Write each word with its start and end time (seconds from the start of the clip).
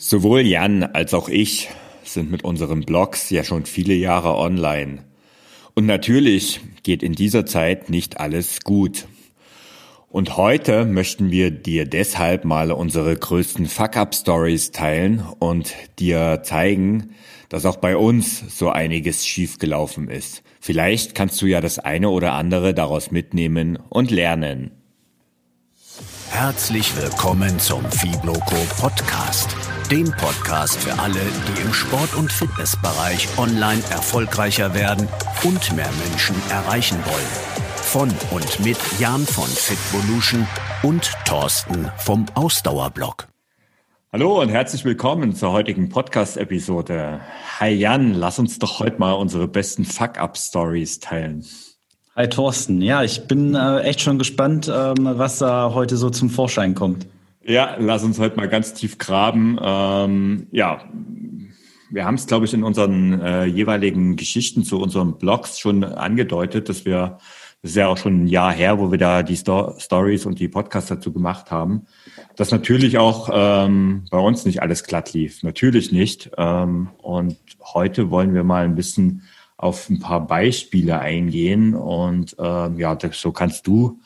Sowohl 0.00 0.42
Jan 0.42 0.84
als 0.84 1.12
auch 1.12 1.28
ich 1.28 1.70
sind 2.04 2.30
mit 2.30 2.44
unseren 2.44 2.82
Blogs 2.82 3.30
ja 3.30 3.42
schon 3.42 3.66
viele 3.66 3.94
Jahre 3.94 4.36
online. 4.36 5.00
Und 5.74 5.86
natürlich 5.86 6.60
geht 6.84 7.02
in 7.02 7.14
dieser 7.14 7.46
Zeit 7.46 7.90
nicht 7.90 8.20
alles 8.20 8.60
gut. 8.60 9.08
Und 10.08 10.36
heute 10.36 10.84
möchten 10.84 11.32
wir 11.32 11.50
dir 11.50 11.84
deshalb 11.84 12.44
mal 12.44 12.70
unsere 12.70 13.16
größten 13.16 13.66
Fuck-up-Stories 13.66 14.70
teilen 14.70 15.24
und 15.40 15.74
dir 15.98 16.42
zeigen, 16.44 17.16
dass 17.48 17.66
auch 17.66 17.76
bei 17.76 17.96
uns 17.96 18.56
so 18.56 18.70
einiges 18.70 19.26
schiefgelaufen 19.26 20.08
ist. 20.08 20.44
Vielleicht 20.60 21.16
kannst 21.16 21.42
du 21.42 21.46
ja 21.46 21.60
das 21.60 21.80
eine 21.80 22.10
oder 22.10 22.34
andere 22.34 22.72
daraus 22.72 23.10
mitnehmen 23.10 23.76
und 23.88 24.12
lernen. 24.12 24.77
Herzlich 26.30 26.94
willkommen 26.96 27.58
zum 27.58 27.84
Fibloco 27.90 28.54
Podcast, 28.78 29.56
dem 29.90 30.10
Podcast 30.12 30.78
für 30.78 30.96
alle, 30.98 31.14
die 31.16 31.62
im 31.62 31.72
Sport- 31.72 32.14
und 32.14 32.30
Fitnessbereich 32.30 33.26
online 33.38 33.82
erfolgreicher 33.90 34.74
werden 34.74 35.08
und 35.42 35.74
mehr 35.74 35.90
Menschen 36.06 36.36
erreichen 36.50 36.98
wollen. 37.04 37.26
Von 37.76 38.10
und 38.30 38.60
mit 38.60 38.78
Jan 39.00 39.26
von 39.26 39.48
Fitvolution 39.48 40.46
und 40.82 41.10
Thorsten 41.24 41.90
vom 41.96 42.26
Ausdauerblog. 42.34 43.26
Hallo 44.12 44.40
und 44.40 44.50
herzlich 44.50 44.84
willkommen 44.84 45.34
zur 45.34 45.52
heutigen 45.52 45.88
Podcast-Episode. 45.88 47.20
Hi 47.58 47.70
Jan, 47.70 48.14
lass 48.14 48.38
uns 48.38 48.58
doch 48.58 48.80
heute 48.80 48.98
mal 48.98 49.12
unsere 49.14 49.48
besten 49.48 49.84
Fuck-Up-Stories 49.84 51.00
teilen. 51.00 51.44
Hi 52.18 52.28
Thorsten, 52.28 52.82
ja, 52.82 53.04
ich 53.04 53.28
bin 53.28 53.54
äh, 53.54 53.78
echt 53.82 54.00
schon 54.00 54.18
gespannt, 54.18 54.66
ähm, 54.66 54.96
was 55.04 55.38
da 55.38 55.72
heute 55.72 55.96
so 55.96 56.10
zum 56.10 56.30
Vorschein 56.30 56.74
kommt. 56.74 57.06
Ja, 57.44 57.76
lass 57.78 58.02
uns 58.02 58.18
heute 58.18 58.34
mal 58.34 58.48
ganz 58.48 58.74
tief 58.74 58.98
graben. 58.98 59.56
Ähm, 59.62 60.48
ja, 60.50 60.80
wir 61.90 62.04
haben 62.04 62.16
es, 62.16 62.26
glaube 62.26 62.46
ich, 62.46 62.54
in 62.54 62.64
unseren 62.64 63.20
äh, 63.20 63.44
jeweiligen 63.44 64.16
Geschichten 64.16 64.64
zu 64.64 64.80
unseren 64.80 65.16
Blogs 65.18 65.60
schon 65.60 65.84
angedeutet, 65.84 66.68
dass 66.68 66.84
wir, 66.84 67.18
das 67.62 67.70
ist 67.70 67.76
ja 67.76 67.86
auch 67.86 67.98
schon 67.98 68.24
ein 68.24 68.26
Jahr 68.26 68.52
her, 68.52 68.80
wo 68.80 68.90
wir 68.90 68.98
da 68.98 69.22
die 69.22 69.36
Sto 69.36 69.74
Stories 69.78 70.26
und 70.26 70.40
die 70.40 70.48
Podcasts 70.48 70.88
dazu 70.88 71.12
gemacht 71.12 71.52
haben, 71.52 71.86
dass 72.34 72.50
natürlich 72.50 72.98
auch 72.98 73.30
ähm, 73.32 74.06
bei 74.10 74.18
uns 74.18 74.44
nicht 74.44 74.60
alles 74.60 74.82
glatt 74.82 75.12
lief. 75.12 75.44
Natürlich 75.44 75.92
nicht. 75.92 76.32
Ähm, 76.36 76.88
und 77.00 77.36
heute 77.74 78.10
wollen 78.10 78.34
wir 78.34 78.42
mal 78.42 78.64
ein 78.64 78.74
bisschen 78.74 79.22
auf 79.58 79.90
ein 79.90 79.98
paar 79.98 80.26
Beispiele 80.26 80.98
eingehen. 81.00 81.74
Und 81.74 82.34
ähm, 82.38 82.78
ja, 82.78 82.96
so 83.12 83.32
kannst 83.32 83.66
du 83.66 84.00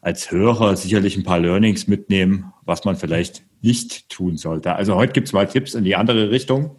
als 0.00 0.30
Hörer 0.30 0.76
sicherlich 0.76 1.16
ein 1.16 1.24
paar 1.24 1.40
Learnings 1.40 1.86
mitnehmen, 1.86 2.52
was 2.64 2.84
man 2.84 2.96
vielleicht 2.96 3.42
nicht 3.60 4.08
tun 4.08 4.36
sollte. 4.36 4.74
Also 4.74 4.94
heute 4.94 5.12
gibt's 5.12 5.32
mal 5.32 5.46
Tipps 5.46 5.74
in 5.74 5.84
die 5.84 5.96
andere 5.96 6.30
Richtung. 6.30 6.76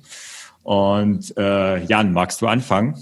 Und 0.63 1.35
äh, 1.37 1.83
Jan, 1.85 2.13
magst 2.13 2.41
du 2.41 2.47
anfangen? 2.47 2.95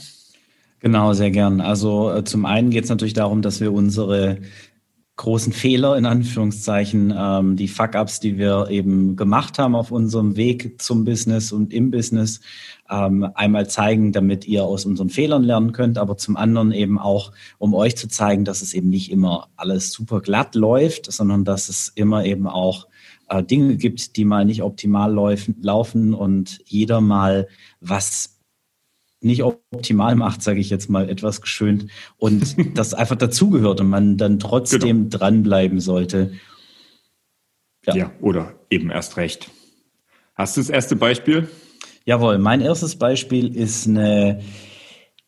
Genau, 0.79 1.13
sehr 1.13 1.29
gern. 1.29 1.61
Also 1.61 2.11
äh, 2.11 2.23
zum 2.23 2.45
einen 2.45 2.71
geht 2.71 2.83
es 2.83 2.89
natürlich 2.89 3.13
darum, 3.13 3.43
dass 3.43 3.61
wir 3.61 3.71
unsere 3.71 4.39
großen 5.21 5.53
Fehler 5.53 5.97
in 5.97 6.07
Anführungszeichen, 6.07 7.13
ähm, 7.15 7.55
die 7.55 7.67
Fuck-ups, 7.67 8.19
die 8.19 8.39
wir 8.39 8.69
eben 8.71 9.15
gemacht 9.15 9.59
haben 9.59 9.75
auf 9.75 9.91
unserem 9.91 10.35
Weg 10.35 10.81
zum 10.81 11.05
Business 11.05 11.51
und 11.51 11.71
im 11.71 11.91
Business, 11.91 12.41
ähm, 12.89 13.29
einmal 13.35 13.69
zeigen, 13.69 14.13
damit 14.13 14.47
ihr 14.47 14.63
aus 14.63 14.83
unseren 14.83 15.11
Fehlern 15.11 15.43
lernen 15.43 15.73
könnt, 15.73 15.99
aber 15.99 16.17
zum 16.17 16.37
anderen 16.37 16.71
eben 16.71 16.97
auch, 16.97 17.33
um 17.59 17.75
euch 17.75 17.95
zu 17.97 18.07
zeigen, 18.07 18.45
dass 18.45 18.63
es 18.63 18.73
eben 18.73 18.89
nicht 18.89 19.11
immer 19.11 19.49
alles 19.57 19.91
super 19.91 20.21
glatt 20.21 20.55
läuft, 20.55 21.11
sondern 21.11 21.45
dass 21.45 21.69
es 21.69 21.89
immer 21.93 22.25
eben 22.25 22.47
auch 22.47 22.87
äh, 23.29 23.43
Dinge 23.43 23.77
gibt, 23.77 24.17
die 24.17 24.25
mal 24.25 24.43
nicht 24.43 24.63
optimal 24.63 25.13
laufen, 25.13 25.55
laufen 25.61 26.13
und 26.15 26.61
jeder 26.65 26.99
mal 26.99 27.47
was 27.79 28.40
nicht 29.21 29.43
optimal 29.43 30.15
macht, 30.15 30.41
sage 30.41 30.59
ich 30.59 30.69
jetzt 30.69 30.89
mal 30.89 31.09
etwas 31.09 31.41
geschönt, 31.41 31.87
und 32.17 32.55
das 32.77 32.93
einfach 32.93 33.15
dazugehört 33.15 33.81
und 33.81 33.89
man 33.89 34.17
dann 34.17 34.39
trotzdem 34.39 35.09
genau. 35.09 35.17
dranbleiben 35.17 35.79
sollte. 35.79 36.33
Ja. 37.85 37.95
ja, 37.95 38.11
oder 38.21 38.53
eben 38.69 38.91
erst 38.91 39.17
recht. 39.17 39.49
Hast 40.35 40.55
du 40.55 40.61
das 40.61 40.69
erste 40.69 40.95
Beispiel? 40.95 41.49
Jawohl, 42.05 42.37
mein 42.37 42.61
erstes 42.61 42.95
Beispiel 42.95 43.55
ist 43.55 43.87
eine 43.87 44.41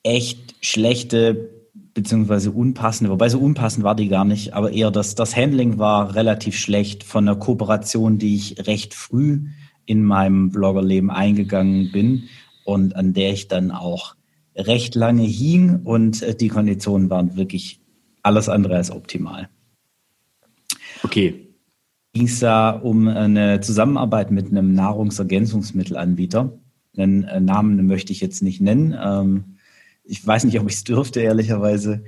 echt 0.03 0.56
schlechte 0.62 1.50
beziehungsweise 1.94 2.51
unpassende, 2.51 3.12
wobei 3.12 3.29
so 3.29 3.39
unpassend 3.39 3.84
war 3.84 3.95
die 3.95 4.07
gar 4.07 4.25
nicht, 4.25 4.53
aber 4.53 4.72
eher 4.72 4.89
das, 4.89 5.13
das 5.13 5.35
Handling 5.35 5.78
war 5.78 6.16
relativ 6.16 6.57
schlecht 6.57 7.03
von 7.03 7.28
einer 7.28 7.38
Kooperation, 7.38 8.18
die 8.18 8.35
ich 8.35 8.68
recht 8.68 8.95
früh 8.95 9.41
in 9.85 10.03
meinem 10.03 10.50
Bloggerleben 10.50 11.12
eingegangen 11.12 11.91
bin 11.91 12.29
und 12.63 12.96
an 12.96 13.13
der 13.13 13.31
ich 13.31 13.47
dann 13.47 13.72
auch 13.72 14.16
recht 14.56 14.96
lange 14.96 15.24
hing 15.24 15.81
und 15.84 16.22
äh, 16.22 16.35
die 16.35 16.50
Konditionen 16.50 17.09
waren 17.09 17.35
wirklich 17.35 17.79
alles 18.22 18.50
andere 18.50 18.75
als 18.75 18.91
optimal. 18.91 19.50
Okay. 21.03 21.50
Ging 22.13 22.25
es 22.25 22.40
da 22.40 22.69
um 22.69 23.07
eine 23.07 23.59
Zusammenarbeit 23.62 24.31
mit 24.31 24.47
einem 24.47 24.74
Nahrungsergänzungsmittelanbieter. 24.74 26.59
Den 26.96 27.24
äh, 27.24 27.40
Namen 27.40 27.85
möchte 27.88 28.13
ich 28.13 28.22
jetzt 28.22 28.44
nicht 28.44 28.62
nennen. 28.62 28.95
Ähm, 29.00 29.57
ich 30.03 30.25
weiß 30.25 30.44
nicht, 30.44 30.59
ob 30.59 30.68
ich 30.69 30.75
es 30.75 30.84
dürfte, 30.84 31.22
ehrlicherweise. 31.22 32.03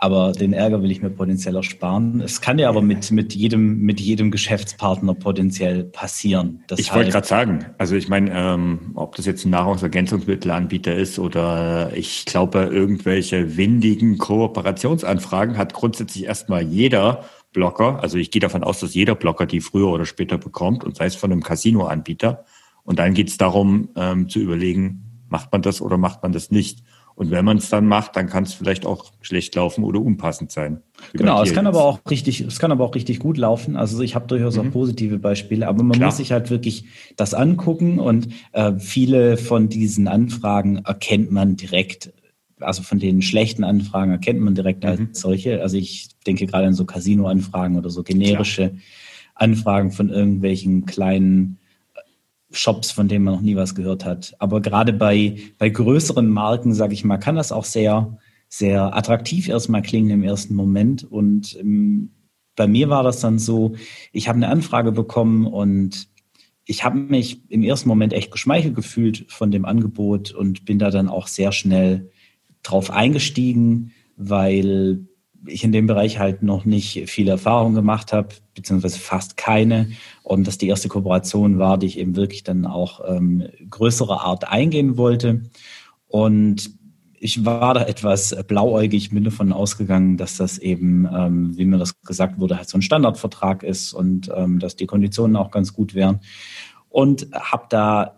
Aber 0.00 0.30
den 0.30 0.52
Ärger 0.52 0.80
will 0.80 0.92
ich 0.92 1.02
mir 1.02 1.10
potenziell 1.10 1.56
ersparen. 1.56 2.20
Es 2.20 2.40
kann 2.40 2.58
ja 2.58 2.68
aber 2.68 2.82
mit, 2.82 3.10
mit, 3.10 3.34
jedem, 3.34 3.80
mit 3.80 4.00
jedem 4.00 4.30
Geschäftspartner 4.30 5.14
potenziell 5.14 5.84
passieren. 5.84 6.62
Deshalb 6.70 6.78
ich 6.78 6.94
wollte 6.94 7.10
gerade 7.10 7.26
sagen, 7.26 7.66
also 7.78 7.96
ich 7.96 8.08
meine, 8.08 8.30
ähm, 8.32 8.92
ob 8.94 9.16
das 9.16 9.26
jetzt 9.26 9.44
ein 9.44 9.50
Nahrungsergänzungsmittelanbieter 9.50 10.94
ist 10.94 11.18
oder 11.18 11.90
ich 11.94 12.26
glaube, 12.26 12.70
irgendwelche 12.70 13.56
windigen 13.56 14.18
Kooperationsanfragen 14.18 15.56
hat 15.56 15.74
grundsätzlich 15.74 16.26
erstmal 16.26 16.62
jeder 16.62 17.24
Blocker. 17.52 18.00
Also 18.00 18.18
ich 18.18 18.30
gehe 18.30 18.40
davon 18.40 18.62
aus, 18.62 18.78
dass 18.78 18.94
jeder 18.94 19.16
Blocker 19.16 19.46
die 19.46 19.60
früher 19.60 19.88
oder 19.88 20.06
später 20.06 20.38
bekommt 20.38 20.84
und 20.84 20.96
sei 20.96 21.06
es 21.06 21.16
von 21.16 21.32
einem 21.32 21.42
Casino-Anbieter. 21.42 22.44
Und 22.84 23.00
dann 23.00 23.14
geht 23.14 23.30
es 23.30 23.36
darum, 23.36 23.88
ähm, 23.96 24.28
zu 24.28 24.38
überlegen, 24.38 25.24
macht 25.28 25.50
man 25.50 25.62
das 25.62 25.80
oder 25.80 25.98
macht 25.98 26.22
man 26.22 26.32
das 26.32 26.50
nicht. 26.52 26.84
Und 27.18 27.32
wenn 27.32 27.44
man 27.44 27.56
es 27.56 27.68
dann 27.68 27.84
macht, 27.84 28.14
dann 28.14 28.28
kann 28.28 28.44
es 28.44 28.54
vielleicht 28.54 28.86
auch 28.86 29.10
schlecht 29.22 29.56
laufen 29.56 29.82
oder 29.82 30.00
unpassend 30.00 30.52
sein. 30.52 30.82
Genau, 31.14 31.42
es 31.42 31.52
kann 31.52 31.64
jetzt. 31.64 31.74
aber 31.74 31.84
auch 31.84 31.98
richtig, 32.08 32.42
es 32.42 32.60
kann 32.60 32.70
aber 32.70 32.84
auch 32.84 32.94
richtig 32.94 33.18
gut 33.18 33.38
laufen. 33.38 33.74
Also 33.74 34.00
ich 34.02 34.14
habe 34.14 34.28
durchaus 34.28 34.56
mhm. 34.56 34.68
auch 34.68 34.72
positive 34.72 35.18
Beispiele, 35.18 35.66
aber 35.66 35.82
man 35.82 35.96
Klar. 35.96 36.10
muss 36.10 36.18
sich 36.18 36.30
halt 36.30 36.48
wirklich 36.48 36.84
das 37.16 37.34
angucken 37.34 37.98
und 37.98 38.28
äh, 38.52 38.74
viele 38.78 39.36
von 39.36 39.68
diesen 39.68 40.06
Anfragen 40.06 40.76
erkennt 40.84 41.32
man 41.32 41.56
direkt. 41.56 42.12
Also 42.60 42.84
von 42.84 43.00
den 43.00 43.20
schlechten 43.20 43.64
Anfragen 43.64 44.12
erkennt 44.12 44.38
man 44.38 44.54
direkt 44.54 44.84
mhm. 44.84 44.90
als 44.90 45.20
solche. 45.20 45.60
Also 45.60 45.76
ich 45.76 46.10
denke 46.24 46.46
gerade 46.46 46.68
an 46.68 46.74
so 46.74 46.84
Casino-Anfragen 46.84 47.76
oder 47.76 47.90
so 47.90 48.04
generische 48.04 48.68
Klar. 48.68 48.80
Anfragen 49.34 49.90
von 49.90 50.08
irgendwelchen 50.10 50.86
kleinen 50.86 51.57
Shops, 52.50 52.90
von 52.90 53.08
denen 53.08 53.24
man 53.24 53.34
noch 53.34 53.40
nie 53.42 53.56
was 53.56 53.74
gehört 53.74 54.04
hat. 54.04 54.34
Aber 54.38 54.60
gerade 54.60 54.92
bei, 54.92 55.36
bei 55.58 55.68
größeren 55.68 56.28
Marken, 56.28 56.74
sage 56.74 56.94
ich 56.94 57.04
mal, 57.04 57.18
kann 57.18 57.36
das 57.36 57.52
auch 57.52 57.64
sehr, 57.64 58.18
sehr 58.48 58.96
attraktiv 58.96 59.48
erstmal 59.48 59.82
klingen 59.82 60.10
im 60.10 60.22
ersten 60.22 60.54
Moment. 60.54 61.04
Und 61.04 61.56
ähm, 61.60 62.10
bei 62.56 62.66
mir 62.66 62.88
war 62.88 63.02
das 63.02 63.20
dann 63.20 63.38
so, 63.38 63.74
ich 64.12 64.28
habe 64.28 64.36
eine 64.36 64.48
Anfrage 64.48 64.92
bekommen 64.92 65.46
und 65.46 66.08
ich 66.64 66.84
habe 66.84 66.98
mich 66.98 67.48
im 67.50 67.62
ersten 67.62 67.88
Moment 67.88 68.12
echt 68.12 68.30
geschmeichelt 68.30 68.74
gefühlt 68.74 69.26
von 69.30 69.50
dem 69.50 69.64
Angebot 69.64 70.32
und 70.32 70.64
bin 70.64 70.78
da 70.78 70.90
dann 70.90 71.08
auch 71.08 71.26
sehr 71.26 71.52
schnell 71.52 72.10
drauf 72.62 72.90
eingestiegen, 72.90 73.92
weil 74.16 75.07
ich 75.46 75.64
in 75.64 75.72
dem 75.72 75.86
Bereich 75.86 76.18
halt 76.18 76.42
noch 76.42 76.64
nicht 76.64 77.08
viel 77.08 77.28
Erfahrung 77.28 77.74
gemacht 77.74 78.12
habe, 78.12 78.28
beziehungsweise 78.54 78.98
fast 78.98 79.36
keine. 79.36 79.90
Und 80.22 80.46
das 80.46 80.58
die 80.58 80.68
erste 80.68 80.88
Kooperation 80.88 81.58
war, 81.58 81.78
die 81.78 81.86
ich 81.86 81.98
eben 81.98 82.16
wirklich 82.16 82.42
dann 82.42 82.66
auch 82.66 83.00
ähm, 83.06 83.48
größere 83.70 84.20
Art 84.20 84.48
eingehen 84.50 84.96
wollte. 84.96 85.42
Und 86.08 86.70
ich 87.20 87.44
war 87.44 87.74
da 87.74 87.84
etwas 87.84 88.36
blauäugig, 88.46 89.10
bin 89.10 89.24
davon 89.24 89.52
ausgegangen, 89.52 90.16
dass 90.16 90.36
das 90.36 90.58
eben, 90.58 91.08
ähm, 91.12 91.56
wie 91.56 91.64
mir 91.64 91.78
das 91.78 92.00
gesagt 92.02 92.38
wurde, 92.38 92.56
halt 92.56 92.68
so 92.68 92.78
ein 92.78 92.82
Standardvertrag 92.82 93.62
ist 93.62 93.92
und 93.92 94.30
ähm, 94.34 94.58
dass 94.58 94.76
die 94.76 94.86
Konditionen 94.86 95.36
auch 95.36 95.50
ganz 95.50 95.72
gut 95.72 95.94
wären. 95.94 96.20
Und 96.88 97.28
habe 97.32 97.66
da 97.68 98.17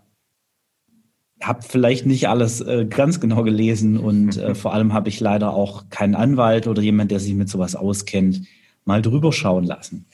habe 1.40 1.62
vielleicht 1.62 2.06
nicht 2.06 2.28
alles 2.28 2.60
äh, 2.60 2.86
ganz 2.88 3.20
genau 3.20 3.42
gelesen 3.42 3.98
und 3.98 4.36
äh, 4.36 4.54
vor 4.56 4.74
allem 4.74 4.92
habe 4.92 5.08
ich 5.08 5.20
leider 5.20 5.54
auch 5.54 5.88
keinen 5.90 6.14
Anwalt 6.14 6.66
oder 6.66 6.82
jemand, 6.82 7.10
der 7.10 7.20
sich 7.20 7.34
mit 7.34 7.48
sowas 7.48 7.76
auskennt, 7.76 8.42
mal 8.84 9.02
drüber 9.02 9.32
schauen 9.32 9.64
lassen. 9.64 10.06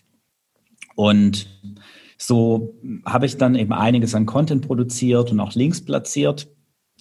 Und 0.94 1.46
so 2.18 2.74
habe 3.04 3.26
ich 3.26 3.36
dann 3.36 3.54
eben 3.54 3.72
einiges 3.72 4.14
an 4.14 4.26
Content 4.26 4.66
produziert 4.66 5.30
und 5.30 5.40
auch 5.40 5.54
Links 5.54 5.84
platziert, 5.84 6.48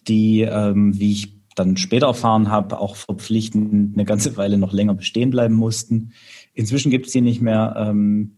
die, 0.08 0.42
ähm, 0.42 1.00
wie 1.00 1.14
ich 1.14 1.36
dann 1.56 1.78
später 1.78 2.08
erfahren 2.08 2.52
habe, 2.52 2.80
auch 2.80 2.98
verpflichtend 2.98 3.96
eine 3.96 4.06
ganze 4.06 4.36
Weile 4.36 4.58
noch 4.58 4.74
länger 4.74 4.94
bestehen 4.94 5.30
bleiben 5.30 5.56
mussten. 5.56 6.12
Inzwischen 6.54 6.92
gibt 6.92 7.08
es 7.08 7.14
die 7.14 7.22
nicht 7.22 7.42
mehr. 7.42 7.76
Ähm, 7.78 8.38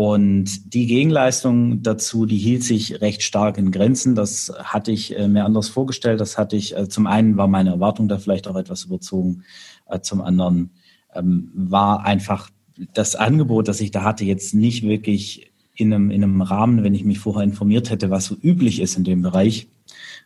Und 0.00 0.72
die 0.72 0.86
Gegenleistung 0.86 1.82
dazu, 1.82 2.24
die 2.24 2.38
hielt 2.38 2.62
sich 2.62 3.02
recht 3.02 3.22
stark 3.22 3.58
in 3.58 3.70
Grenzen. 3.70 4.14
Das 4.14 4.50
hatte 4.56 4.92
ich 4.92 5.14
äh, 5.14 5.28
mir 5.28 5.44
anders 5.44 5.68
vorgestellt. 5.68 6.22
Das 6.22 6.38
hatte 6.38 6.56
ich, 6.56 6.74
äh, 6.74 6.88
zum 6.88 7.06
einen 7.06 7.36
war 7.36 7.48
meine 7.48 7.68
Erwartung 7.68 8.08
da 8.08 8.16
vielleicht 8.16 8.48
auch 8.48 8.56
etwas 8.56 8.84
überzogen. 8.84 9.44
Äh, 9.90 10.00
zum 10.00 10.22
anderen 10.22 10.70
ähm, 11.14 11.50
war 11.52 12.06
einfach 12.06 12.48
das 12.94 13.14
Angebot, 13.14 13.68
das 13.68 13.82
ich 13.82 13.90
da 13.90 14.02
hatte, 14.02 14.24
jetzt 14.24 14.54
nicht 14.54 14.84
wirklich 14.84 15.52
in 15.74 15.92
einem, 15.92 16.10
in 16.10 16.24
einem 16.24 16.40
Rahmen, 16.40 16.82
wenn 16.82 16.94
ich 16.94 17.04
mich 17.04 17.18
vorher 17.18 17.44
informiert 17.44 17.90
hätte, 17.90 18.08
was 18.08 18.24
so 18.24 18.36
üblich 18.42 18.80
ist 18.80 18.96
in 18.96 19.04
dem 19.04 19.20
Bereich, 19.20 19.68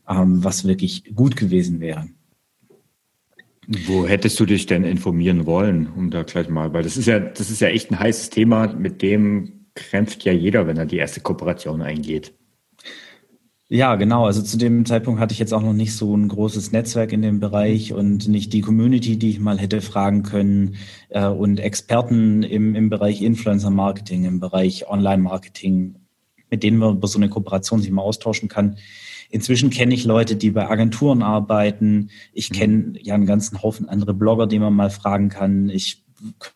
ähm, 0.08 0.44
was 0.44 0.68
wirklich 0.68 1.16
gut 1.16 1.34
gewesen 1.34 1.80
wäre. 1.80 2.06
Wo 3.88 4.06
hättest 4.06 4.38
du 4.38 4.46
dich 4.46 4.66
denn 4.66 4.84
informieren 4.84 5.46
wollen, 5.46 5.88
um 5.96 6.12
da 6.12 6.22
gleich 6.22 6.48
mal, 6.48 6.72
weil 6.72 6.84
das 6.84 6.96
ist 6.96 7.06
ja, 7.06 7.18
das 7.18 7.50
ist 7.50 7.60
ja 7.60 7.66
echt 7.66 7.90
ein 7.90 7.98
heißes 7.98 8.30
Thema, 8.30 8.68
mit 8.68 9.02
dem 9.02 9.53
kämpft 9.74 10.24
ja 10.24 10.32
jeder, 10.32 10.66
wenn 10.66 10.76
er 10.76 10.86
die 10.86 10.98
erste 10.98 11.20
Kooperation 11.20 11.82
eingeht. 11.82 12.32
Ja, 13.68 13.96
genau. 13.96 14.26
Also 14.26 14.42
zu 14.42 14.58
dem 14.58 14.84
Zeitpunkt 14.84 15.20
hatte 15.20 15.32
ich 15.32 15.38
jetzt 15.38 15.54
auch 15.54 15.62
noch 15.62 15.72
nicht 15.72 15.96
so 15.96 16.14
ein 16.14 16.28
großes 16.28 16.72
Netzwerk 16.72 17.12
in 17.12 17.22
dem 17.22 17.40
Bereich 17.40 17.94
und 17.94 18.28
nicht 18.28 18.52
die 18.52 18.60
Community, 18.60 19.18
die 19.18 19.30
ich 19.30 19.40
mal 19.40 19.58
hätte 19.58 19.80
fragen 19.80 20.22
können 20.22 20.76
äh, 21.08 21.26
und 21.26 21.58
Experten 21.58 22.42
im, 22.42 22.74
im 22.74 22.90
Bereich 22.90 23.22
Influencer 23.22 23.70
Marketing, 23.70 24.26
im 24.26 24.38
Bereich 24.38 24.86
Online 24.88 25.22
Marketing, 25.22 25.96
mit 26.50 26.62
denen 26.62 26.76
man 26.76 26.96
über 26.96 27.08
so 27.08 27.18
eine 27.18 27.30
Kooperation 27.30 27.80
sich 27.80 27.90
mal 27.90 28.02
austauschen 28.02 28.48
kann. 28.48 28.76
Inzwischen 29.30 29.70
kenne 29.70 29.94
ich 29.94 30.04
Leute, 30.04 30.36
die 30.36 30.50
bei 30.50 30.68
Agenturen 30.68 31.22
arbeiten. 31.22 32.10
Ich 32.32 32.50
mhm. 32.50 32.54
kenne 32.54 32.92
ja 33.00 33.14
einen 33.14 33.26
ganzen 33.26 33.62
Haufen 33.62 33.88
andere 33.88 34.14
Blogger, 34.14 34.46
die 34.46 34.58
man 34.58 34.74
mal 34.74 34.90
fragen 34.90 35.30
kann. 35.30 35.70
Ich 35.70 36.03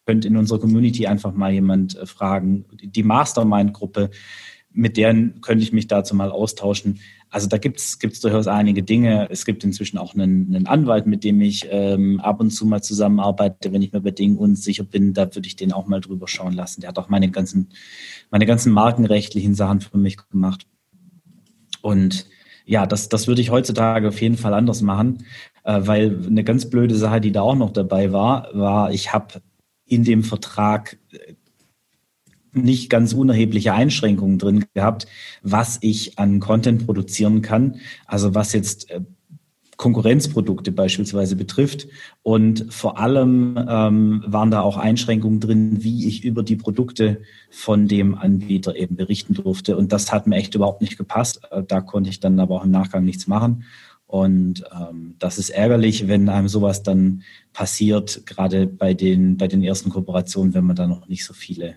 könnte 0.07 0.29
in 0.29 0.37
unserer 0.37 0.59
Community 0.59 1.07
einfach 1.07 1.33
mal 1.33 1.53
jemand 1.53 1.97
äh, 1.97 2.07
fragen. 2.07 2.65
Die 2.83 3.03
Mastermind-Gruppe, 3.03 4.11
mit 4.73 4.97
deren 4.97 5.41
könnte 5.41 5.65
ich 5.65 5.73
mich 5.73 5.87
dazu 5.87 6.15
mal 6.15 6.31
austauschen. 6.31 7.01
Also 7.31 7.49
da 7.49 7.59
gibt 7.59 7.79
es 7.79 7.99
durchaus 7.99 8.47
einige 8.47 8.83
Dinge. 8.83 9.29
Es 9.31 9.45
gibt 9.45 9.65
inzwischen 9.65 9.99
auch 9.99 10.15
einen, 10.15 10.55
einen 10.55 10.67
Anwalt, 10.67 11.07
mit 11.07 11.25
dem 11.25 11.41
ich 11.41 11.67
ähm, 11.71 12.21
ab 12.21 12.41
und 12.41 12.51
zu 12.51 12.65
mal 12.65 12.83
zusammenarbeite, 12.83 13.73
wenn 13.73 13.83
ich 13.83 13.93
mir 13.93 14.01
bei 14.01 14.13
Dingen 14.13 14.37
unsicher 14.37 14.85
bin. 14.85 15.15
Da 15.15 15.35
würde 15.35 15.47
ich 15.47 15.57
den 15.57 15.73
auch 15.73 15.87
mal 15.87 16.01
drüber 16.01 16.29
schauen 16.29 16.53
lassen. 16.53 16.81
Der 16.81 16.89
hat 16.89 16.99
auch 16.99 17.09
meine 17.09 17.31
ganzen, 17.31 17.71
meine 18.31 18.47
ganzen 18.47 18.73
markenrechtlichen 18.73 19.55
Sachen 19.55 19.81
für 19.81 19.99
mich 19.99 20.17
gemacht. 20.31 20.67
Und 21.83 22.27
ja, 22.65 22.87
das, 22.87 23.09
das 23.09 23.27
würde 23.27 23.41
ich 23.41 23.51
heutzutage 23.51 24.09
auf 24.09 24.21
jeden 24.21 24.37
Fall 24.37 24.53
anders 24.53 24.83
machen, 24.83 25.25
äh, 25.65 25.81
weil 25.85 26.27
eine 26.27 26.45
ganz 26.45 26.69
blöde 26.69 26.97
Sache, 26.97 27.21
die 27.21 27.33
da 27.33 27.41
auch 27.41 27.55
noch 27.55 27.73
dabei 27.73 28.13
war, 28.13 28.49
war, 28.53 28.93
ich 28.93 29.13
habe 29.13 29.41
in 29.89 30.05
dem 30.05 30.23
Vertrag 30.23 30.99
äh, 31.13 31.35
nicht 32.53 32.91
ganz 32.91 33.13
unerhebliche 33.13 33.73
Einschränkungen 33.73 34.39
drin 34.39 34.65
gehabt, 34.75 35.07
was 35.43 35.79
ich 35.81 36.19
an 36.19 36.41
Content 36.41 36.87
produzieren 36.87 37.43
kann. 37.43 37.81
Also 38.07 38.35
was 38.35 38.53
jetzt 38.53 38.91
äh, 38.91 39.01
Konkurrenzprodukte 39.79 40.73
beispielsweise 40.73 41.37
betrifft. 41.37 41.87
Und 42.23 42.67
vor 42.69 42.99
allem 42.99 43.57
ähm, 43.57 44.25
waren 44.27 44.51
da 44.51 44.61
auch 44.61 44.77
Einschränkungen 44.77 45.39
drin, 45.39 45.85
wie 45.85 46.09
ich 46.09 46.25
über 46.25 46.43
die 46.43 46.57
Produkte 46.57 47.23
von 47.49 47.87
dem 47.87 48.17
Anbieter 48.17 48.75
eben 48.75 48.97
berichten 48.97 49.35
durfte. 49.35 49.77
Und 49.77 49.93
das 49.93 50.13
hat 50.13 50.27
mir 50.27 50.37
echt 50.37 50.57
überhaupt 50.57 50.81
nicht 50.81 50.99
gepasst. 50.99 51.43
Äh, 51.51 51.63
da 51.63 51.81
konnte 51.81 52.11
ich 52.11 52.19
dann 52.19 52.41
aber 52.41 52.57
auch 52.57 52.65
im 52.65 52.73
Nachgang 52.73 53.05
nichts 53.05 53.29
machen. 53.29 53.65
Und 54.09 54.65
ähm, 54.73 55.17
das 55.19 55.37
ist 55.37 55.51
ärgerlich, 55.51 56.09
wenn 56.09 56.31
einem 56.31 56.49
sowas 56.49 56.83
dann 56.83 57.23
passiert, 57.53 58.25
gerade 58.25 58.67
bei 58.67 58.95
den, 58.95 59.37
bei 59.37 59.49
den 59.49 59.63
ersten 59.63 59.91
Kooperationen, 59.91 60.55
wenn 60.55 60.65
man 60.65 60.77
da 60.77 60.87
noch 60.87 61.09
nicht 61.09 61.27
so 61.27 61.35
viele 61.35 61.77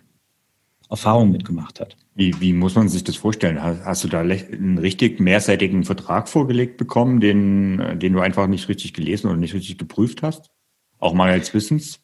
Erfahrungen 0.89 1.33
mitgemacht 1.33 1.81
hat. 1.81 1.97
Wie, 2.15 2.39
wie 2.39 2.53
muss 2.53 2.75
man 2.75 2.87
sich 2.87 3.03
das 3.03 3.17
vorstellen? 3.17 3.61
Hast, 3.61 3.83
hast, 3.83 4.03
du 4.05 4.07
da 4.07 4.21
einen 4.21 4.77
richtig 4.77 5.19
mehrseitigen 5.19 5.83
Vertrag 5.83 6.29
vorgelegt 6.29 6.77
bekommen, 6.77 7.19
den, 7.19 7.99
den 7.99 8.13
du 8.13 8.21
einfach 8.21 8.47
nicht 8.47 8.69
richtig 8.69 8.93
gelesen 8.93 9.27
oder 9.27 9.37
nicht 9.37 9.53
richtig 9.53 9.77
geprüft 9.77 10.23
hast? 10.23 10.51
Auch 10.99 11.13
mal 11.13 11.31
als 11.31 11.53
Wissens? 11.53 12.00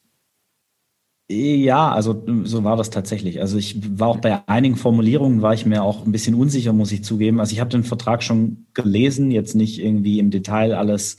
Ja, 1.30 1.92
also 1.92 2.24
so 2.44 2.64
war 2.64 2.78
das 2.78 2.90
tatsächlich. 2.90 3.42
Also 3.42 3.58
ich 3.58 4.00
war 4.00 4.08
auch 4.08 4.20
bei 4.20 4.48
einigen 4.48 4.78
Formulierungen 4.78 5.42
war 5.42 5.54
ich 5.54 5.66
mir 5.66 5.84
auch 5.84 6.06
ein 6.06 6.14
bisschen 6.14 6.36
unsicher, 6.36 6.72
muss 6.72 6.94
ich 6.94 7.04
zugeben. 7.04 7.42
Also 7.42 7.52
ich 7.52 7.60
habe 7.60 7.70
den 7.70 7.84
Vertrag 7.84 8.24
schon 8.24 8.68
gelesen, 8.74 9.30
jetzt 9.32 9.54
nicht 9.54 9.80
irgendwie 9.80 10.20
im 10.20 10.32
Detail 10.32 10.74
alles 10.74 11.18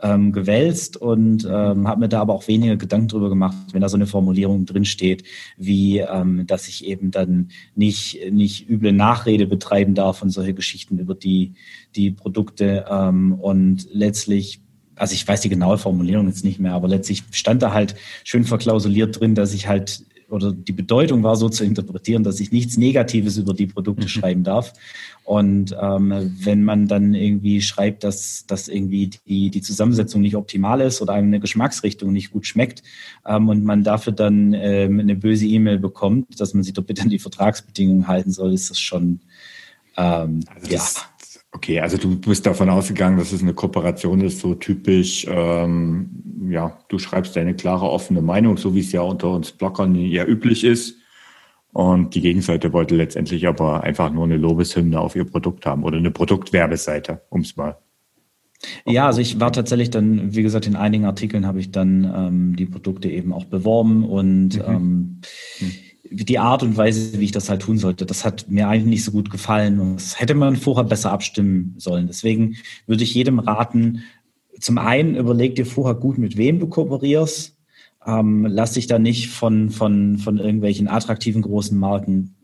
ähm, 0.00 0.30
gewälzt 0.30 0.96
und 0.96 1.44
ähm, 1.44 1.88
habe 1.88 1.98
mir 2.00 2.08
da 2.08 2.20
aber 2.20 2.34
auch 2.34 2.46
weniger 2.46 2.76
Gedanken 2.76 3.08
drüber 3.08 3.28
gemacht, 3.28 3.56
wenn 3.72 3.80
da 3.80 3.88
so 3.88 3.96
eine 3.96 4.06
Formulierung 4.06 4.64
drinsteht, 4.64 5.24
wie 5.56 5.98
ähm, 5.98 6.46
dass 6.46 6.68
ich 6.68 6.86
eben 6.86 7.10
dann 7.10 7.48
nicht 7.74 8.30
nicht 8.30 8.68
üble 8.70 8.92
Nachrede 8.92 9.48
betreiben 9.48 9.96
darf 9.96 10.22
und 10.22 10.30
solche 10.30 10.54
Geschichten 10.54 11.00
über 11.00 11.16
die 11.16 11.54
die 11.96 12.12
Produkte 12.12 12.84
ähm, 12.88 13.34
und 13.34 13.88
letztlich 13.92 14.60
also 14.98 15.14
ich 15.14 15.26
weiß 15.26 15.40
die 15.40 15.48
genaue 15.48 15.78
Formulierung 15.78 16.26
jetzt 16.26 16.44
nicht 16.44 16.60
mehr, 16.60 16.72
aber 16.72 16.88
letztlich 16.88 17.22
stand 17.30 17.62
da 17.62 17.72
halt 17.72 17.94
schön 18.24 18.44
verklausuliert 18.44 19.20
drin, 19.20 19.34
dass 19.34 19.54
ich 19.54 19.68
halt 19.68 20.02
oder 20.30 20.52
die 20.52 20.72
Bedeutung 20.72 21.22
war 21.22 21.36
so 21.36 21.48
zu 21.48 21.64
interpretieren, 21.64 22.22
dass 22.22 22.38
ich 22.38 22.52
nichts 22.52 22.76
Negatives 22.76 23.38
über 23.38 23.54
die 23.54 23.66
Produkte 23.66 24.04
mhm. 24.04 24.08
schreiben 24.08 24.44
darf. 24.44 24.74
Und 25.24 25.74
ähm, 25.80 26.36
wenn 26.42 26.64
man 26.64 26.86
dann 26.86 27.14
irgendwie 27.14 27.62
schreibt, 27.62 28.04
dass, 28.04 28.44
dass 28.46 28.68
irgendwie 28.68 29.10
die, 29.26 29.50
die 29.50 29.62
Zusammensetzung 29.62 30.20
nicht 30.20 30.36
optimal 30.36 30.80
ist 30.80 31.00
oder 31.00 31.14
eine 31.14 31.40
Geschmacksrichtung 31.40 32.12
nicht 32.12 32.30
gut 32.30 32.46
schmeckt 32.46 32.82
ähm, 33.26 33.48
und 33.48 33.64
man 33.64 33.84
dafür 33.84 34.12
dann 34.12 34.52
ähm, 34.54 35.00
eine 35.00 35.16
böse 35.16 35.46
E-Mail 35.46 35.78
bekommt, 35.78 36.40
dass 36.40 36.52
man 36.52 36.62
sich 36.62 36.74
doch 36.74 36.84
bitte 36.84 37.02
an 37.02 37.10
die 37.10 37.18
Vertragsbedingungen 37.18 38.06
halten 38.06 38.30
soll, 38.30 38.52
ist 38.52 38.70
das 38.70 38.78
schon 38.78 39.20
ähm, 39.96 40.40
also 40.54 40.70
ja. 40.70 40.82
Okay, 41.52 41.80
also 41.80 41.96
du 41.96 42.18
bist 42.18 42.44
davon 42.44 42.68
ausgegangen, 42.68 43.18
dass 43.18 43.32
es 43.32 43.42
eine 43.42 43.54
Kooperation 43.54 44.20
ist, 44.20 44.40
so 44.40 44.54
typisch, 44.54 45.26
ähm, 45.28 46.10
ja, 46.50 46.78
du 46.88 46.98
schreibst 46.98 47.36
deine 47.36 47.54
klare, 47.54 47.88
offene 47.88 48.20
Meinung, 48.20 48.58
so 48.58 48.74
wie 48.74 48.80
es 48.80 48.92
ja 48.92 49.00
unter 49.00 49.30
uns 49.30 49.52
Blockern 49.52 49.94
ja 49.94 50.26
üblich 50.26 50.62
ist. 50.62 50.96
Und 51.72 52.14
die 52.14 52.20
Gegenseite 52.20 52.72
wollte 52.72 52.96
letztendlich 52.96 53.46
aber 53.46 53.82
einfach 53.82 54.12
nur 54.12 54.24
eine 54.24 54.36
Lobeshymne 54.36 55.00
auf 55.00 55.16
ihr 55.16 55.24
Produkt 55.24 55.64
haben 55.64 55.84
oder 55.84 55.96
eine 55.96 56.10
Produktwerbeseite, 56.10 57.22
um 57.30 57.40
es 57.40 57.56
mal. 57.56 57.78
Ja, 58.84 59.06
also 59.06 59.20
ich 59.20 59.40
war 59.40 59.52
tatsächlich 59.52 59.90
dann, 59.90 60.34
wie 60.34 60.42
gesagt, 60.42 60.66
in 60.66 60.76
einigen 60.76 61.04
Artikeln 61.04 61.46
habe 61.46 61.60
ich 61.60 61.70
dann 61.70 62.04
ähm, 62.04 62.56
die 62.56 62.66
Produkte 62.66 63.08
eben 63.08 63.32
auch 63.32 63.44
beworben 63.44 64.04
und 64.04 64.56
mhm. 64.56 64.62
ähm, 64.66 65.20
mhm 65.60 65.87
die 66.04 66.38
Art 66.38 66.62
und 66.62 66.76
Weise, 66.76 67.18
wie 67.18 67.24
ich 67.24 67.32
das 67.32 67.50
halt 67.50 67.62
tun 67.62 67.78
sollte, 67.78 68.06
das 68.06 68.24
hat 68.24 68.48
mir 68.48 68.68
eigentlich 68.68 68.86
nicht 68.86 69.04
so 69.04 69.12
gut 69.12 69.30
gefallen 69.30 69.80
und 69.80 69.96
das 69.96 70.18
hätte 70.20 70.34
man 70.34 70.56
vorher 70.56 70.84
besser 70.84 71.12
abstimmen 71.12 71.74
sollen. 71.78 72.06
Deswegen 72.06 72.56
würde 72.86 73.04
ich 73.04 73.14
jedem 73.14 73.38
raten, 73.38 74.02
zum 74.60 74.78
einen 74.78 75.16
überleg 75.16 75.54
dir 75.54 75.66
vorher 75.66 75.94
gut, 75.94 76.18
mit 76.18 76.36
wem 76.36 76.58
du 76.58 76.66
kooperierst. 76.66 77.56
Ähm, 78.06 78.46
lass 78.48 78.72
dich 78.72 78.86
da 78.86 78.98
nicht 78.98 79.28
von, 79.28 79.70
von, 79.70 80.18
von 80.18 80.38
irgendwelchen 80.38 80.88
attraktiven 80.88 81.42
großen 81.42 81.78
Marken 81.78 82.34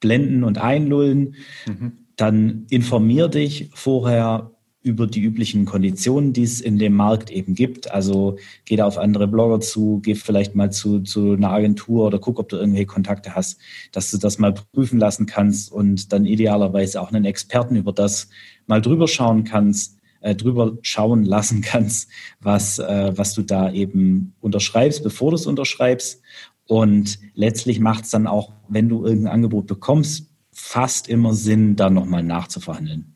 blenden 0.00 0.44
und 0.44 0.58
einlullen. 0.58 1.36
Mhm. 1.66 1.92
Dann 2.16 2.66
informier 2.70 3.28
dich 3.28 3.70
vorher, 3.74 4.52
über 4.86 5.08
die 5.08 5.20
üblichen 5.20 5.64
Konditionen, 5.64 6.32
die 6.32 6.44
es 6.44 6.60
in 6.60 6.78
dem 6.78 6.94
Markt 6.94 7.28
eben 7.32 7.56
gibt. 7.56 7.90
Also 7.90 8.36
geh 8.64 8.76
da 8.76 8.86
auf 8.86 8.98
andere 8.98 9.26
Blogger 9.26 9.58
zu, 9.58 9.98
geh 10.00 10.14
vielleicht 10.14 10.54
mal 10.54 10.70
zu, 10.70 11.00
zu 11.00 11.32
einer 11.32 11.50
Agentur 11.50 12.06
oder 12.06 12.20
guck, 12.20 12.38
ob 12.38 12.48
du 12.48 12.56
irgendwelche 12.56 12.86
Kontakte 12.86 13.34
hast, 13.34 13.58
dass 13.90 14.12
du 14.12 14.16
das 14.16 14.38
mal 14.38 14.54
prüfen 14.72 15.00
lassen 15.00 15.26
kannst 15.26 15.72
und 15.72 16.12
dann 16.12 16.24
idealerweise 16.24 17.00
auch 17.00 17.12
einen 17.12 17.24
Experten 17.24 17.74
über 17.74 17.92
das 17.92 18.28
mal 18.68 18.80
drüber 18.80 19.08
schauen 19.08 19.42
kannst, 19.42 19.98
äh, 20.20 20.36
drüber 20.36 20.78
schauen 20.82 21.24
lassen 21.24 21.62
kannst, 21.62 22.08
was, 22.40 22.78
äh, 22.78 23.12
was 23.16 23.34
du 23.34 23.42
da 23.42 23.72
eben 23.72 24.34
unterschreibst, 24.40 25.02
bevor 25.02 25.32
du 25.32 25.34
es 25.34 25.46
unterschreibst. 25.46 26.22
Und 26.68 27.18
letztlich 27.34 27.80
macht 27.80 28.04
es 28.04 28.10
dann 28.10 28.28
auch, 28.28 28.52
wenn 28.68 28.88
du 28.88 29.04
irgendein 29.04 29.32
Angebot 29.32 29.66
bekommst, 29.66 30.30
fast 30.52 31.08
immer 31.08 31.34
Sinn, 31.34 31.74
da 31.74 31.90
nochmal 31.90 32.22
nachzuverhandeln. 32.22 33.15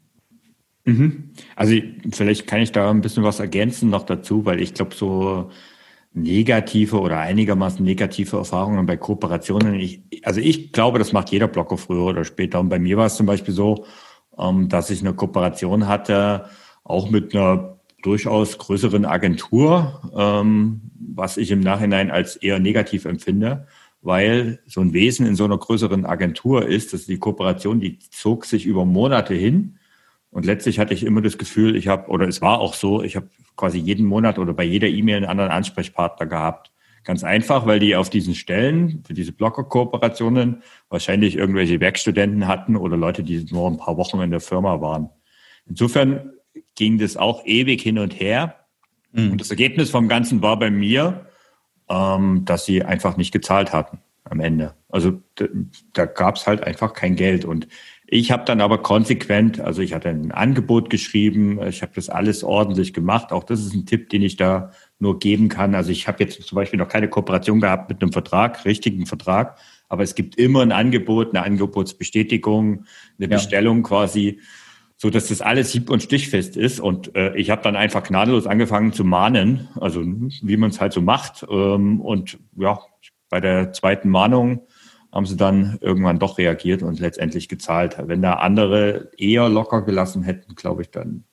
Mhm. 0.91 1.31
Also 1.57 1.75
vielleicht 2.11 2.47
kann 2.47 2.61
ich 2.61 2.73
da 2.73 2.91
ein 2.91 3.01
bisschen 3.01 3.23
was 3.23 3.41
ergänzen 3.41 3.91
noch 3.91 4.05
dazu, 4.05 4.45
weil 4.45 4.61
ich 4.61 4.75
glaube, 4.75 4.95
so 4.95 5.51
negative 6.13 7.01
oder 7.01 7.19
einigermaßen 7.19 7.85
negative 7.85 8.37
Erfahrungen 8.37 8.85
bei 8.87 8.97
Kooperationen, 8.97 9.75
ich, 9.75 10.03
also 10.25 10.41
ich 10.41 10.73
glaube, 10.73 10.99
das 10.99 11.13
macht 11.13 11.31
jeder 11.31 11.47
Blocker 11.47 11.77
früher 11.77 12.05
oder 12.07 12.25
später. 12.25 12.59
Und 12.59 12.69
bei 12.69 12.79
mir 12.79 12.97
war 12.97 13.07
es 13.07 13.17
zum 13.17 13.27
Beispiel 13.27 13.55
so, 13.55 13.85
ähm, 14.37 14.69
dass 14.69 14.91
ich 14.91 15.01
eine 15.01 15.15
Kooperation 15.15 15.87
hatte, 15.87 16.47
auch 16.83 17.11
mit 17.11 17.35
einer 17.35 17.79
durchaus 18.03 18.59
größeren 18.59 19.05
Agentur, 19.05 20.11
ähm, 20.17 20.81
was 21.15 21.37
ich 21.37 21.51
im 21.51 21.61
Nachhinein 21.61 22.11
als 22.11 22.37
eher 22.37 22.59
negativ 22.59 23.05
empfinde, 23.05 23.67
weil 24.03 24.61
so 24.67 24.81
ein 24.81 24.93
Wesen 24.93 25.27
in 25.27 25.37
so 25.37 25.45
einer 25.45 25.59
größeren 25.59 26.07
Agentur 26.07 26.67
ist, 26.67 26.93
dass 26.93 27.07
die 27.07 27.19
Kooperation, 27.19 27.81
die 27.81 27.99
zog 27.99 28.47
sich 28.47 28.67
über 28.67 28.85
Monate 28.85 29.35
hin 29.35 29.77
und 30.31 30.47
letztlich 30.47 30.79
hatte 30.79 30.95
ich 30.95 31.05
immer 31.05 31.23
das 31.23 31.39
Gefühl, 31.39 31.77
ich 31.77 31.89
habe, 31.89 32.09
oder 32.09 32.29
es 32.29 32.41
war 32.41 32.61
auch 32.61 32.75
so, 32.75 33.03
ich 33.03 33.17
habe 33.17 33.29
quasi 33.57 33.79
jeden 33.79 34.07
Monat 34.07 34.39
oder 34.39 34.55
bei 34.55 34.65
jeder 34.65 34.89
E-Mail 34.89 35.17
einen 35.17 35.27
anderen 35.27 35.51
Ansprechpartner 35.51 36.27
gehabt, 36.27 36.71
Ganz 37.05 37.25
einfach, 37.25 37.67
weil 37.67 37.81
die 37.81 37.97
auf 37.97 38.11
diesen 38.11 38.35
Stellen, 38.35 39.03
für 39.07 39.15
diese 39.15 39.33
Blogger-Kooperationen, 39.33 40.63
wahrscheinlich 40.91 41.35
irgendwelche 41.35 41.81
Werkstudenten 41.81 42.47
hatten 42.47 42.77
oder 42.77 42.97
Leute, 42.97 43.23
die 43.23 43.47
nur 43.51 43.69
ein 43.69 43.79
paar 43.79 43.97
Wochen 43.97 44.21
in 44.21 44.31
der 44.31 44.41
Firma 44.41 44.81
waren. 44.81 45.09
Insofern 45.67 46.33
ging 46.75 46.99
das 46.99 47.17
auch 47.17 47.45
ewig 47.47 47.81
hin 47.81 47.99
und 47.99 48.21
her. 48.21 48.67
Mhm. 49.13 49.33
Und 49.33 49.41
das 49.41 49.51
Ergebnis 49.51 49.91
vom 49.91 50.09
Ganzen 50.09 50.43
war 50.43 50.59
bei 50.59 50.71
mir, 50.71 51.27
ähm, 51.89 52.45
dass 52.45 52.67
sie 52.67 52.85
einfach 52.85 53.17
nicht 53.17 53.33
gezahlt 53.33 53.73
hatten 53.73 54.01
am 54.25 54.41
Ende. 54.41 54.75
Also 54.91 55.23
da, 55.37 55.47
da 55.95 56.05
gab 56.05 56.37
es 56.37 56.47
halt 56.47 56.63
einfach 56.63 56.93
kein 56.93 57.17
Geld. 57.17 57.47
Und 57.47 57.67
ich 58.13 58.33
habe 58.33 58.45
dann 58.45 58.61
aber 58.61 58.79
konsequent, 58.79 59.61
also 59.61 59.83
ich 59.83 59.95
hatte 59.95 60.09
ein 60.09 60.33
Angebot 60.33 60.91
geschrieben, 60.91 61.61
ich 61.69 61.81
habe 61.81 61.93
das 61.95 62.09
alles 62.09 62.43
ordentlich 62.43 62.93
gemacht. 62.93 63.31
Auch 63.31 63.45
das 63.45 63.61
ist 63.61 63.73
ein 63.73 63.87
Tipp, 63.87 64.11
den 64.11 64.23
ich 64.23 64.37
da 64.37 64.73
nur 64.99 65.21
geben 65.21 65.49
kann. 65.49 65.77
Also 65.77 65.93
ich 65.93 66.09
habe 66.09 66.23
jetzt 66.25 66.43
zum 66.43 66.57
Beispiel 66.57 66.81
noch 66.81 66.89
keine 66.89 67.09
Kooperation 67.09 67.61
gehabt 67.61 67.89
mit 67.89 68.03
einem 68.03 68.13
Vertrag, 68.13 68.65
richtigen 68.65 69.07
Vertrag, 69.07 69.59
aber 69.89 70.03
es 70.03 70.17
gibt 70.17 70.35
immer 70.35 70.61
ein 70.63 70.73
Angebot, 70.73 71.31
eine 71.31 71.45
Angebotsbestätigung, 71.45 72.85
eine 73.19 73.29
ja. 73.31 73.37
Bestellung 73.37 73.85
quasi 73.85 74.41
so 74.97 75.09
dass 75.09 75.29
das 75.29 75.41
alles 75.41 75.73
hieb- 75.73 75.89
und 75.89 76.03
stichfest 76.03 76.59
ist. 76.59 76.79
Und 76.79 77.17
äh, 77.17 77.35
ich 77.35 77.49
habe 77.49 77.63
dann 77.63 77.75
einfach 77.75 78.03
gnadenlos 78.03 78.47
angefangen 78.47 78.93
zu 78.93 79.03
mahnen, 79.03 79.69
also 79.81 80.03
wie 80.05 80.59
man 80.59 80.69
es 80.69 80.79
halt 80.79 80.93
so 80.93 81.01
macht. 81.01 81.47
Ähm, 81.49 82.03
und 82.03 82.39
ja, 82.55 82.81
bei 83.31 83.41
der 83.41 83.73
zweiten 83.73 84.11
Mahnung 84.11 84.67
haben 85.13 85.27
sie 85.27 85.37
dann 85.37 85.79
irgendwann 85.81 86.19
doch 86.19 86.39
reagiert 86.39 86.83
und 86.83 87.01
letztendlich 87.01 87.49
gezahlt. 87.49 87.97
Wenn 87.99 88.23
da 88.23 88.35
andere 88.35 89.11
eher 89.17 89.49
locker 89.49 89.83
gelassen 89.83 90.23
hätten, 90.23 90.55
glaube 90.55 90.83
ich, 90.83 90.91
dann 90.91 91.25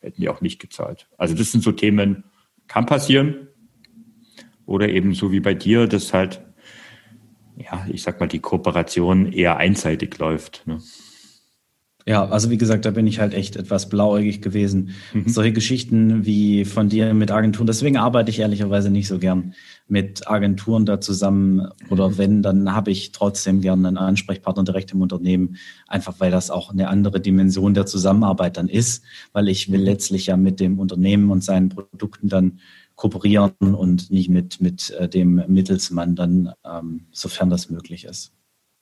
hätten 0.00 0.20
die 0.20 0.28
auch 0.28 0.40
nicht 0.40 0.60
gezahlt. 0.60 1.08
Also 1.16 1.34
das 1.34 1.50
sind 1.50 1.64
so 1.64 1.72
Themen, 1.72 2.24
kann 2.68 2.86
passieren. 2.86 3.48
Oder 4.66 4.88
eben 4.88 5.14
so 5.14 5.32
wie 5.32 5.40
bei 5.40 5.54
dir, 5.54 5.86
dass 5.86 6.12
halt, 6.14 6.42
ja, 7.56 7.86
ich 7.90 8.02
sag 8.02 8.20
mal, 8.20 8.26
die 8.26 8.40
Kooperation 8.40 9.32
eher 9.32 9.56
einseitig 9.56 10.18
läuft. 10.18 10.66
Ne? 10.66 10.80
Ja, 12.06 12.28
also 12.28 12.50
wie 12.50 12.58
gesagt, 12.58 12.84
da 12.84 12.90
bin 12.90 13.06
ich 13.06 13.18
halt 13.18 13.32
echt 13.32 13.56
etwas 13.56 13.88
blauäugig 13.88 14.42
gewesen. 14.42 14.90
Mhm. 15.14 15.26
Solche 15.26 15.54
Geschichten 15.54 16.26
wie 16.26 16.66
von 16.66 16.90
dir 16.90 17.14
mit 17.14 17.30
Agenturen, 17.30 17.66
deswegen 17.66 17.96
arbeite 17.96 18.30
ich 18.30 18.40
ehrlicherweise 18.40 18.90
nicht 18.90 19.08
so 19.08 19.18
gern 19.18 19.54
mit 19.88 20.28
Agenturen 20.28 20.84
da 20.84 21.00
zusammen. 21.00 21.66
Oder 21.88 22.10
mhm. 22.10 22.18
wenn, 22.18 22.42
dann 22.42 22.74
habe 22.74 22.90
ich 22.90 23.12
trotzdem 23.12 23.62
gern 23.62 23.86
einen 23.86 23.96
Ansprechpartner 23.96 24.64
direkt 24.64 24.92
im 24.92 25.00
Unternehmen, 25.00 25.56
einfach 25.88 26.20
weil 26.20 26.30
das 26.30 26.50
auch 26.50 26.70
eine 26.70 26.88
andere 26.88 27.20
Dimension 27.20 27.72
der 27.72 27.86
Zusammenarbeit 27.86 28.58
dann 28.58 28.68
ist, 28.68 29.02
weil 29.32 29.48
ich 29.48 29.72
will 29.72 29.80
mhm. 29.80 29.86
letztlich 29.86 30.26
ja 30.26 30.36
mit 30.36 30.60
dem 30.60 30.78
Unternehmen 30.78 31.30
und 31.30 31.42
seinen 31.42 31.70
Produkten 31.70 32.28
dann 32.28 32.60
kooperieren 32.96 33.54
und 33.60 34.10
nicht 34.10 34.28
mit, 34.28 34.60
mit 34.60 34.90
äh, 34.90 35.08
dem 35.08 35.42
Mittelsmann 35.48 36.16
dann, 36.16 36.52
ähm, 36.66 37.06
sofern 37.12 37.48
das 37.48 37.70
möglich 37.70 38.04
ist. 38.04 38.32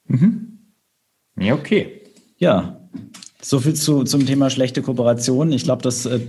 Mhm. 0.07 0.59
Ja, 1.39 1.53
okay. 1.53 2.01
Ja, 2.37 2.82
so 3.41 3.59
viel 3.59 3.73
zu, 3.73 4.03
zum 4.03 4.25
Thema 4.25 4.49
schlechte 4.49 4.81
Kooperation. 4.81 5.51
Ich 5.51 5.63
glaube, 5.63 5.81
das 5.81 6.05
äh, 6.05 6.19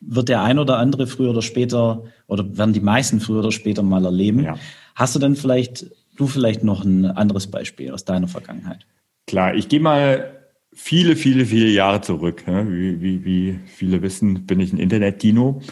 wird 0.00 0.28
der 0.28 0.42
ein 0.42 0.58
oder 0.58 0.78
andere 0.78 1.06
früher 1.06 1.30
oder 1.30 1.42
später 1.42 2.04
oder 2.26 2.56
werden 2.56 2.72
die 2.72 2.80
meisten 2.80 3.20
früher 3.20 3.40
oder 3.40 3.52
später 3.52 3.82
mal 3.82 4.04
erleben. 4.04 4.44
Ja. 4.44 4.56
Hast 4.94 5.14
du 5.14 5.18
denn 5.18 5.36
vielleicht, 5.36 5.86
du 6.16 6.26
vielleicht 6.26 6.64
noch 6.64 6.84
ein 6.84 7.06
anderes 7.06 7.46
Beispiel 7.46 7.92
aus 7.92 8.04
deiner 8.04 8.28
Vergangenheit? 8.28 8.86
Klar, 9.26 9.54
ich 9.54 9.68
gehe 9.68 9.80
mal 9.80 10.42
viele, 10.74 11.16
viele, 11.16 11.44
viele 11.46 11.68
Jahre 11.68 12.00
zurück. 12.00 12.44
Wie, 12.46 13.00
wie, 13.00 13.24
wie 13.24 13.58
viele 13.66 14.02
wissen, 14.02 14.46
bin 14.46 14.60
ich 14.60 14.72
ein 14.72 14.78
Internet-Dino. 14.78 15.60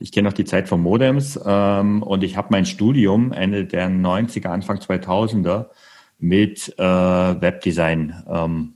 Ich 0.00 0.12
kenne 0.12 0.28
noch 0.28 0.34
die 0.34 0.44
Zeit 0.44 0.68
von 0.68 0.82
Modems 0.82 1.40
ähm, 1.46 2.02
und 2.02 2.24
ich 2.24 2.36
habe 2.36 2.48
mein 2.50 2.66
Studium 2.66 3.32
Ende 3.32 3.64
der 3.64 3.88
90er, 3.88 4.48
Anfang 4.48 4.78
2000er 4.78 5.66
mit 6.18 6.74
äh, 6.78 6.82
Webdesign 6.82 8.22
ähm, 8.28 8.73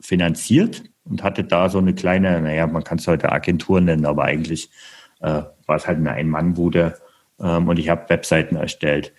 finanziert 0.00 0.84
und 1.04 1.22
hatte 1.22 1.44
da 1.44 1.68
so 1.68 1.78
eine 1.78 1.94
kleine, 1.94 2.40
naja, 2.40 2.66
man 2.66 2.84
kann 2.84 2.98
es 2.98 3.06
heute 3.06 3.32
Agentur 3.32 3.80
nennen, 3.80 4.06
aber 4.06 4.24
eigentlich 4.24 4.70
äh, 5.20 5.42
war 5.66 5.76
es 5.76 5.86
halt 5.86 5.98
eine 5.98 6.12
Ein-Mann-Bude 6.12 6.94
ähm, 7.40 7.68
und 7.68 7.78
ich 7.78 7.88
habe 7.88 8.08
Webseiten 8.08 8.56
erstellt. 8.56 9.12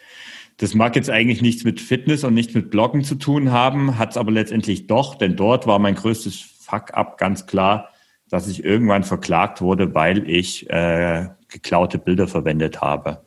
Das 0.57 0.74
mag 0.74 0.96
jetzt 0.96 1.10
eigentlich 1.10 1.41
nichts 1.41 1.63
mit 1.63 1.79
Fitness 1.79 2.24
und 2.24 2.34
nichts 2.34 2.53
mit 2.55 2.72
Bloggen 2.72 3.03
zu 3.03 3.15
tun 3.15 3.51
haben, 3.51 3.98
hat 4.00 4.12
es 4.12 4.17
aber 4.17 4.31
letztendlich 4.31 4.88
doch, 4.88 5.15
denn 5.15 5.36
dort 5.36 5.67
war 5.67 5.79
mein 5.79 5.96
größtes 5.96 6.39
Fuck-up 6.39 7.17
ganz 7.17 7.46
klar, 7.46 7.89
dass 8.29 8.48
ich 8.48 8.63
irgendwann 8.63 9.03
verklagt 9.03 9.62
wurde, 9.62 9.93
weil 9.93 10.29
ich 10.29 10.69
äh, 10.69 11.27
geklaute 11.48 11.98
Bilder 11.98 12.27
verwendet 12.27 12.81
habe. 12.81 13.22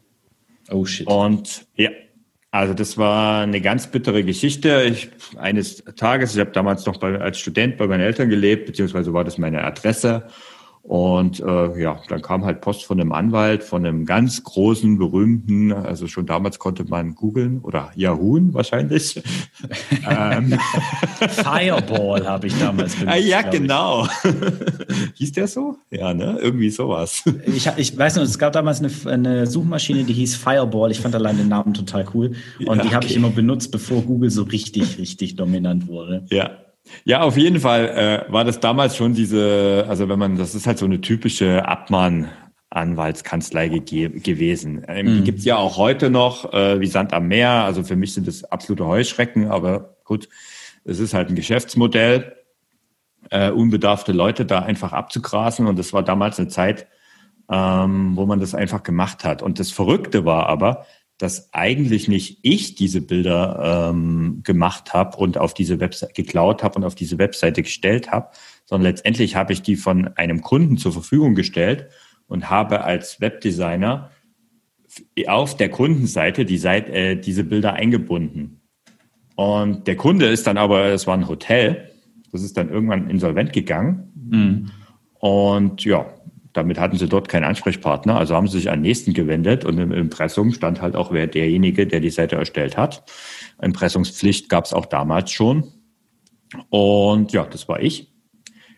Oh 0.71 0.85
shit. 0.85 1.07
Und 1.07 1.67
ja, 1.75 1.91
also 2.51 2.75
das 2.75 2.99
war 2.99 3.43
eine 3.43 3.61
ganz 3.61 3.87
bittere 3.87 4.25
Geschichte. 4.25 4.83
Ich, 4.83 5.11
eines 5.37 5.85
Tages, 5.97 6.35
ich 6.35 6.41
habe 6.41 6.51
damals 6.51 6.85
noch 6.85 6.99
bei, 6.99 7.19
als 7.21 7.39
Student 7.39 7.77
bei 7.77 7.87
meinen 7.87 8.01
Eltern 8.01 8.29
gelebt, 8.29 8.67
beziehungsweise 8.67 9.13
war 9.13 9.23
das 9.25 9.39
meine 9.39 9.63
Adresse. 9.63 10.25
Und 10.83 11.41
äh, 11.41 11.81
ja, 11.81 12.01
dann 12.09 12.23
kam 12.23 12.45
halt 12.45 12.63
Post 12.63 12.85
von 12.85 13.01
einem 13.01 13.13
Anwalt, 13.13 13.63
von 13.63 13.85
einem 13.85 14.07
ganz 14.07 14.43
großen, 14.43 14.99
berühmten, 14.99 15.73
also 15.73 16.07
schon 16.07 16.27
damals 16.27 16.59
konnte 16.59 16.85
man 16.85 17.15
googeln 17.15 17.61
oder 17.61 17.93
Yahoo 17.95 18.41
wahrscheinlich. 18.53 19.23
ähm. 20.09 20.59
Fireball 21.29 22.27
habe 22.27 22.47
ich 22.47 22.59
damals 22.59 22.97
benutzt. 22.97 23.15
Ah, 23.15 23.19
ja, 23.19 23.43
genau. 23.43 24.09
hieß 25.15 25.33
der 25.33 25.49
so? 25.49 25.77
Ja, 25.91 26.15
ne? 26.15 26.39
Irgendwie 26.41 26.71
sowas. 26.71 27.23
Ich, 27.47 27.69
ich 27.77 27.97
weiß 27.97 28.17
noch, 28.17 28.23
es 28.23 28.39
gab 28.39 28.53
damals 28.53 28.81
eine, 28.81 28.91
eine 29.13 29.47
Suchmaschine, 29.47 30.05
die 30.05 30.13
hieß 30.13 30.37
Fireball. 30.37 30.91
Ich 30.91 31.01
fand 31.01 31.15
allein 31.15 31.37
den 31.37 31.49
Namen 31.49 31.75
total 31.75 32.07
cool. 32.15 32.33
Und 32.65 32.79
ja, 32.79 32.83
die 32.83 32.95
habe 32.95 33.07
ich 33.07 33.17
immer 33.17 33.31
benutzt, 33.31 33.71
bevor 33.73 34.03
Google 34.03 34.31
so 34.31 34.45
richtig, 34.45 34.99
richtig 34.99 35.37
dominant 35.37 35.89
wurde. 35.89 36.25
Ja, 36.31 36.51
ja, 37.05 37.23
auf 37.23 37.37
jeden 37.37 37.61
Fall 37.61 38.27
äh, 38.29 38.33
war 38.33 38.45
das 38.45 38.61
damals 38.61 38.97
schon 38.97 39.15
diese, 39.15 39.85
also 39.89 40.09
wenn 40.09 40.19
man, 40.19 40.37
das 40.37 40.55
ist 40.55 40.67
halt 40.67 40.79
so 40.79 40.87
eine 40.87 41.01
typische 41.01 41.67
Abmahn. 41.67 42.29
Anwaltskanzlei 42.73 43.69
ge 43.69 44.09
gewesen. 44.21 44.85
Ähm, 44.87 45.07
mhm. 45.07 45.17
Die 45.17 45.25
gibt's 45.25 45.45
ja 45.45 45.57
auch 45.57 45.77
heute 45.77 46.09
noch, 46.09 46.53
äh, 46.53 46.81
wie 46.81 46.87
Sand 46.87 47.13
am 47.13 47.27
Meer. 47.27 47.51
Also 47.51 47.83
für 47.83 47.97
mich 47.97 48.15
sind 48.15 48.29
das 48.29 48.45
absolute 48.45 48.87
Heuschrecken, 48.87 49.49
aber 49.49 49.97
gut, 50.05 50.29
es 50.85 51.01
ist 51.01 51.13
halt 51.13 51.29
ein 51.29 51.35
Geschäftsmodell, 51.35 52.37
äh, 53.31 53.51
unbedarfte 53.51 54.13
Leute 54.13 54.47
da 54.47 54.61
einfach 54.61 54.93
abzugrasen. 54.93 55.67
Und 55.67 55.81
das 55.81 55.93
war 55.93 56.05
damals 56.05 56.39
eine 56.39 56.47
Zeit, 56.47 56.87
ähm, 57.51 58.17
wo 58.17 58.25
man 58.27 58.39
das 58.39 58.55
einfach 58.55 58.85
gemacht 58.85 59.25
hat. 59.25 59.43
Und 59.43 59.59
das 59.59 59.73
Verrückte 59.73 60.25
war 60.25 60.47
aber, 60.47 60.87
dass 61.21 61.53
eigentlich 61.53 62.09
nicht 62.09 62.39
ich 62.41 62.77
diese 62.77 63.03
Bilder 63.03 63.91
ähm, 63.93 64.41
gemacht 64.43 64.95
habe 64.95 65.19
und 65.19 65.37
auf 65.37 65.53
diese 65.53 65.79
Website 65.79 66.15
geklaut 66.15 66.63
habe 66.63 66.77
und 66.77 66.85
auf 66.85 66.95
diese 66.95 67.19
Webseite 67.19 67.63
gestellt 67.63 68.11
habe, 68.11 68.31
sondern 68.65 68.91
letztendlich 68.91 69.37
habe 69.37 69.53
ich 69.53 69.61
die 69.61 69.77
von 69.77 70.17
einem 70.17 70.41
Kunden 70.41 70.79
zur 70.79 70.93
Verfügung 70.93 71.35
gestellt 71.35 71.89
und 72.27 72.49
habe 72.49 72.85
als 72.85 73.21
Webdesigner 73.21 74.11
auf 75.27 75.59
der 75.59 75.69
Kundenseite 75.69 76.47
die 76.47 76.57
Seite, 76.57 76.91
äh, 76.93 77.17
diese 77.17 77.45
Bilder 77.45 77.75
eingebunden. 77.75 78.63
Und 79.37 79.87
der 79.89 79.97
Kunde 79.97 80.25
ist 80.27 80.47
dann 80.47 80.57
aber, 80.57 80.87
es 80.87 81.07
war 81.07 81.19
ein 81.19 81.29
Hotel, 81.29 81.91
das 82.33 82.43
ist 82.43 82.57
dann 82.57 82.71
irgendwann 82.71 83.11
insolvent 83.11 83.53
gegangen. 83.53 84.11
Mhm. 84.15 84.71
Und 85.19 85.85
ja, 85.85 86.07
damit 86.53 86.79
hatten 86.79 86.97
sie 86.97 87.09
dort 87.09 87.29
keinen 87.29 87.45
Ansprechpartner, 87.45 88.17
also 88.17 88.35
haben 88.35 88.49
sie 88.49 88.59
sich 88.59 88.71
an 88.71 88.81
nächsten 88.81 89.15
gewendet 89.15 89.65
und 89.65 89.79
im 89.79 89.93
Impressum 89.93 90.53
stand 90.53 90.83
halt 90.83 90.97
auch 90.97 91.13
wer 91.13 91.27
derjenige, 91.27 91.87
der 91.87 92.01
die 92.01 92.11
Seite 92.11 92.37
erstellt 92.37 92.77
hat. 92.77 93.05
Impressungspflicht 93.63 94.49
gab 94.49 94.65
es 94.65 94.73
auch 94.73 94.87
damals 94.87 95.31
schon. 95.31 95.65
Und 96.69 97.33
ja, 97.33 97.45
das 97.45 97.69
war 97.69 97.81
ich. 97.81 98.13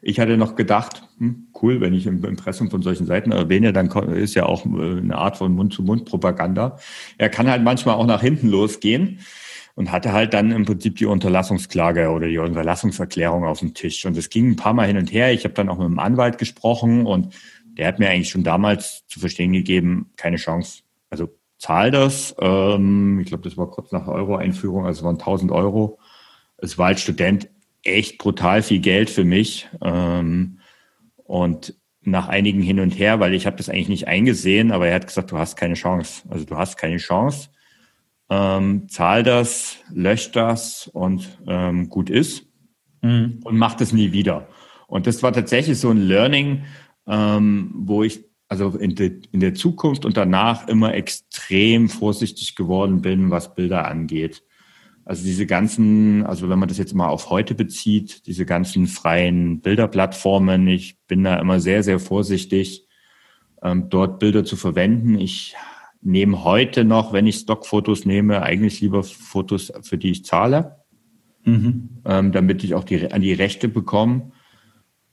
Ich 0.04 0.18
hatte 0.18 0.36
noch 0.36 0.56
gedacht, 0.56 1.04
hm, 1.18 1.46
cool, 1.62 1.80
wenn 1.80 1.94
ich 1.94 2.06
im 2.06 2.24
Impressum 2.24 2.70
von 2.70 2.82
solchen 2.82 3.06
Seiten 3.06 3.30
erwähne, 3.30 3.72
dann 3.72 3.88
ist 4.14 4.34
ja 4.34 4.46
auch 4.46 4.66
äh, 4.66 4.98
eine 4.98 5.16
Art 5.16 5.36
von 5.36 5.54
Mund-zu-Mund-Propaganda. 5.54 6.78
Er 7.18 7.28
kann 7.28 7.48
halt 7.48 7.62
manchmal 7.62 7.94
auch 7.94 8.06
nach 8.06 8.20
hinten 8.20 8.48
losgehen 8.48 9.20
und 9.74 9.92
hatte 9.92 10.12
halt 10.12 10.34
dann 10.34 10.50
im 10.50 10.64
Prinzip 10.64 10.96
die 10.96 11.06
Unterlassungsklage 11.06 12.10
oder 12.10 12.28
die 12.28 12.38
Unterlassungserklärung 12.38 13.44
auf 13.44 13.60
dem 13.60 13.74
Tisch. 13.74 14.04
Und 14.04 14.16
es 14.18 14.28
ging 14.28 14.50
ein 14.50 14.56
paar 14.56 14.74
Mal 14.74 14.88
hin 14.88 14.98
und 14.98 15.12
her. 15.12 15.32
Ich 15.32 15.44
habe 15.44 15.54
dann 15.54 15.68
auch 15.68 15.78
mit 15.78 15.86
dem 15.86 15.98
Anwalt 15.98 16.36
gesprochen 16.36 17.06
und 17.06 17.34
der 17.78 17.88
hat 17.88 17.98
mir 17.98 18.08
eigentlich 18.08 18.30
schon 18.30 18.44
damals 18.44 19.06
zu 19.06 19.20
verstehen 19.20 19.52
gegeben, 19.52 20.10
keine 20.16 20.36
Chance. 20.36 20.82
Also 21.10 21.28
zahl 21.58 21.90
das. 21.90 22.34
Ähm, 22.40 23.20
ich 23.20 23.26
glaube, 23.26 23.44
das 23.44 23.56
war 23.56 23.70
kurz 23.70 23.92
nach 23.92 24.06
Euro-Einführung, 24.08 24.86
also 24.86 25.04
waren 25.04 25.18
1000 25.18 25.52
Euro. 25.52 25.98
Es 26.58 26.78
war 26.78 26.88
als 26.88 27.00
Student 27.00 27.48
echt 27.82 28.18
brutal 28.18 28.62
viel 28.62 28.80
Geld 28.80 29.10
für 29.10 29.24
mich. 29.24 29.68
Ähm, 29.80 30.58
und 31.24 31.74
nach 32.02 32.28
einigen 32.28 32.60
hin 32.60 32.80
und 32.80 32.98
her, 32.98 33.20
weil 33.20 33.32
ich 33.32 33.46
habe 33.46 33.56
das 33.56 33.68
eigentlich 33.68 33.88
nicht 33.88 34.08
eingesehen, 34.08 34.72
aber 34.72 34.88
er 34.88 34.96
hat 34.96 35.06
gesagt, 35.06 35.30
du 35.30 35.38
hast 35.38 35.56
keine 35.56 35.74
Chance. 35.74 36.22
Also 36.28 36.44
du 36.44 36.56
hast 36.56 36.76
keine 36.76 36.96
Chance. 36.96 37.50
Ähm, 38.28 38.88
zahl 38.88 39.22
das, 39.22 39.76
lösch 39.92 40.32
das 40.32 40.88
und 40.92 41.38
ähm, 41.46 41.88
gut 41.88 42.10
ist 42.10 42.46
mhm. 43.02 43.40
und 43.44 43.56
mach 43.56 43.74
das 43.74 43.92
nie 43.92 44.12
wieder. 44.12 44.48
Und 44.88 45.06
das 45.06 45.22
war 45.22 45.32
tatsächlich 45.32 45.78
so 45.78 45.90
ein 45.90 45.98
Learning, 45.98 46.64
ähm, 47.06 47.70
wo 47.74 48.02
ich, 48.02 48.24
also 48.48 48.70
in, 48.70 48.94
de, 48.94 49.20
in 49.32 49.40
der 49.40 49.54
Zukunft 49.54 50.04
und 50.04 50.16
danach 50.16 50.68
immer 50.68 50.94
extrem 50.94 51.88
vorsichtig 51.88 52.54
geworden 52.54 53.02
bin, 53.02 53.30
was 53.30 53.54
Bilder 53.54 53.88
angeht. 53.88 54.42
Also 55.04 55.24
diese 55.24 55.46
ganzen, 55.46 56.24
also 56.24 56.48
wenn 56.48 56.58
man 56.58 56.68
das 56.68 56.78
jetzt 56.78 56.94
mal 56.94 57.08
auf 57.08 57.30
heute 57.30 57.54
bezieht, 57.54 58.26
diese 58.26 58.46
ganzen 58.46 58.86
freien 58.86 59.60
Bilderplattformen, 59.60 60.68
ich 60.68 60.96
bin 61.08 61.24
da 61.24 61.38
immer 61.40 61.58
sehr, 61.58 61.82
sehr 61.82 61.98
vorsichtig, 61.98 62.86
ähm, 63.62 63.88
dort 63.88 64.20
Bilder 64.20 64.44
zu 64.44 64.56
verwenden. 64.56 65.18
Ich 65.18 65.56
nehme 66.02 66.44
heute 66.44 66.84
noch, 66.84 67.12
wenn 67.12 67.26
ich 67.26 67.36
Stockfotos 67.36 68.04
nehme, 68.04 68.42
eigentlich 68.42 68.80
lieber 68.80 69.02
Fotos, 69.02 69.72
für 69.82 69.98
die 69.98 70.10
ich 70.10 70.24
zahle, 70.24 70.76
mhm. 71.44 71.88
ähm, 72.04 72.32
damit 72.32 72.62
ich 72.62 72.74
auch 72.74 72.84
die, 72.84 73.10
an 73.10 73.22
die 73.22 73.32
Rechte 73.32 73.68
bekomme. 73.68 74.32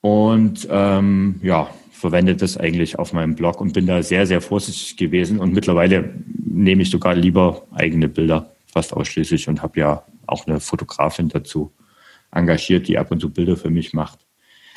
Und 0.01 0.67
ähm, 0.69 1.39
ja, 1.41 1.69
verwende 1.99 2.33
das 2.33 2.57
eigentlich 2.57 2.97
auf 2.97 3.11
meinem 3.11 3.35
Blog 3.35 3.59
und 3.59 3.73
bin 3.73 3.85
da 3.85 4.01
sehr, 4.01 4.25
sehr 4.25 4.39
vorsichtig 4.39 4.95
gewesen. 4.95 5.39
Und 5.39 5.53
mittlerweile 5.53 6.13
nehme 6.45 6.83
ich 6.83 6.89
sogar 6.89 7.13
lieber 7.13 7.63
eigene 7.71 8.07
Bilder, 8.07 8.51
fast 8.67 8.93
ausschließlich, 8.93 9.49
und 9.49 9.61
habe 9.61 9.79
ja 9.81 10.03
auch 10.25 10.47
eine 10.47 10.61
Fotografin 10.61 11.27
dazu 11.27 11.71
engagiert, 12.31 12.87
die 12.87 12.97
ab 12.97 13.11
und 13.11 13.19
zu 13.19 13.29
Bilder 13.29 13.57
für 13.57 13.69
mich 13.69 13.91
macht. 13.93 14.19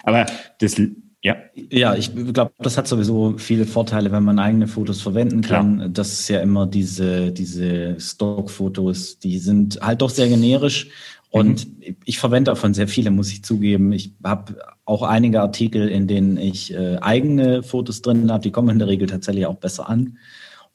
Aber 0.02 0.26
das 0.58 0.80
ja. 1.24 1.36
Ja, 1.70 1.94
ich 1.94 2.12
glaube, 2.12 2.50
das 2.58 2.76
hat 2.76 2.88
sowieso 2.88 3.38
viele 3.38 3.64
Vorteile, 3.64 4.10
wenn 4.10 4.24
man 4.24 4.40
eigene 4.40 4.66
Fotos 4.66 5.00
verwenden 5.00 5.40
kann. 5.40 5.76
Klar. 5.76 5.88
Das 5.90 6.12
ist 6.12 6.28
ja 6.28 6.40
immer 6.40 6.66
diese, 6.66 7.30
diese 7.30 7.94
Stockfotos, 8.00 9.20
die 9.20 9.38
sind 9.38 9.78
halt 9.80 10.02
doch 10.02 10.10
sehr 10.10 10.26
generisch. 10.28 10.88
Und 11.32 11.66
mhm. 11.66 11.96
ich 12.04 12.18
verwende 12.18 12.50
davon 12.50 12.74
sehr 12.74 12.88
viele, 12.88 13.10
muss 13.10 13.32
ich 13.32 13.42
zugeben. 13.42 13.90
Ich 13.92 14.12
habe 14.22 14.58
auch 14.84 15.02
einige 15.02 15.40
Artikel, 15.40 15.88
in 15.88 16.06
denen 16.06 16.36
ich 16.36 16.74
äh, 16.74 16.98
eigene 17.00 17.62
Fotos 17.62 18.02
drin 18.02 18.30
habe. 18.30 18.42
Die 18.42 18.50
kommen 18.50 18.68
in 18.68 18.78
der 18.78 18.88
Regel 18.88 19.08
tatsächlich 19.08 19.46
auch 19.46 19.56
besser 19.56 19.88
an. 19.88 20.18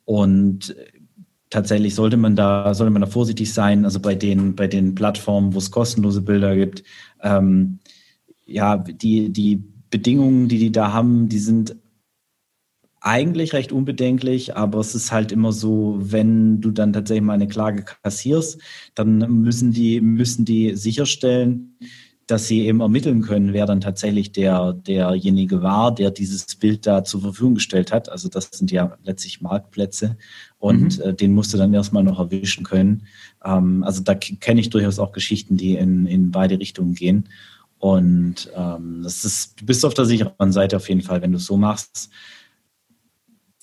Und 0.03 0.75
tatsächlich 1.51 1.93
sollte 1.93 2.17
man 2.17 2.35
da, 2.35 2.73
sollte 2.73 2.89
man 2.89 3.03
da 3.03 3.07
vorsichtig 3.07 3.53
sein. 3.53 3.85
Also 3.85 3.99
bei 3.99 4.15
den, 4.15 4.55
bei 4.55 4.65
den 4.65 4.95
Plattformen, 4.95 5.53
wo 5.53 5.59
es 5.59 5.69
kostenlose 5.69 6.23
Bilder 6.23 6.55
gibt, 6.55 6.83
ähm, 7.21 7.77
ja, 8.47 8.77
die, 8.77 9.29
die 9.29 9.63
Bedingungen, 9.91 10.47
die 10.47 10.57
die 10.57 10.71
da 10.71 10.91
haben, 10.91 11.29
die 11.29 11.37
sind 11.37 11.75
eigentlich 13.07 13.53
recht 13.53 13.71
unbedenklich, 13.71 14.57
aber 14.57 14.79
es 14.79 14.93
ist 14.93 15.13
halt 15.13 15.31
immer 15.31 15.53
so, 15.53 15.97
wenn 15.99 16.59
du 16.59 16.71
dann 16.71 16.91
tatsächlich 16.91 17.23
mal 17.23 17.33
eine 17.33 17.47
Klage 17.47 17.85
kassierst, 18.03 18.59
dann 18.95 19.19
müssen 19.41 19.71
die, 19.71 20.01
müssen 20.01 20.43
die 20.43 20.75
sicherstellen, 20.75 21.77
dass 22.27 22.47
sie 22.47 22.65
eben 22.65 22.81
ermitteln 22.81 23.21
können, 23.21 23.53
wer 23.53 23.65
dann 23.65 23.79
tatsächlich 23.79 24.33
der, 24.33 24.73
derjenige 24.73 25.61
war, 25.61 25.95
der 25.95 26.11
dieses 26.11 26.57
Bild 26.57 26.85
da 26.85 27.05
zur 27.05 27.21
Verfügung 27.21 27.55
gestellt 27.55 27.93
hat. 27.93 28.09
Also 28.09 28.27
das 28.27 28.49
sind 28.51 28.71
ja 28.71 28.97
letztlich 29.05 29.39
Marktplätze 29.39 30.17
und 30.59 30.97
mhm. 30.97 31.03
äh, 31.03 31.13
den 31.13 31.33
musst 31.33 31.53
du 31.53 31.57
dann 31.57 31.73
erstmal 31.73 32.03
noch 32.03 32.19
erwischen 32.19 32.65
können. 32.65 33.03
Ähm, 33.45 33.85
also 33.85 34.03
da 34.03 34.15
kenne 34.15 34.59
ich 34.59 34.69
durchaus 34.69 34.99
auch 34.99 35.13
Geschichten, 35.13 35.55
die 35.55 35.75
in, 35.75 36.05
in 36.07 36.31
beide 36.31 36.59
Richtungen 36.59 36.93
gehen. 36.93 37.29
Und 37.79 38.51
ähm, 38.53 39.01
das 39.03 39.23
ist, 39.23 39.61
du 39.61 39.65
bist 39.65 39.85
auf 39.85 39.93
der 39.93 40.05
sicheren 40.05 40.51
Seite 40.51 40.75
auf 40.75 40.89
jeden 40.89 41.01
Fall, 41.01 41.21
wenn 41.21 41.31
du 41.31 41.37
es 41.37 41.45
so 41.45 41.55
machst. 41.55 42.09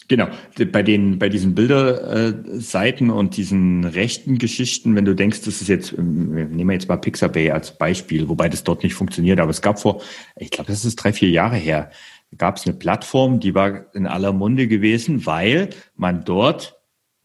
Genau, 0.07 0.29
bei 0.71 0.83
den, 0.83 1.19
bei 1.19 1.31
diesen 1.31 1.55
Bilderseiten 1.55 3.09
und 3.09 3.37
diesen 3.39 3.85
rechten 3.85 4.37
Geschichten, 4.39 4.95
wenn 4.97 5.07
du 5.07 5.15
denkst, 5.15 5.43
das 5.43 5.63
ist 5.63 5.69
jetzt, 5.69 5.97
ähm, 5.97 6.33
nehmen 6.51 6.69
wir 6.69 6.75
jetzt 6.75 6.89
mal 6.89 6.99
Pixabay 6.99 7.51
als 7.51 7.79
Beispiel, 7.79 8.29
wobei 8.29 8.51
das 8.51 8.65
dort 8.65 8.83
nicht 8.83 8.95
funktioniert, 8.95 9.41
aber 9.41 9.51
es 9.51 9.63
gab 9.63 9.81
vor, 9.81 10.03
ich 10.37 10.51
glaube, 10.51 10.71
das 10.71 10.85
ist 10.85 10.97
drei, 10.97 11.15
vier 11.15 11.31
Jahre 11.31 11.57
her, 11.57 11.91
gab 12.37 12.57
es 12.57 12.67
eine 12.67 12.75
Plattform, 12.75 13.41
die 13.41 13.55
war 13.55 13.95
in 13.95 14.07
aller 14.07 14.33
Munde 14.33 14.69
gewesen, 14.69 15.25
weil 15.25 15.71
man 15.97 16.25
dort 16.25 16.77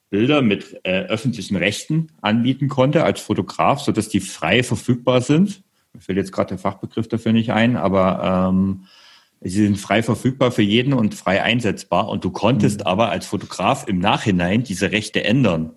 Bilder 0.09 0.41
mit 0.41 0.79
äh, 0.83 1.03
öffentlichen 1.03 1.55
Rechten 1.55 2.11
anbieten 2.21 2.67
konnte 2.67 3.03
als 3.03 3.19
Fotograf, 3.19 3.81
so 3.81 3.91
dass 3.91 4.09
die 4.09 4.21
frei 4.21 4.63
verfügbar 4.63 5.21
sind. 5.21 5.63
Mir 5.93 6.01
fällt 6.01 6.17
jetzt 6.17 6.31
gerade 6.31 6.49
der 6.49 6.57
Fachbegriff 6.57 7.07
dafür 7.07 7.33
nicht 7.33 7.51
ein, 7.51 7.75
aber 7.75 8.49
ähm, 8.49 8.85
sie 9.41 9.65
sind 9.65 9.77
frei 9.77 10.03
verfügbar 10.03 10.51
für 10.51 10.61
jeden 10.61 10.93
und 10.93 11.15
frei 11.15 11.43
einsetzbar. 11.43 12.09
Und 12.09 12.23
du 12.23 12.31
konntest 12.31 12.81
mhm. 12.81 12.87
aber 12.87 13.09
als 13.09 13.25
Fotograf 13.25 13.87
im 13.87 13.99
Nachhinein 13.99 14.63
diese 14.63 14.91
Rechte 14.91 15.23
ändern. 15.23 15.71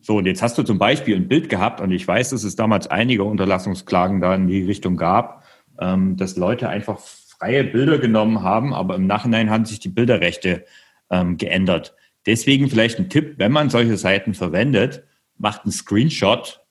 So, 0.00 0.18
und 0.18 0.26
jetzt 0.26 0.42
hast 0.42 0.56
du 0.56 0.62
zum 0.62 0.78
Beispiel 0.78 1.16
ein 1.16 1.26
Bild 1.26 1.48
gehabt, 1.48 1.80
und 1.80 1.90
ich 1.90 2.06
weiß, 2.06 2.30
dass 2.30 2.44
es 2.44 2.54
damals 2.54 2.86
einige 2.86 3.24
Unterlassungsklagen 3.24 4.20
da 4.20 4.34
in 4.34 4.46
die 4.46 4.62
Richtung 4.62 4.96
gab, 4.96 5.44
ähm, 5.80 6.16
dass 6.16 6.36
Leute 6.36 6.68
einfach 6.68 7.00
freie 7.00 7.64
Bilder 7.64 7.98
genommen 7.98 8.42
haben, 8.42 8.72
aber 8.72 8.94
im 8.94 9.06
Nachhinein 9.06 9.50
haben 9.50 9.64
sich 9.64 9.80
die 9.80 9.88
Bilderrechte 9.88 10.64
ähm, 11.10 11.36
geändert. 11.36 11.94
Deswegen 12.24 12.70
vielleicht 12.70 12.98
ein 12.98 13.10
Tipp, 13.10 13.34
wenn 13.38 13.52
man 13.52 13.68
solche 13.68 13.96
Seiten 13.96 14.34
verwendet, 14.34 15.04
macht 15.38 15.64
einen 15.64 15.72
Screenshot 15.72 16.66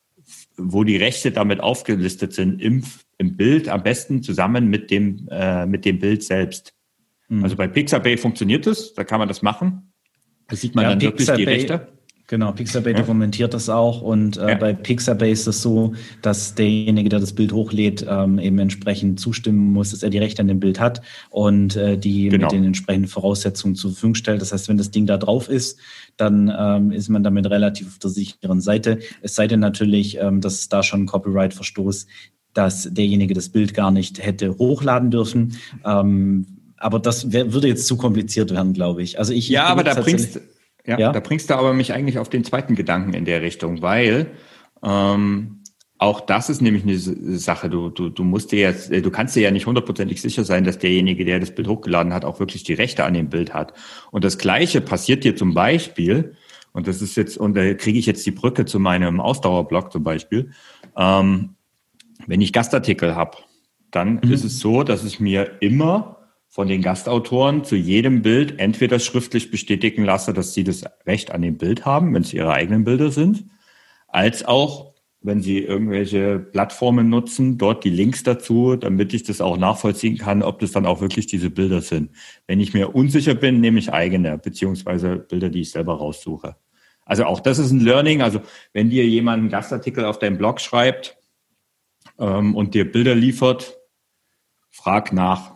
wo 0.58 0.84
die 0.84 0.98
Rechte 0.98 1.32
damit 1.32 1.60
aufgelistet 1.60 2.34
sind 2.34 2.62
im, 2.62 2.84
im 3.18 3.38
Bild, 3.38 3.70
am 3.70 3.84
besten 3.84 4.24
zusammen 4.24 4.70
mit 4.70 4.92
dem, 4.92 5.28
äh, 5.30 5.66
mit 5.66 5.86
dem 5.86 6.00
Bild 6.00 6.24
selbst. 6.24 6.74
Mhm. 7.28 7.44
Also 7.44 7.56
bei 7.56 7.68
Pixabay 7.68 8.18
funktioniert 8.18 8.68
das, 8.68 8.94
da 8.94 9.04
kann 9.04 9.20
man 9.20 9.28
das 9.28 9.42
machen. 9.42 9.94
Da 10.48 10.56
sieht 10.56 10.76
man 10.76 10.84
ja, 10.84 10.90
dann 10.92 11.00
Pixabay, 11.00 11.40
wirklich 11.40 11.66
die 11.68 11.74
Rechte. 11.74 11.88
Genau, 12.28 12.52
Pixabay 12.54 12.94
ja. 12.94 12.98
dokumentiert 12.98 13.54
das 13.54 13.70
auch 13.70 14.02
und 14.02 14.38
äh, 14.38 14.50
ja. 14.50 14.56
bei 14.56 14.74
Pixabay 14.74 15.32
ist 15.32 15.46
es 15.46 15.62
so, 15.62 15.94
dass 16.24 16.56
derjenige, 16.56 17.08
der 17.08 17.20
das 17.20 17.34
Bild 17.34 17.54
hochlädt, 17.54 18.04
ähm, 18.10 18.40
eben 18.40 18.58
entsprechend 18.58 19.20
zustimmen 19.20 19.74
muss, 19.74 19.92
dass 19.92 20.02
er 20.02 20.10
die 20.10 20.18
Rechte 20.18 20.42
an 20.42 20.48
dem 20.48 20.60
Bild 20.60 20.80
hat 20.80 21.04
und 21.30 21.76
äh, 21.76 22.00
die 22.00 22.30
genau. 22.30 22.46
mit 22.46 22.52
den 22.52 22.64
entsprechenden 22.64 23.10
Voraussetzungen 23.10 23.76
zur 23.76 23.92
Verfügung 23.92 24.16
stellt. 24.16 24.42
Das 24.42 24.52
heißt, 24.52 24.70
wenn 24.70 24.78
das 24.78 24.90
Ding 24.90 25.06
da 25.06 25.18
drauf 25.18 25.50
ist, 25.50 25.80
dann 26.18 26.52
ähm, 26.58 26.92
ist 26.92 27.10
man 27.10 27.22
damit 27.22 27.48
relativ 27.48 27.88
auf 27.88 28.00
der 28.00 28.10
sicheren 28.10 28.60
Seite. 28.60 29.00
Es 29.22 29.36
sei 29.36 29.46
denn 29.46 29.60
natürlich, 29.60 30.18
ähm, 30.20 30.42
dass 30.42 30.56
es 30.56 30.70
da 30.70 30.82
schon 30.82 31.04
ein 31.04 31.08
Copyright-Verstoß, 31.08 32.08
dass 32.56 32.90
derjenige 32.92 33.36
das 33.36 33.50
Bild 33.50 33.76
gar 33.76 33.92
nicht 33.92 34.26
hätte 34.26 34.58
hochladen 34.58 35.12
dürfen. 35.12 35.58
Ähm, 35.86 36.48
aber 36.78 37.00
das 37.00 37.32
wär, 37.32 37.54
würde 37.54 37.68
jetzt 37.68 37.86
zu 37.86 37.98
kompliziert 37.98 38.52
werden, 38.52 38.74
glaube 38.74 39.04
ich. 39.04 39.20
Also 39.20 39.34
ich, 39.34 39.50
ja, 39.50 39.66
ich 39.66 39.70
aber 39.70 39.84
da 39.84 39.94
bringst 39.94 40.40
ja, 40.88 41.00
ja, 41.00 41.12
da 41.12 41.20
bringst 41.20 41.50
du 41.50 41.56
aber 41.56 41.74
mich 41.74 41.94
eigentlich 41.94 42.18
auf 42.18 42.30
den 42.30 42.44
zweiten 42.44 42.76
Gedanken 42.76 43.14
in 43.14 43.26
der 43.26 43.42
Richtung, 43.42 43.82
weil 43.82 44.28
ähm, 44.84 45.64
auch 45.98 46.22
das 46.22 46.50
ist 46.50 46.62
nämlich 46.62 46.84
eine 46.84 46.98
Sache. 46.98 47.70
Du, 47.70 47.90
du, 47.90 48.10
du 48.10 48.24
musst 48.24 48.52
dir 48.52 48.60
jetzt, 48.60 48.92
du 48.92 49.12
kannst 49.12 49.36
dir 49.36 49.42
ja 49.42 49.52
nicht 49.52 49.66
hundertprozentig 49.66 50.22
sicher 50.22 50.44
sein, 50.44 50.64
dass 50.64 50.78
derjenige, 50.78 51.26
der 51.26 51.40
das 51.40 51.56
Bild 51.56 51.68
hochgeladen 51.68 52.14
hat, 52.14 52.26
auch 52.26 52.40
wirklich 52.40 52.64
die 52.64 52.74
Rechte 52.74 53.04
an 53.04 53.14
dem 53.14 53.30
Bild 53.30 53.54
hat. 53.54 53.74
Und 54.12 54.24
das 54.24 54.38
Gleiche 54.38 54.82
passiert 54.82 55.24
dir 55.24 55.36
zum 55.36 55.54
Beispiel, 55.54 56.36
und 56.74 56.88
das 56.88 57.02
ist 57.02 57.16
jetzt, 57.16 57.38
und 57.38 57.56
da 57.56 57.74
kriege 57.74 57.98
ich 57.98 58.06
jetzt 58.06 58.26
die 58.26 58.32
Brücke 58.32 58.66
zu 58.66 58.80
meinem 58.80 59.20
Ausdauerblog 59.20 59.92
zum 59.92 60.04
Beispiel, 60.04 60.52
ähm, 60.98 61.56
wenn 62.28 62.42
ich 62.42 62.54
Gastartikel 62.54 63.16
habe, 63.16 63.38
dann 63.92 64.20
mhm. 64.24 64.32
ist 64.32 64.44
es 64.44 64.60
so, 64.60 64.84
dass 64.84 65.04
ich 65.04 65.20
mir 65.20 65.62
immer 65.62 66.16
von 66.56 66.68
den 66.68 66.82
Gastautoren 66.82 67.64
zu 67.64 67.76
jedem 67.76 68.22
Bild 68.22 68.60
entweder 68.60 69.00
schriftlich 69.00 69.52
bestätigen 69.52 70.06
lasse, 70.06 70.34
dass 70.34 70.54
sie 70.54 70.64
das 70.64 70.86
Recht 71.06 71.32
an 71.32 71.42
dem 71.42 71.58
Bild 71.58 71.86
haben, 71.86 72.14
wenn 72.14 72.22
es 72.22 72.34
ihre 72.34 72.54
eigenen 72.54 72.86
Bilder 72.86 73.12
sind, 73.12 73.46
als 74.08 74.46
auch, 74.46 74.94
wenn 75.20 75.42
sie 75.42 75.60
irgendwelche 75.60 76.40
Plattformen 76.40 77.10
nutzen, 77.10 77.58
dort 77.58 77.84
die 77.84 77.90
Links 77.90 78.24
dazu, 78.24 78.76
damit 78.76 79.14
ich 79.14 79.24
das 79.24 79.42
auch 79.42 79.58
nachvollziehen 79.58 80.18
kann, 80.18 80.44
ob 80.44 80.60
das 80.60 80.72
dann 80.72 80.86
auch 80.86 81.02
wirklich 81.02 81.28
diese 81.28 81.50
Bilder 81.50 81.82
sind. 81.82 82.12
Wenn 82.48 82.62
ich 82.62 82.74
mir 82.74 82.96
unsicher 82.96 83.36
bin, 83.36 83.60
nehme 83.60 83.80
ich 83.80 83.92
eigene, 83.92 84.38
beziehungsweise 84.38 85.18
Bilder, 85.18 85.50
die 85.50 85.62
ich 85.62 85.72
selber 85.72 85.96
raussuche. 85.96 86.56
Also 87.06 87.26
auch 87.26 87.40
das 87.40 87.60
ist 87.60 87.72
ein 87.72 87.82
Learning. 87.82 88.22
Also 88.22 88.42
wenn 88.72 88.90
dir 88.90 89.06
jemand 89.06 89.40
einen 89.40 89.50
Gastartikel 89.50 90.06
auf 90.06 90.20
deinem 90.20 90.38
Blog 90.38 90.62
schreibt 90.62 91.18
ähm, 92.20 92.56
und 92.56 92.74
dir 92.74 92.92
Bilder 92.92 93.16
liefert, 93.16 93.78
frag 94.72 95.14
nach 95.14 95.56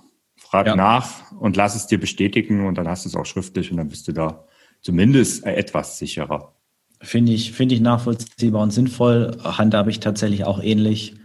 frag 0.50 0.66
ja. 0.66 0.76
nach 0.76 1.32
und 1.40 1.56
lass 1.56 1.76
es 1.76 1.86
dir 1.86 2.00
bestätigen 2.00 2.66
und 2.66 2.76
dann 2.76 2.88
hast 2.88 3.06
du 3.06 3.10
es 3.10 3.16
auch 3.16 3.26
schriftlich 3.26 3.70
und 3.70 3.78
dann 3.78 3.90
bist 3.90 4.08
du 4.08 4.14
da 4.14 4.46
zumindest 4.82 5.46
etwas 5.46 6.00
sicherer. 6.00 6.56
Finde 7.02 7.34
ich, 7.34 7.52
finde 7.52 7.76
ich 7.76 7.82
nachvollziehbar 7.82 8.64
und 8.64 8.72
sinnvoll. 8.72 9.38
Handhabe 9.44 9.92
ich 9.92 10.00
tatsächlich 10.00 10.46
auch 10.46 10.62
ähnlich. 10.62 11.16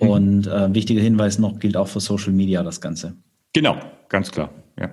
Mhm. 0.00 0.08
Und 0.08 0.46
äh, 0.46 0.72
wichtiger 0.72 1.00
Hinweis 1.00 1.38
noch 1.38 1.58
gilt 1.58 1.76
auch 1.76 1.88
für 1.88 2.00
Social 2.00 2.32
Media 2.32 2.62
das 2.62 2.80
Ganze. 2.80 3.16
Genau, 3.52 3.76
ganz 4.08 4.30
klar. 4.30 4.50
Ja. 4.78 4.90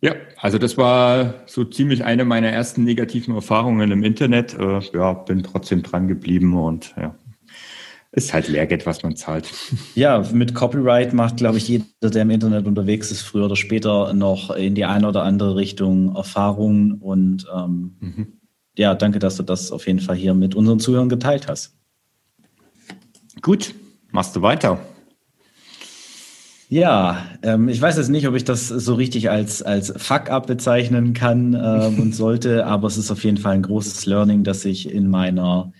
Ja, 0.00 0.14
also 0.38 0.58
das 0.58 0.76
war 0.76 1.34
so 1.46 1.62
ziemlich 1.62 2.04
eine 2.04 2.24
meiner 2.24 2.48
ersten 2.48 2.82
negativen 2.82 3.36
Erfahrungen 3.36 3.92
im 3.92 4.02
Internet. 4.02 4.52
Äh, 4.58 4.80
ja, 4.92 5.12
bin 5.12 5.44
trotzdem 5.44 5.84
dran 5.84 6.08
geblieben 6.08 6.58
und 6.58 6.92
ja, 6.96 7.14
ist 8.12 8.34
halt 8.34 8.48
Lehrgeld, 8.48 8.84
was 8.84 9.02
man 9.02 9.16
zahlt. 9.16 9.50
Ja, 9.94 10.22
mit 10.32 10.54
Copyright 10.54 11.14
macht, 11.14 11.38
glaube 11.38 11.56
ich, 11.56 11.66
jeder, 11.66 11.84
der 12.02 12.22
im 12.22 12.30
Internet 12.30 12.66
unterwegs 12.66 13.10
ist, 13.10 13.22
früher 13.22 13.46
oder 13.46 13.56
später 13.56 14.12
noch 14.12 14.50
in 14.50 14.74
die 14.74 14.84
eine 14.84 15.08
oder 15.08 15.22
andere 15.22 15.56
Richtung 15.56 16.14
Erfahrungen. 16.14 16.92
Und 16.92 17.46
ähm, 17.54 17.96
mhm. 18.00 18.26
ja, 18.76 18.94
danke, 18.94 19.18
dass 19.18 19.36
du 19.36 19.42
das 19.42 19.72
auf 19.72 19.86
jeden 19.86 20.00
Fall 20.00 20.16
hier 20.16 20.34
mit 20.34 20.54
unseren 20.54 20.78
Zuhörern 20.78 21.08
geteilt 21.08 21.48
hast. 21.48 21.74
Gut, 23.40 23.74
machst 24.10 24.36
du 24.36 24.42
weiter. 24.42 24.78
Ja, 26.68 27.26
ähm, 27.42 27.68
ich 27.68 27.80
weiß 27.80 27.96
jetzt 27.96 28.08
nicht, 28.08 28.26
ob 28.28 28.34
ich 28.34 28.44
das 28.44 28.68
so 28.68 28.94
richtig 28.94 29.30
als, 29.30 29.62
als 29.62 29.92
Fuck-up 29.96 30.46
bezeichnen 30.46 31.12
kann 31.12 31.52
äh, 31.52 31.90
und 32.00 32.14
sollte, 32.14 32.66
aber 32.66 32.88
es 32.88 32.96
ist 32.96 33.10
auf 33.10 33.24
jeden 33.24 33.36
Fall 33.36 33.54
ein 33.54 33.62
großes 33.62 34.06
Learning, 34.06 34.42
das 34.42 34.64
ich 34.64 34.90
in 34.90 35.08
meiner 35.08 35.72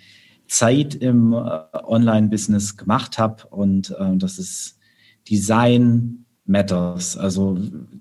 Zeit 0.46 0.94
im 0.94 1.32
äh, 1.32 1.60
Online-Business 1.84 2.76
gemacht 2.76 3.18
habe 3.18 3.46
und 3.48 3.90
äh, 3.90 4.16
das 4.16 4.38
ist 4.38 4.78
Design 5.28 6.24
matters. 6.44 7.16
Also 7.16 7.58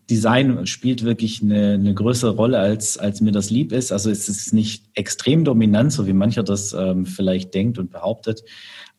Design 0.09 0.65
spielt 0.65 1.03
wirklich 1.03 1.41
eine, 1.41 1.73
eine 1.73 1.93
größere 1.93 2.35
Rolle, 2.35 2.59
als, 2.59 2.97
als 2.97 3.21
mir 3.21 3.31
das 3.31 3.49
lieb 3.49 3.71
ist. 3.71 3.91
Also 3.91 4.09
es 4.09 4.27
ist 4.29 4.53
nicht 4.53 4.85
extrem 4.95 5.43
dominant, 5.43 5.91
so 5.91 6.07
wie 6.07 6.13
mancher 6.13 6.43
das 6.43 6.73
ähm, 6.73 7.05
vielleicht 7.05 7.53
denkt 7.53 7.77
und 7.77 7.91
behauptet. 7.91 8.43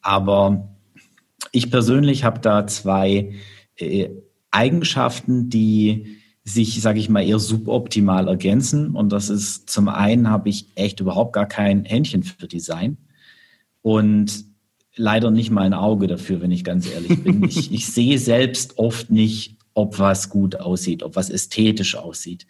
Aber 0.00 0.76
ich 1.50 1.70
persönlich 1.70 2.24
habe 2.24 2.40
da 2.40 2.66
zwei 2.66 3.34
äh, 3.76 4.10
Eigenschaften, 4.50 5.50
die 5.50 6.18
sich, 6.44 6.80
sage 6.80 6.98
ich 6.98 7.08
mal, 7.08 7.22
eher 7.22 7.38
suboptimal 7.38 8.28
ergänzen. 8.28 8.94
Und 8.94 9.12
das 9.12 9.28
ist 9.28 9.70
zum 9.70 9.88
einen 9.88 10.30
habe 10.30 10.48
ich 10.48 10.68
echt 10.76 11.00
überhaupt 11.00 11.32
gar 11.32 11.46
kein 11.46 11.84
Händchen 11.84 12.22
für 12.22 12.48
Design 12.48 12.96
und 13.82 14.44
leider 14.96 15.30
nicht 15.30 15.50
mal 15.50 15.62
ein 15.62 15.74
Auge 15.74 16.06
dafür, 16.06 16.40
wenn 16.40 16.50
ich 16.50 16.64
ganz 16.64 16.88
ehrlich 16.88 17.22
bin. 17.22 17.44
ich, 17.44 17.72
ich 17.72 17.86
sehe 17.86 18.18
selbst 18.18 18.78
oft 18.78 19.10
nicht, 19.10 19.56
ob 19.74 19.98
was 19.98 20.28
gut 20.28 20.56
aussieht, 20.56 21.02
ob 21.02 21.16
was 21.16 21.30
ästhetisch 21.30 21.96
aussieht. 21.96 22.46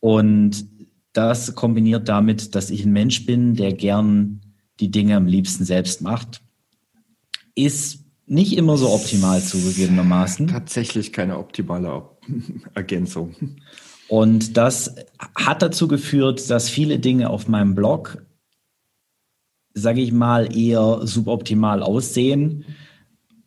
Und 0.00 0.66
das 1.12 1.54
kombiniert 1.54 2.08
damit, 2.08 2.54
dass 2.54 2.70
ich 2.70 2.84
ein 2.84 2.92
Mensch 2.92 3.26
bin, 3.26 3.54
der 3.54 3.72
gern 3.72 4.40
die 4.80 4.90
Dinge 4.90 5.16
am 5.16 5.26
liebsten 5.26 5.64
selbst 5.64 6.00
macht, 6.02 6.42
ist 7.54 8.00
nicht 8.26 8.56
immer 8.56 8.76
so 8.76 8.90
optimal 8.90 9.42
zugegebenermaßen. 9.42 10.48
Tatsächlich 10.48 11.12
keine 11.12 11.38
optimale 11.38 12.02
Ergänzung. 12.74 13.34
Und 14.08 14.56
das 14.56 14.94
hat 15.34 15.62
dazu 15.62 15.88
geführt, 15.88 16.50
dass 16.50 16.68
viele 16.68 16.98
Dinge 16.98 17.30
auf 17.30 17.48
meinem 17.48 17.74
Blog, 17.74 18.24
sage 19.74 20.00
ich 20.00 20.12
mal, 20.12 20.56
eher 20.56 21.00
suboptimal 21.06 21.82
aussehen 21.82 22.64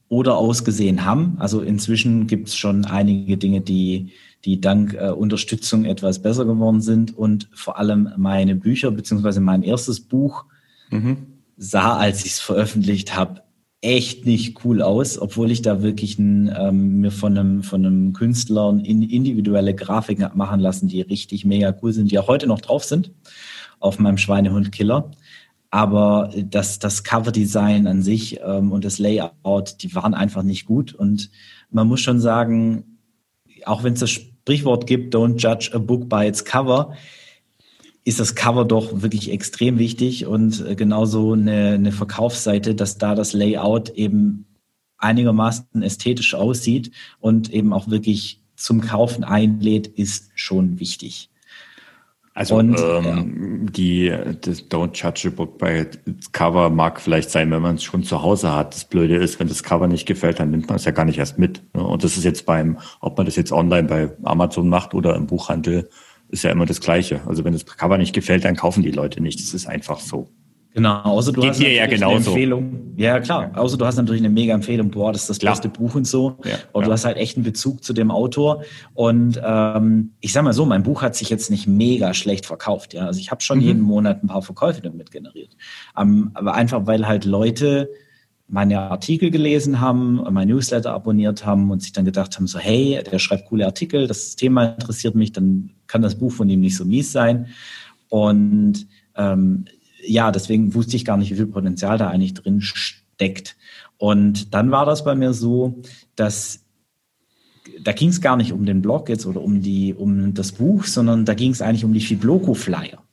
oder 0.08 0.38
ausgesehen 0.38 1.06
haben. 1.06 1.36
Also 1.40 1.62
inzwischen 1.62 2.28
gibt 2.28 2.50
es 2.50 2.56
schon 2.56 2.86
einige 2.86 3.38
Dinge, 3.38 3.62
die, 3.62 4.12
die 4.44 4.62
dank 4.62 4.94
äh, 4.94 5.10
Unterstützung 5.10 5.86
etwas 5.86 6.22
besser 6.22 6.46
geworden 6.46 6.82
sind. 6.82 7.18
Und 7.18 7.50
vor 7.54 7.78
allem 7.78 8.10
meine 8.18 8.56
Bücher, 8.56 8.92
beziehungsweise 8.92 9.42
mein 9.42 9.64
erstes 9.64 10.00
Buch, 10.00 10.46
mhm. 10.90 11.18
sah, 11.58 11.98
als 11.98 12.26
ich 12.26 12.34
es 12.34 12.40
veröffentlicht 12.40 13.16
habe, 13.16 13.42
echt 13.82 14.26
nicht 14.26 14.66
cool 14.66 14.82
aus, 14.82 15.20
obwohl 15.20 15.52
ich 15.52 15.62
da 15.62 15.84
wirklich 15.84 16.18
ein, 16.18 16.52
ähm, 16.58 17.02
mir 17.02 17.12
von 17.12 17.38
einem, 17.38 17.64
von 17.64 17.86
einem 17.86 18.14
Künstler 18.14 18.80
in, 18.84 19.04
individuelle 19.04 19.76
Grafiken 19.76 20.28
machen 20.34 20.60
lassen, 20.60 20.88
die 20.88 21.02
richtig 21.02 21.46
mega 21.46 21.76
cool 21.82 21.94
sind, 21.94 22.12
die 22.12 22.18
auch 22.18 22.28
heute 22.28 22.48
noch 22.48 22.62
drauf 22.62 22.84
sind 22.84 23.12
auf 23.80 24.00
meinem 24.00 24.18
Schweinehund-Killer. 24.18 25.12
Aber 25.76 26.32
das, 26.34 26.80
das 26.80 27.04
Coverdesign 27.04 27.86
an 27.86 28.02
sich 28.02 28.40
ähm, 28.42 28.72
und 28.72 28.86
das 28.86 28.98
Layout, 28.98 29.84
die 29.84 29.94
waren 29.94 30.14
einfach 30.14 30.42
nicht 30.42 30.64
gut. 30.66 30.94
Und 30.94 31.30
man 31.70 31.86
muss 31.90 32.00
schon 32.00 32.22
sagen, 32.22 32.98
auch 33.66 33.84
wenn 33.84 33.92
es 33.92 34.00
das 34.00 34.10
Sprichwort 34.10 34.88
gibt, 34.88 35.14
don't 35.14 35.36
judge 35.38 35.72
a 35.74 35.78
book 35.78 36.08
by 36.08 36.28
its 36.28 36.46
cover, 36.46 36.94
ist 38.06 38.22
das 38.22 38.36
Cover 38.36 38.64
doch 38.64 39.02
wirklich 39.02 39.30
extrem 39.30 39.78
wichtig 39.78 40.26
und 40.26 40.66
äh, 40.66 40.76
genauso 40.76 41.34
eine, 41.34 41.72
eine 41.72 41.92
Verkaufsseite, 41.92 42.74
dass 42.74 42.98
da 42.98 43.14
das 43.14 43.34
Layout 43.34 43.90
eben 43.90 44.46
einigermaßen 44.98 45.84
ästhetisch 45.84 46.36
aussieht 46.36 46.92
und 47.20 47.52
eben 47.52 47.74
auch 47.74 47.90
wirklich 47.90 48.42
zum 48.56 48.80
Kaufen 48.80 49.26
einlädt, 49.26 49.88
ist 49.88 50.32
schon 50.36 50.80
wichtig. 50.80 51.30
Also 52.38 52.58
und, 52.58 52.78
ähm, 52.78 53.62
ja. 53.64 53.72
die 53.72 54.14
das 54.42 54.70
Don't 54.70 54.92
Judge 54.94 55.30
a 55.30 55.32
Book 55.32 55.58
by 55.58 55.86
its 56.06 56.34
Cover 56.34 56.70
mag 56.70 57.00
vielleicht 57.00 57.32
sein, 57.32 57.50
wenn 57.50 57.62
man 57.62 57.76
es 57.76 57.84
schon 57.86 58.04
zu 58.04 58.22
Hause 58.22 58.54
hat. 58.54 58.76
Das 58.76 58.84
Blöde 58.84 59.16
ist, 59.16 59.40
wenn 59.40 59.48
das 59.48 59.64
Cover 59.64 59.88
nicht 59.88 60.06
gefällt, 60.06 60.42
dann 60.42 60.52
nimmt 60.52 60.68
man 60.68 60.76
es 60.76 60.84
ja 60.84 60.92
gar 60.92 61.06
nicht 61.06 61.18
erst 61.18 61.40
mit. 61.40 61.64
Ne? 61.74 61.82
Und 61.82 62.04
das 62.04 62.18
ist 62.18 62.26
jetzt 62.26 62.46
beim, 62.46 62.78
ob 63.00 63.16
man 63.16 63.26
das 63.26 63.38
jetzt 63.38 63.54
online 63.54 63.88
bei 63.88 64.12
Amazon 64.24 64.68
macht 64.68 64.94
oder 64.94 65.16
im 65.16 65.28
Buchhandel, 65.28 65.90
ist 66.28 66.44
ja 66.44 66.52
immer 66.52 66.66
das 66.66 66.82
Gleiche. 66.82 67.22
Also 67.26 67.46
wenn 67.46 67.54
das 67.54 67.66
Cover 67.66 67.98
nicht 67.98 68.14
gefällt, 68.14 68.44
dann 68.44 68.58
kaufen 68.58 68.84
die 68.84 68.92
Leute 68.92 69.24
nicht. 69.24 69.40
Das 69.40 69.54
ist 69.54 69.68
einfach 69.68 70.02
so. 70.02 70.28
Genau, 70.76 71.04
außer 71.04 71.32
du 71.32 71.40
Geht 71.40 71.52
hast 71.52 71.62
dir 71.62 71.72
ja 71.72 71.86
genauso. 71.86 72.16
eine 72.16 72.26
Empfehlung. 72.26 72.94
Ja, 72.98 73.22
klar. 73.22 73.44
Ja. 73.44 73.62
Außer 73.62 73.78
du 73.78 73.86
hast 73.86 73.96
natürlich 73.96 74.22
eine 74.22 74.30
mega 74.30 74.54
Empfehlung, 74.54 74.92
boah, 74.92 75.14
das 75.14 75.22
ist 75.22 75.30
das 75.30 75.40
klar. 75.40 75.54
beste 75.54 75.70
Buch 75.70 75.96
und 75.96 76.06
so. 76.06 76.38
Ja, 76.44 76.56
Aber 76.74 76.82
ja. 76.82 76.88
du 76.88 76.92
hast 76.92 77.06
halt 77.06 77.16
echt 77.16 77.38
einen 77.38 77.46
Bezug 77.46 77.82
zu 77.82 77.94
dem 77.94 78.12
Autor. 78.12 78.62
Und 78.94 79.40
ähm, 79.42 80.12
ich 80.20 80.34
sag 80.34 80.44
mal 80.44 80.52
so, 80.52 80.66
mein 80.66 80.84
Buch 80.84 81.02
hat 81.02 81.16
sich 81.16 81.30
jetzt 81.30 81.50
nicht 81.50 81.66
mega 81.66 82.14
schlecht 82.14 82.46
verkauft. 82.46 82.94
Ja, 82.94 83.06
also 83.06 83.22
ich 83.22 83.32
habe 83.32 83.42
schon 83.42 83.60
mhm. 83.60 83.64
jeden 83.64 83.82
Monat 83.82 84.22
ein 84.22 84.28
paar 84.28 84.42
Verkäufe 84.42 84.82
damit 84.82 85.12
generiert. 85.12 85.56
Ähm, 85.98 86.32
aber 86.34 86.56
einfach, 86.56 86.86
weil 86.86 87.08
halt 87.08 87.24
Leute 87.24 87.90
meine 88.50 88.82
Artikel 88.82 89.32
gelesen 89.32 89.80
haben, 89.80 90.22
mein 90.30 90.50
Newsletter 90.50 90.92
abonniert 90.92 91.46
haben 91.46 91.72
und 91.72 91.84
sich 91.84 91.94
dann 91.94 92.04
gedacht 92.04 92.36
haben, 92.36 92.48
so 92.48 92.60
hey, 92.60 93.02
der 93.10 93.20
schreibt 93.20 93.46
coole 93.46 93.66
Artikel, 93.66 94.08
das 94.08 94.36
Thema 94.36 94.66
interessiert 94.66 95.16
mich, 95.16 95.32
dann 95.32 95.72
kann 95.88 96.02
das 96.02 96.16
Buch 96.16 96.34
von 96.34 96.50
ihm 96.50 96.60
nicht 96.60 96.76
so 96.76 96.84
mies 96.84 97.14
sein. 97.14 97.48
Und 98.10 98.88
ähm, 99.16 99.66
ja, 100.06 100.32
deswegen 100.32 100.74
wusste 100.74 100.96
ich 100.96 101.06
gar 101.06 101.18
nicht, 101.18 101.32
wie 101.32 101.36
viel 101.36 101.48
Potenzial 101.48 101.98
da 101.98 102.10
eigentlich 102.10 102.34
drin 102.34 102.62
steckt. 102.62 103.56
Und 103.98 104.54
dann 104.54 104.72
war 104.72 104.86
das 104.86 105.04
bei 105.04 105.16
mir 105.16 105.34
so, 105.34 105.82
dass 106.16 106.62
da 107.82 107.92
ging 107.92 108.10
es 108.10 108.22
gar 108.22 108.38
nicht 108.38 108.54
um 108.54 108.66
den 108.66 108.82
Blog 108.82 109.10
jetzt 109.10 109.26
oder 109.26 109.42
um 109.42 109.62
die 109.62 109.94
um 109.94 110.34
das 110.34 110.52
Buch, 110.52 110.86
sondern 110.86 111.26
da 111.26 111.34
ging 111.34 111.52
es 111.52 111.62
eigentlich 111.62 111.86
um 111.86 111.94
die 111.94 112.02
Fibloco 112.02 112.54
Flyer. 112.54 113.04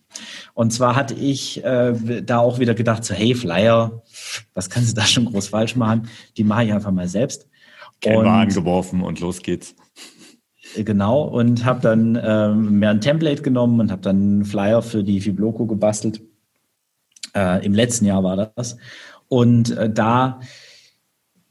Und 0.55 0.73
zwar 0.73 0.95
hatte 0.95 1.15
ich 1.15 1.65
äh, 1.65 2.23
da 2.23 2.39
auch 2.39 2.59
wieder 2.59 2.75
gedacht, 2.75 3.05
so 3.05 3.15
hey 3.15 3.35
Flyer, 3.35 4.03
was 4.55 4.69
kannst 4.69 4.91
du 4.91 5.01
da 5.01 5.07
schon 5.07 5.25
groß 5.25 5.49
falsch 5.49 5.77
machen? 5.77 6.09
Die 6.37 6.45
mache 6.45 6.65
ich 6.65 6.73
einfach 6.73 6.91
mal 6.91 7.09
selbst. 7.09 7.49
Canva 8.01 8.43
angeworfen 8.43 9.03
und 9.03 9.21
los 9.21 9.43
geht's. 9.43 9.75
Genau, 10.75 11.23
und 11.23 11.65
habe 11.65 11.81
dann 11.81 12.19
ähm, 12.23 12.79
mir 12.79 12.91
ein 12.91 13.01
Template 13.01 13.43
genommen 13.43 13.79
und 13.81 13.91
habe 13.91 14.03
dann 14.03 14.17
einen 14.17 14.45
Flyer 14.45 14.83
für 14.83 15.05
die 15.05 15.21
Fibloco 15.21 15.67
gebastelt. 15.67 16.23
Äh, 17.35 17.65
Im 17.65 17.75
letzten 17.75 18.05
Jahr 18.05 18.23
war 18.23 18.53
das. 18.55 18.77
Und 19.29 19.77
äh, 19.77 19.91
da, 19.91 20.41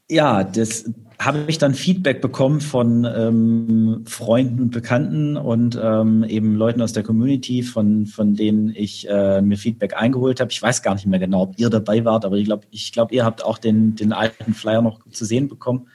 ja, 0.10 0.44
das 0.44 0.86
habe 1.20 1.46
ich 1.48 1.60
dann 1.60 1.76
Feedback 1.76 2.20
bekommen 2.20 2.62
von 2.62 3.06
ähm, 3.06 4.04
Freunden 4.08 4.62
und 4.64 4.72
Bekannten 4.72 5.38
und 5.38 5.80
ähm, 5.82 6.24
eben 6.24 6.56
Leuten 6.56 6.82
aus 6.82 6.94
der 6.94 7.04
Community, 7.04 7.62
von, 7.62 8.08
von 8.08 8.36
denen 8.36 8.74
ich 8.76 9.08
äh, 9.08 9.42
mir 9.42 9.58
Feedback 9.58 9.96
eingeholt 9.96 10.40
habe. 10.40 10.52
Ich 10.52 10.62
weiß 10.62 10.82
gar 10.82 10.96
nicht 10.96 11.06
mehr 11.06 11.20
genau, 11.20 11.44
ob 11.44 11.60
ihr 11.60 11.70
dabei 11.70 12.04
wart, 12.06 12.26
aber 12.26 12.38
ich 12.38 12.46
glaube, 12.46 12.66
ich 12.72 12.92
glaub, 12.92 13.12
ihr 13.12 13.24
habt 13.24 13.46
auch 13.46 13.60
den, 13.60 13.96
den 13.96 14.14
alten 14.14 14.56
Flyer 14.56 14.82
noch 14.82 15.00
zu 15.12 15.26
sehen 15.26 15.48
bekommen. 15.48 15.88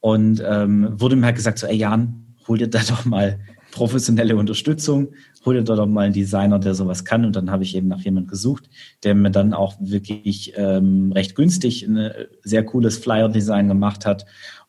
Und 0.00 0.42
ähm, 0.46 1.00
wurde 1.00 1.16
mir 1.16 1.26
halt 1.26 1.36
gesagt, 1.36 1.58
so, 1.58 1.66
ey 1.66 1.76
Jan, 1.76 2.34
hol 2.46 2.58
dir 2.58 2.68
da 2.68 2.80
doch 2.86 3.06
mal 3.06 3.38
professionelle 3.70 4.36
Unterstützung, 4.36 5.14
hol 5.44 5.54
dir 5.54 5.64
doch 5.64 5.86
mal 5.86 6.06
einen 6.06 6.14
Designer, 6.14 6.58
der 6.58 6.74
sowas 6.74 7.04
kann. 7.04 7.24
Und 7.24 7.36
dann 7.36 7.50
habe 7.50 7.62
ich 7.62 7.74
eben 7.74 7.88
nach 7.88 8.00
jemand 8.00 8.28
gesucht, 8.28 8.68
der 9.04 9.14
mir 9.14 9.30
dann 9.30 9.54
auch 9.54 9.74
wirklich 9.80 10.52
ähm, 10.56 11.12
recht 11.12 11.34
günstig 11.34 11.82
ein 11.82 12.10
sehr 12.42 12.64
cooles 12.64 12.98
Flyer-Design 12.98 13.68
gemacht 13.68 14.06
hat. 14.06 14.26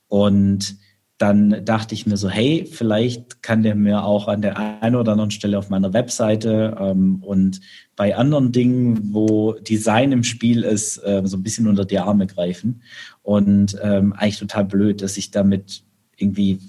Und 0.07 0.77
dann 1.21 1.63
dachte 1.65 1.93
ich 1.93 2.07
mir 2.07 2.17
so, 2.17 2.29
hey, 2.29 2.67
vielleicht 2.69 3.43
kann 3.43 3.61
der 3.61 3.75
mir 3.75 4.03
auch 4.03 4.27
an 4.27 4.41
der 4.41 4.81
einen 4.81 4.95
oder 4.95 5.11
anderen 5.11 5.29
Stelle 5.29 5.59
auf 5.59 5.69
meiner 5.69 5.93
Webseite 5.93 6.75
ähm, 6.79 7.21
und 7.21 7.61
bei 7.95 8.15
anderen 8.15 8.51
Dingen, 8.51 9.13
wo 9.13 9.53
Design 9.53 10.13
im 10.13 10.23
Spiel 10.23 10.63
ist, 10.63 10.97
äh, 10.97 11.21
so 11.25 11.37
ein 11.37 11.43
bisschen 11.43 11.67
unter 11.67 11.85
die 11.85 11.99
Arme 11.99 12.25
greifen. 12.25 12.81
Und 13.21 13.77
ähm, 13.83 14.13
eigentlich 14.13 14.39
total 14.39 14.65
blöd, 14.65 15.03
dass 15.03 15.15
ich 15.15 15.29
damit 15.29 15.83
irgendwie 16.17 16.59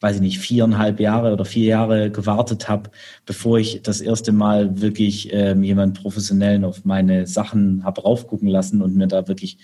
weiß 0.00 0.16
ich 0.16 0.22
nicht, 0.22 0.38
viereinhalb 0.38 0.98
Jahre 0.98 1.32
oder 1.32 1.44
vier 1.44 1.66
Jahre 1.66 2.10
gewartet 2.10 2.68
habe, 2.68 2.90
bevor 3.26 3.58
ich 3.58 3.82
das 3.82 4.00
erste 4.00 4.32
Mal 4.32 4.80
wirklich 4.80 5.32
ähm, 5.32 5.62
jemand 5.62 6.00
Professionellen 6.00 6.64
auf 6.64 6.84
meine 6.84 7.26
Sachen 7.26 7.84
habe 7.84 8.02
raufgucken 8.02 8.48
lassen 8.48 8.80
und 8.82 8.96
mir 8.96 9.06
da 9.06 9.28
wirklich 9.28 9.58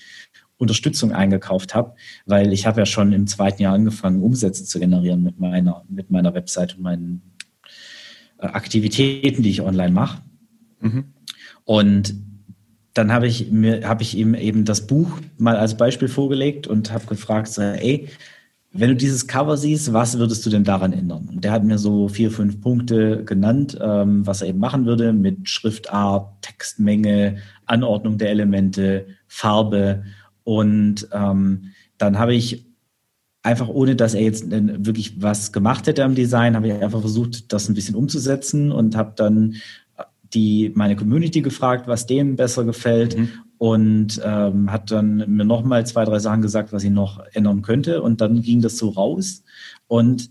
Unterstützung 0.59 1.13
eingekauft 1.13 1.75
habe, 1.75 1.95
weil 2.25 2.53
ich 2.53 2.67
habe 2.67 2.81
ja 2.81 2.87
schon 2.87 3.13
im 3.13 3.27
zweiten 3.27 3.63
Jahr 3.63 3.75
angefangen, 3.75 4.23
Umsätze 4.23 4.65
zu 4.65 4.79
generieren 4.79 5.23
mit 5.23 5.39
meiner, 5.39 5.85
mit 5.89 6.11
meiner 6.11 6.35
Website 6.35 6.77
und 6.77 6.83
meinen 6.83 7.23
äh, 8.39 8.47
Aktivitäten, 8.47 9.43
die 9.43 9.51
ich 9.51 9.63
online 9.63 9.93
mache. 9.93 10.23
Mhm. 10.81 11.13
Und 11.65 12.15
dann 12.95 13.13
habe 13.13 13.27
ich 13.27 13.51
mir, 13.51 13.87
habe 13.87 14.03
ich 14.03 14.17
ihm 14.17 14.35
eben 14.35 14.65
das 14.65 14.87
Buch 14.87 15.19
mal 15.37 15.57
als 15.57 15.77
Beispiel 15.77 16.09
vorgelegt 16.09 16.67
und 16.67 16.93
habe 16.93 17.07
gefragt, 17.07 17.49
so, 17.49 17.61
ey, 17.61 18.09
wenn 18.79 18.91
du 18.91 18.97
dieses 18.97 19.27
Cover 19.27 19.57
siehst, 19.57 19.93
was 19.93 20.19
würdest 20.19 20.45
du 20.47 20.51
denn 20.51 20.65
daran 20.65 20.93
ändern? 20.93 21.29
Und 21.31 21.45
der 21.45 21.53
hat 21.53 21.65
mir 21.65 21.79
so 21.79 22.09
vier, 22.09 22.31
fünf 22.31 22.61
Punkte 22.61 23.25
genannt, 23.25 23.79
ähm, 23.81 24.27
was 24.27 24.43
er 24.43 24.49
eben 24.49 24.59
machen 24.59 24.87
würde 24.87 25.13
mit 25.13 25.49
Schriftart, 25.49 26.43
Textmenge, 26.43 27.37
Anordnung 27.65 28.19
der 28.19 28.31
Elemente, 28.31 29.07
Farbe. 29.27 30.05
Und 30.45 31.09
ähm, 31.13 31.73
dann 31.99 32.19
habe 32.19 32.35
ich 32.35 32.67
einfach 33.43 33.69
ohne, 33.69 33.97
dass 33.97 34.15
er 34.15 34.23
jetzt 34.23 34.51
wirklich 34.51 35.23
was 35.23 35.53
gemacht 35.53 35.87
hätte 35.87 36.05
am 36.05 36.15
Design, 36.15 36.57
habe 36.57 36.69
ich 36.69 36.75
einfach 36.75 37.01
versucht, 37.01 37.53
das 37.53 37.69
ein 37.69 37.75
bisschen 37.75 37.95
umzusetzen 37.95 38.73
und 38.73 38.97
habe 38.97 39.13
dann 39.17 39.57
die 40.35 40.73
meine 40.75 40.97
Community 40.97 41.41
gefragt, 41.41 41.87
was 41.87 42.07
denen 42.07 42.37
besser 42.37 42.65
gefällt 42.65 43.17
mhm. 43.17 43.29
Und 43.59 44.21
ähm, 44.25 44.71
hat 44.71 44.91
dann 44.91 45.25
mir 45.29 45.45
nochmal 45.45 45.87
zwei, 45.87 46.05
drei 46.05 46.19
Sachen 46.19 46.43
gesagt, 46.43 46.73
was 46.73 46.85
ich 46.85 46.91
noch 46.91 47.21
ändern 47.33 47.63
könnte 47.63 48.03
und 48.03 48.21
dann 48.21 48.43
ging 48.43 48.61
das 48.61 48.77
so 48.79 48.91
raus 48.91 49.43
und 49.87 50.31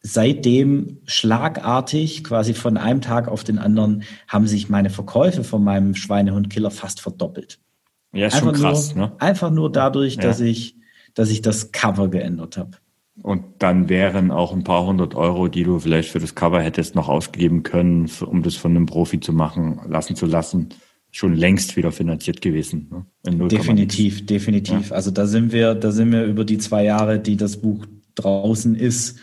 seitdem 0.00 0.98
schlagartig, 1.04 2.24
quasi 2.24 2.54
von 2.54 2.76
einem 2.76 3.00
Tag 3.00 3.28
auf 3.28 3.44
den 3.44 3.58
anderen, 3.58 4.04
haben 4.26 4.46
sich 4.46 4.68
meine 4.68 4.90
Verkäufe 4.90 5.44
von 5.44 5.62
meinem 5.62 5.94
Schweinehundkiller 5.94 6.70
fast 6.70 7.00
verdoppelt. 7.00 7.58
Ja, 8.12 8.26
ist 8.26 8.34
einfach 8.34 8.54
schon 8.54 8.62
krass. 8.62 8.94
Nur, 8.94 9.06
ne? 9.08 9.12
Einfach 9.18 9.50
nur 9.50 9.70
dadurch, 9.70 10.16
ja. 10.16 10.22
dass 10.22 10.40
ich, 10.40 10.76
dass 11.14 11.30
ich 11.30 11.42
das 11.42 11.72
Cover 11.72 12.08
geändert 12.08 12.56
habe. 12.56 12.72
Und 13.22 13.44
dann 13.58 13.88
wären 13.88 14.30
auch 14.30 14.52
ein 14.52 14.62
paar 14.62 14.86
hundert 14.86 15.16
Euro, 15.16 15.48
die 15.48 15.64
du 15.64 15.80
vielleicht 15.80 16.10
für 16.10 16.20
das 16.20 16.36
Cover 16.36 16.62
hättest 16.62 16.94
noch 16.94 17.08
ausgeben 17.08 17.64
können, 17.64 18.08
um 18.24 18.42
das 18.42 18.54
von 18.54 18.70
einem 18.70 18.86
Profi 18.86 19.18
zu 19.18 19.32
machen, 19.32 19.80
lassen 19.88 20.14
zu 20.14 20.26
lassen, 20.26 20.68
schon 21.10 21.34
längst 21.34 21.76
wieder 21.76 21.92
finanziert 21.92 22.40
gewesen. 22.40 23.06
Ne? 23.24 23.48
Definitiv, 23.48 24.26
definitiv. 24.26 24.90
Ja. 24.90 24.96
Also 24.96 25.10
da 25.10 25.26
sind 25.26 25.52
wir, 25.52 25.74
da 25.74 25.90
sind 25.90 26.12
wir 26.12 26.24
über 26.24 26.44
die 26.44 26.58
zwei 26.58 26.84
Jahre, 26.84 27.18
die 27.18 27.36
das 27.36 27.58
Buch 27.58 27.86
draußen 28.14 28.74
ist 28.74 29.18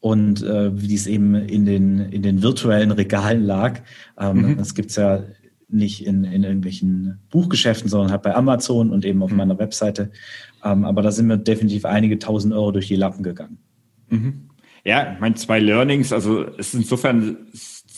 und 0.00 0.42
äh, 0.42 0.70
wie 0.80 0.94
es 0.94 1.06
eben 1.06 1.34
in 1.34 1.66
den, 1.66 1.98
in 1.98 2.22
den 2.22 2.42
virtuellen 2.42 2.92
Regalen 2.92 3.44
lag. 3.44 3.80
Ähm, 4.18 4.50
mhm. 4.52 4.56
Das 4.56 4.74
gibt's 4.74 4.96
ja 4.96 5.24
nicht 5.68 6.06
in, 6.06 6.24
in 6.24 6.44
irgendwelchen 6.44 7.18
Buchgeschäften, 7.30 7.90
sondern 7.90 8.10
halt 8.10 8.22
bei 8.22 8.34
Amazon 8.34 8.90
und 8.90 9.04
eben 9.04 9.22
auf 9.22 9.30
mhm. 9.30 9.36
meiner 9.36 9.58
Webseite. 9.58 10.10
Ähm, 10.64 10.84
aber 10.84 11.02
da 11.02 11.12
sind 11.12 11.26
mir 11.26 11.38
definitiv 11.38 11.84
einige 11.84 12.18
tausend 12.18 12.54
Euro 12.54 12.72
durch 12.72 12.88
die 12.88 12.96
Lappen 12.96 13.22
gegangen. 13.22 13.58
Mhm. 14.08 14.48
Ja, 14.84 15.12
ich 15.12 15.20
meine, 15.20 15.34
zwei 15.34 15.58
Learnings, 15.58 16.12
also 16.12 16.46
es 16.56 16.68
ist 16.68 16.74
insofern 16.74 17.36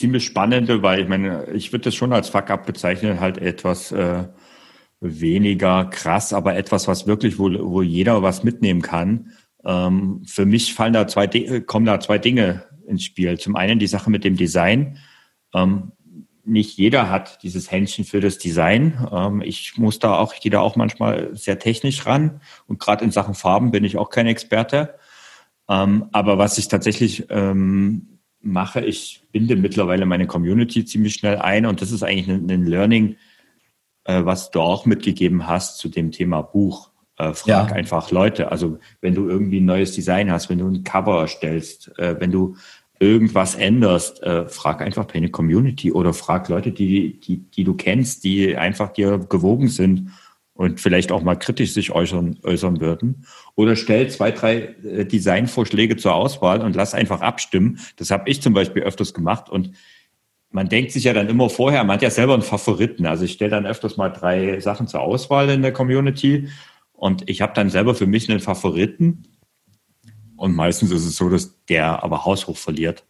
ziemlich 0.00 0.24
spannende, 0.24 0.82
weil 0.82 1.00
ich 1.00 1.08
meine, 1.08 1.46
ich 1.52 1.72
würde 1.72 1.84
das 1.84 1.94
schon 1.94 2.12
als 2.12 2.30
Fuck-up 2.30 2.66
bezeichnen, 2.66 3.20
halt 3.20 3.38
etwas 3.38 3.92
äh, 3.92 4.24
weniger 5.00 5.84
krass, 5.84 6.32
aber 6.32 6.56
etwas, 6.56 6.88
was 6.88 7.06
wirklich, 7.06 7.38
wo, 7.38 7.50
wo 7.50 7.82
jeder 7.82 8.22
was 8.22 8.42
mitnehmen 8.42 8.82
kann. 8.82 9.32
Ähm, 9.64 10.22
für 10.26 10.46
mich 10.46 10.74
fallen 10.74 10.94
da 10.94 11.06
zwei, 11.06 11.28
kommen 11.60 11.86
da 11.86 12.00
zwei 12.00 12.18
Dinge 12.18 12.64
ins 12.86 13.04
Spiel. 13.04 13.38
Zum 13.38 13.56
einen 13.56 13.78
die 13.78 13.86
Sache 13.86 14.10
mit 14.10 14.24
dem 14.24 14.36
Design. 14.36 14.98
Ähm, 15.54 15.92
nicht 16.44 16.78
jeder 16.78 17.10
hat 17.10 17.42
dieses 17.42 17.70
Händchen 17.70 18.06
für 18.06 18.20
das 18.20 18.38
Design. 18.38 19.06
Ähm, 19.12 19.42
ich 19.42 19.76
muss 19.76 19.98
da 19.98 20.16
auch, 20.16 20.32
ich 20.32 20.40
gehe 20.40 20.50
da 20.50 20.60
auch 20.60 20.76
manchmal 20.76 21.30
sehr 21.36 21.58
technisch 21.58 22.06
ran 22.06 22.40
und 22.66 22.80
gerade 22.80 23.04
in 23.04 23.10
Sachen 23.10 23.34
Farben 23.34 23.70
bin 23.70 23.84
ich 23.84 23.98
auch 23.98 24.08
kein 24.08 24.26
Experte. 24.26 24.94
Ähm, 25.68 26.06
aber 26.12 26.38
was 26.38 26.56
ich 26.56 26.68
tatsächlich 26.68 27.26
ähm, 27.28 28.09
mache, 28.42 28.80
ich 28.80 29.22
binde 29.32 29.56
mittlerweile 29.56 30.06
meine 30.06 30.26
Community 30.26 30.84
ziemlich 30.84 31.14
schnell 31.14 31.36
ein 31.36 31.66
und 31.66 31.82
das 31.82 31.92
ist 31.92 32.02
eigentlich 32.02 32.28
ein, 32.28 32.50
ein 32.50 32.66
Learning, 32.66 33.16
äh, 34.04 34.24
was 34.24 34.50
du 34.50 34.60
auch 34.60 34.86
mitgegeben 34.86 35.46
hast 35.46 35.78
zu 35.78 35.88
dem 35.88 36.10
Thema 36.10 36.42
Buch. 36.42 36.90
Äh, 37.18 37.34
frag 37.34 37.70
ja. 37.70 37.74
einfach 37.74 38.10
Leute. 38.10 38.50
Also 38.50 38.78
wenn 39.00 39.14
du 39.14 39.28
irgendwie 39.28 39.60
ein 39.60 39.66
neues 39.66 39.92
Design 39.92 40.30
hast, 40.30 40.48
wenn 40.48 40.58
du 40.58 40.68
ein 40.68 40.84
Cover 40.84 41.20
erstellst, 41.20 41.96
äh, 41.98 42.18
wenn 42.18 42.32
du 42.32 42.56
irgendwas 42.98 43.54
änderst, 43.54 44.22
äh, 44.22 44.46
frag 44.48 44.82
einfach 44.82 45.06
deine 45.06 45.30
Community 45.30 45.92
oder 45.92 46.12
frag 46.12 46.48
Leute, 46.48 46.72
die, 46.72 47.20
die, 47.20 47.38
die 47.38 47.64
du 47.64 47.74
kennst, 47.74 48.24
die 48.24 48.56
einfach 48.56 48.92
dir 48.92 49.18
gewogen 49.18 49.68
sind 49.68 50.10
und 50.60 50.78
vielleicht 50.78 51.10
auch 51.10 51.22
mal 51.22 51.36
kritisch 51.36 51.72
sich 51.72 51.90
äußern, 51.90 52.38
äußern 52.42 52.82
würden. 52.82 53.24
Oder 53.54 53.76
stell 53.76 54.10
zwei, 54.10 54.30
drei 54.30 54.74
äh, 54.84 55.06
Designvorschläge 55.06 55.96
zur 55.96 56.14
Auswahl 56.14 56.60
und 56.60 56.76
lass 56.76 56.92
einfach 56.92 57.22
abstimmen. 57.22 57.78
Das 57.96 58.10
habe 58.10 58.28
ich 58.28 58.42
zum 58.42 58.52
Beispiel 58.52 58.82
öfters 58.82 59.14
gemacht 59.14 59.48
und 59.48 59.72
man 60.50 60.68
denkt 60.68 60.92
sich 60.92 61.04
ja 61.04 61.14
dann 61.14 61.30
immer 61.30 61.48
vorher, 61.48 61.82
man 61.82 61.94
hat 61.94 62.02
ja 62.02 62.10
selber 62.10 62.34
einen 62.34 62.42
Favoriten. 62.42 63.06
Also 63.06 63.24
ich 63.24 63.32
stelle 63.32 63.52
dann 63.52 63.64
öfters 63.64 63.96
mal 63.96 64.10
drei 64.10 64.60
Sachen 64.60 64.86
zur 64.86 65.00
Auswahl 65.00 65.48
in 65.48 65.62
der 65.62 65.72
Community 65.72 66.50
und 66.92 67.26
ich 67.30 67.40
habe 67.40 67.54
dann 67.54 67.70
selber 67.70 67.94
für 67.94 68.06
mich 68.06 68.28
einen 68.28 68.40
Favoriten 68.40 69.22
und 70.36 70.54
meistens 70.54 70.90
ist 70.90 71.06
es 71.06 71.16
so, 71.16 71.30
dass 71.30 71.64
der 71.70 72.04
aber 72.04 72.26
haushoch 72.26 72.58
verliert. 72.58 73.06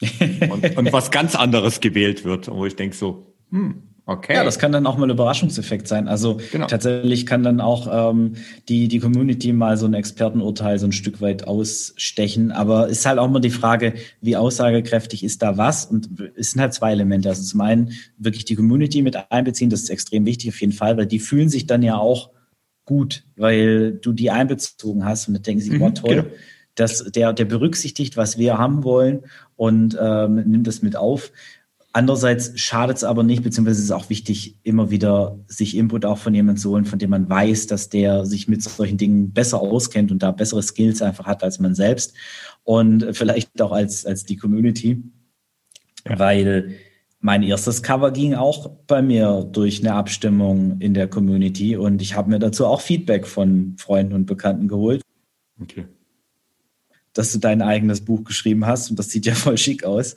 und, 0.50 0.76
und 0.76 0.92
was 0.92 1.12
ganz 1.12 1.36
anderes 1.36 1.78
gewählt 1.78 2.24
wird, 2.24 2.48
wo 2.48 2.66
ich 2.66 2.74
denke 2.74 2.96
so, 2.96 3.36
hm, 3.52 3.84
Okay. 4.10 4.32
Ja, 4.32 4.42
das 4.42 4.58
kann 4.58 4.72
dann 4.72 4.86
auch 4.86 4.96
mal 4.96 5.04
ein 5.04 5.10
Überraschungseffekt 5.10 5.86
sein. 5.86 6.08
Also 6.08 6.38
genau. 6.50 6.66
tatsächlich 6.66 7.26
kann 7.26 7.42
dann 7.42 7.60
auch 7.60 8.10
ähm, 8.10 8.36
die, 8.66 8.88
die 8.88 9.00
Community 9.00 9.52
mal 9.52 9.76
so 9.76 9.84
ein 9.84 9.92
Expertenurteil 9.92 10.78
so 10.78 10.86
ein 10.86 10.92
Stück 10.92 11.20
weit 11.20 11.46
ausstechen. 11.46 12.50
Aber 12.50 12.88
ist 12.88 13.04
halt 13.04 13.18
auch 13.18 13.26
immer 13.26 13.40
die 13.40 13.50
Frage, 13.50 13.92
wie 14.22 14.34
aussagekräftig 14.34 15.22
ist 15.22 15.42
da 15.42 15.58
was? 15.58 15.84
Und 15.84 16.08
es 16.36 16.52
sind 16.52 16.62
halt 16.62 16.72
zwei 16.72 16.92
Elemente. 16.92 17.28
Also 17.28 17.42
zum 17.42 17.60
einen 17.60 17.92
wirklich 18.16 18.46
die 18.46 18.54
Community 18.54 19.02
mit 19.02 19.30
einbeziehen, 19.30 19.68
das 19.68 19.82
ist 19.82 19.90
extrem 19.90 20.24
wichtig 20.24 20.48
auf 20.48 20.60
jeden 20.62 20.72
Fall, 20.72 20.96
weil 20.96 21.06
die 21.06 21.18
fühlen 21.18 21.50
sich 21.50 21.66
dann 21.66 21.82
ja 21.82 21.98
auch 21.98 22.30
gut, 22.86 23.24
weil 23.36 23.92
du 23.92 24.14
die 24.14 24.30
einbezogen 24.30 25.04
hast 25.04 25.28
und 25.28 25.34
dann 25.34 25.42
denken 25.42 25.60
sie, 25.60 25.72
mhm, 25.72 25.80
boah, 25.80 25.94
toll. 25.94 26.14
Genau 26.14 26.28
dass 26.78 27.02
der, 27.10 27.32
der 27.32 27.44
berücksichtigt, 27.44 28.16
was 28.16 28.38
wir 28.38 28.56
haben 28.56 28.84
wollen 28.84 29.24
und 29.56 29.98
ähm, 30.00 30.36
nimmt 30.46 30.66
das 30.66 30.80
mit 30.80 30.94
auf. 30.94 31.32
Andererseits 31.98 32.56
schadet 32.60 32.98
es 32.98 33.02
aber 33.02 33.24
nicht, 33.24 33.42
beziehungsweise 33.42 33.80
ist 33.80 33.86
es 33.86 33.90
auch 33.90 34.08
wichtig, 34.08 34.56
immer 34.62 34.92
wieder 34.92 35.36
sich 35.48 35.76
Input 35.76 36.04
auch 36.04 36.18
von 36.18 36.32
jemandem 36.32 36.62
zu 36.62 36.70
holen, 36.70 36.84
von 36.84 37.00
dem 37.00 37.10
man 37.10 37.28
weiß, 37.28 37.66
dass 37.66 37.88
der 37.88 38.24
sich 38.24 38.46
mit 38.46 38.62
solchen 38.62 38.98
Dingen 38.98 39.32
besser 39.32 39.60
auskennt 39.60 40.12
und 40.12 40.22
da 40.22 40.30
bessere 40.30 40.62
Skills 40.62 41.02
einfach 41.02 41.26
hat 41.26 41.42
als 41.42 41.58
man 41.58 41.74
selbst 41.74 42.14
und 42.62 43.04
vielleicht 43.16 43.60
auch 43.60 43.72
als, 43.72 44.06
als 44.06 44.24
die 44.24 44.36
Community. 44.36 45.02
Ja. 46.08 46.20
Weil 46.20 46.76
mein 47.18 47.42
erstes 47.42 47.82
Cover 47.82 48.12
ging 48.12 48.34
auch 48.34 48.70
bei 48.86 49.02
mir 49.02 49.42
durch 49.50 49.80
eine 49.80 49.94
Abstimmung 49.94 50.78
in 50.78 50.94
der 50.94 51.08
Community 51.08 51.76
und 51.76 52.00
ich 52.00 52.14
habe 52.14 52.30
mir 52.30 52.38
dazu 52.38 52.66
auch 52.66 52.80
Feedback 52.80 53.26
von 53.26 53.74
Freunden 53.76 54.12
und 54.12 54.26
Bekannten 54.26 54.68
geholt. 54.68 55.02
Okay 55.60 55.86
dass 57.18 57.32
du 57.32 57.38
dein 57.38 57.62
eigenes 57.62 58.00
Buch 58.00 58.22
geschrieben 58.22 58.64
hast 58.64 58.90
und 58.90 58.98
das 58.98 59.10
sieht 59.10 59.26
ja 59.26 59.34
voll 59.36 59.58
schick 59.58 59.84
aus. 59.84 60.14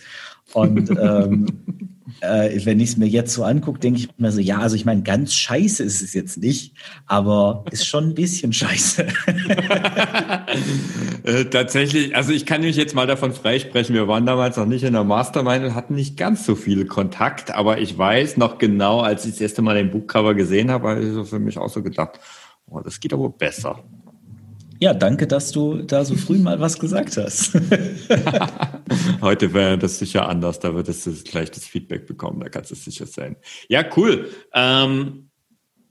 Und 0.54 0.90
ähm, 0.92 1.48
äh, 2.22 2.60
wenn 2.66 2.80
ich 2.80 2.90
es 2.92 2.98
mir 2.98 3.08
jetzt 3.08 3.34
so 3.34 3.44
angucke, 3.44 3.80
denke 3.80 4.00
ich 4.00 4.10
mir 4.18 4.32
so, 4.32 4.40
ja, 4.40 4.60
also 4.60 4.76
ich 4.76 4.86
meine, 4.86 5.02
ganz 5.02 5.34
scheiße 5.34 5.82
ist 5.84 6.02
es 6.02 6.14
jetzt 6.14 6.38
nicht, 6.38 6.76
aber 7.08 7.66
ist 7.72 7.88
schon 7.88 8.10
ein 8.10 8.14
bisschen 8.14 8.54
scheiße. 8.54 9.08
äh, 11.24 11.46
tatsächlich, 11.46 12.16
also 12.16 12.32
ich 12.32 12.46
kann 12.46 12.62
mich 12.62 12.76
jetzt 12.76 12.94
mal 12.94 13.08
davon 13.08 13.34
freisprechen, 13.34 13.96
wir 13.96 14.08
waren 14.08 14.26
damals 14.26 14.58
noch 14.58 14.68
nicht 14.68 14.84
in 14.84 14.94
der 14.94 15.04
Mastermind 15.04 15.66
und 15.66 15.76
hatten 15.76 15.96
nicht 15.96 16.18
ganz 16.18 16.46
so 16.46 16.56
viel 16.56 16.86
Kontakt, 16.86 17.52
aber 17.52 17.80
ich 17.80 17.98
weiß 17.98 18.38
noch 18.38 18.60
genau, 18.60 19.00
als 19.00 19.26
ich 19.26 19.32
das 19.32 19.42
erste 19.42 19.64
Mal 19.64 19.76
den 19.76 19.90
Buchcover 19.90 20.36
gesehen 20.36 20.70
habe, 20.70 20.90
habe 20.90 21.02
ich 21.02 21.14
so 21.14 21.24
für 21.24 21.40
mich 21.40 21.58
auch 21.58 21.70
so 21.70 21.82
gedacht, 21.82 22.20
oh, 22.68 22.82
das 22.82 23.00
geht 23.00 23.14
aber 23.14 23.30
besser. 23.30 23.84
Ja, 24.84 24.96
danke, 24.96 25.28
dass 25.28 25.52
du 25.52 25.84
da 25.84 26.04
so 26.04 26.16
früh 26.16 26.40
mal 26.40 26.60
was 26.60 26.80
gesagt 26.80 27.16
hast. 27.16 27.54
Heute 29.22 29.54
wäre 29.54 29.78
das 29.78 30.00
sicher 30.00 30.28
anders, 30.28 30.60
da 30.60 30.74
würdest 30.74 31.06
du 31.06 31.14
gleich 31.24 31.52
das 31.52 31.66
Feedback 31.66 32.08
bekommen, 32.08 32.40
da 32.40 32.50
kannst 32.50 32.72
du 32.72 32.76
sicher 32.76 33.06
sein. 33.06 33.36
Ja, 33.70 33.86
cool. 33.96 34.32
Ähm, 34.56 35.30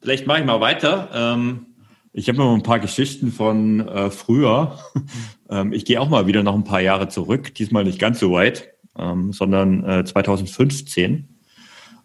vielleicht 0.03 0.27
mache 0.27 0.41
ich 0.41 0.45
mal 0.45 0.61
weiter. 0.61 1.09
Ähm, 1.15 1.67
ich 2.13 2.29
habe 2.29 2.39
noch 2.39 2.53
ein 2.53 2.65
paar 2.65 2.81
Geschichten 2.81 3.31
von 3.31 3.87
äh, 3.87 4.11
früher. 4.11 4.81
ähm, 5.49 5.73
ich 5.73 5.85
gehe 5.85 6.01
auch 6.01 6.09
mal 6.09 6.27
wieder 6.27 6.43
noch 6.43 6.57
ein 6.57 6.65
paar 6.65 6.81
Jahre 6.81 7.07
zurück, 7.07 7.55
diesmal 7.55 7.85
nicht 7.85 8.01
ganz 8.01 8.19
so 8.19 8.33
weit, 8.33 8.73
ähm, 8.99 9.33
sondern 9.33 9.85
äh, 9.89 10.05
2015. 10.05 11.29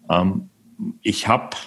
Ähm, 0.07 0.49
ich 1.01 1.27
habe 1.27 1.57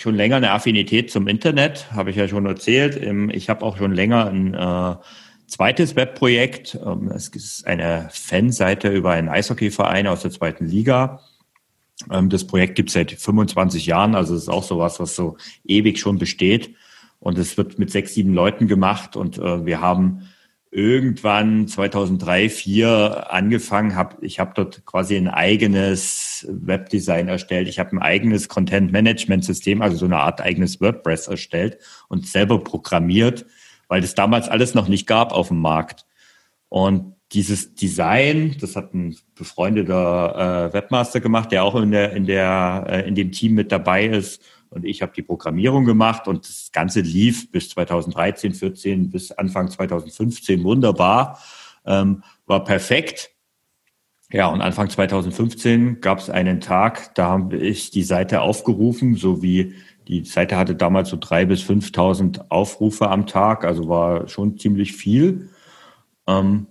schon 0.00 0.14
länger 0.14 0.36
eine 0.36 0.52
Affinität 0.52 1.10
zum 1.10 1.28
Internet, 1.28 1.92
habe 1.92 2.10
ich 2.10 2.16
ja 2.16 2.28
schon 2.28 2.46
erzählt. 2.46 2.96
Ich 3.32 3.48
habe 3.48 3.64
auch 3.64 3.76
schon 3.76 3.92
länger 3.92 4.26
ein 4.26 4.54
äh, 4.54 4.96
zweites 5.46 5.96
Webprojekt. 5.96 6.78
Ähm, 6.84 7.10
es 7.14 7.28
ist 7.28 7.66
eine 7.66 8.08
Fanseite 8.12 8.90
über 8.90 9.10
einen 9.12 9.28
Eishockeyverein 9.28 10.06
aus 10.06 10.22
der 10.22 10.30
zweiten 10.30 10.66
Liga. 10.66 11.20
Ähm, 12.10 12.28
das 12.28 12.46
Projekt 12.46 12.76
gibt 12.76 12.90
es 12.90 12.94
seit 12.94 13.10
25 13.10 13.86
Jahren, 13.86 14.14
also 14.14 14.34
es 14.34 14.42
ist 14.42 14.48
auch 14.48 14.62
sowas, 14.62 15.00
was 15.00 15.16
so 15.16 15.36
ewig 15.64 15.98
schon 15.98 16.18
besteht. 16.18 16.74
Und 17.20 17.36
es 17.36 17.56
wird 17.56 17.78
mit 17.78 17.90
sechs, 17.90 18.14
sieben 18.14 18.32
Leuten 18.32 18.68
gemacht 18.68 19.16
und 19.16 19.38
äh, 19.38 19.66
wir 19.66 19.80
haben 19.80 20.28
irgendwann 20.70 21.66
2003, 21.66 22.48
2004 22.48 23.32
angefangen 23.32 23.94
habe. 23.94 24.16
Ich 24.24 24.38
habe 24.38 24.52
dort 24.54 24.84
quasi 24.84 25.16
ein 25.16 25.28
eigenes 25.28 26.46
Webdesign 26.48 27.28
erstellt. 27.28 27.68
Ich 27.68 27.78
habe 27.78 27.92
ein 27.92 28.02
eigenes 28.02 28.48
Content-Management-System, 28.48 29.82
also 29.82 29.96
so 29.96 30.04
eine 30.04 30.18
Art 30.18 30.40
eigenes 30.40 30.80
WordPress 30.80 31.28
erstellt 31.28 31.78
und 32.08 32.26
selber 32.26 32.62
programmiert, 32.62 33.46
weil 33.88 34.00
das 34.00 34.14
damals 34.14 34.48
alles 34.48 34.74
noch 34.74 34.88
nicht 34.88 35.06
gab 35.06 35.32
auf 35.32 35.48
dem 35.48 35.60
Markt. 35.60 36.04
Und 36.68 37.14
dieses 37.32 37.74
Design, 37.74 38.56
das 38.60 38.76
hat 38.76 38.94
ein 38.94 39.16
befreundeter 39.34 40.68
äh, 40.68 40.72
Webmaster 40.72 41.20
gemacht, 41.20 41.52
der 41.52 41.64
auch 41.64 41.74
in 41.74 41.90
der 41.90 42.12
in 42.12 42.26
der 42.26 42.86
äh, 42.88 43.08
in 43.08 43.14
dem 43.14 43.32
Team 43.32 43.54
mit 43.54 43.70
dabei 43.70 44.06
ist. 44.06 44.42
Und 44.70 44.84
ich 44.84 45.02
habe 45.02 45.12
die 45.14 45.22
Programmierung 45.22 45.84
gemacht 45.84 46.28
und 46.28 46.48
das 46.48 46.70
Ganze 46.72 47.00
lief 47.00 47.50
bis 47.50 47.70
2013, 47.70 48.54
14, 48.54 49.10
bis 49.10 49.32
Anfang 49.32 49.68
2015 49.68 50.62
wunderbar, 50.64 51.38
ähm, 51.84 52.22
war 52.46 52.64
perfekt. 52.64 53.30
Ja, 54.30 54.48
und 54.48 54.60
Anfang 54.60 54.90
2015 54.90 56.02
gab 56.02 56.18
es 56.18 56.28
einen 56.28 56.60
Tag, 56.60 57.14
da 57.14 57.28
habe 57.28 57.56
ich 57.56 57.90
die 57.90 58.02
Seite 58.02 58.42
aufgerufen, 58.42 59.14
so 59.14 59.42
wie 59.42 59.74
die 60.06 60.24
Seite 60.24 60.56
hatte 60.56 60.74
damals 60.74 61.10
so 61.10 61.18
drei 61.18 61.44
bis 61.44 61.62
5.000 61.62 62.46
Aufrufe 62.50 63.08
am 63.10 63.26
Tag, 63.26 63.64
also 63.64 63.88
war 63.88 64.28
schon 64.28 64.58
ziemlich 64.58 64.92
viel. 64.92 65.50
Ähm, 66.26 66.66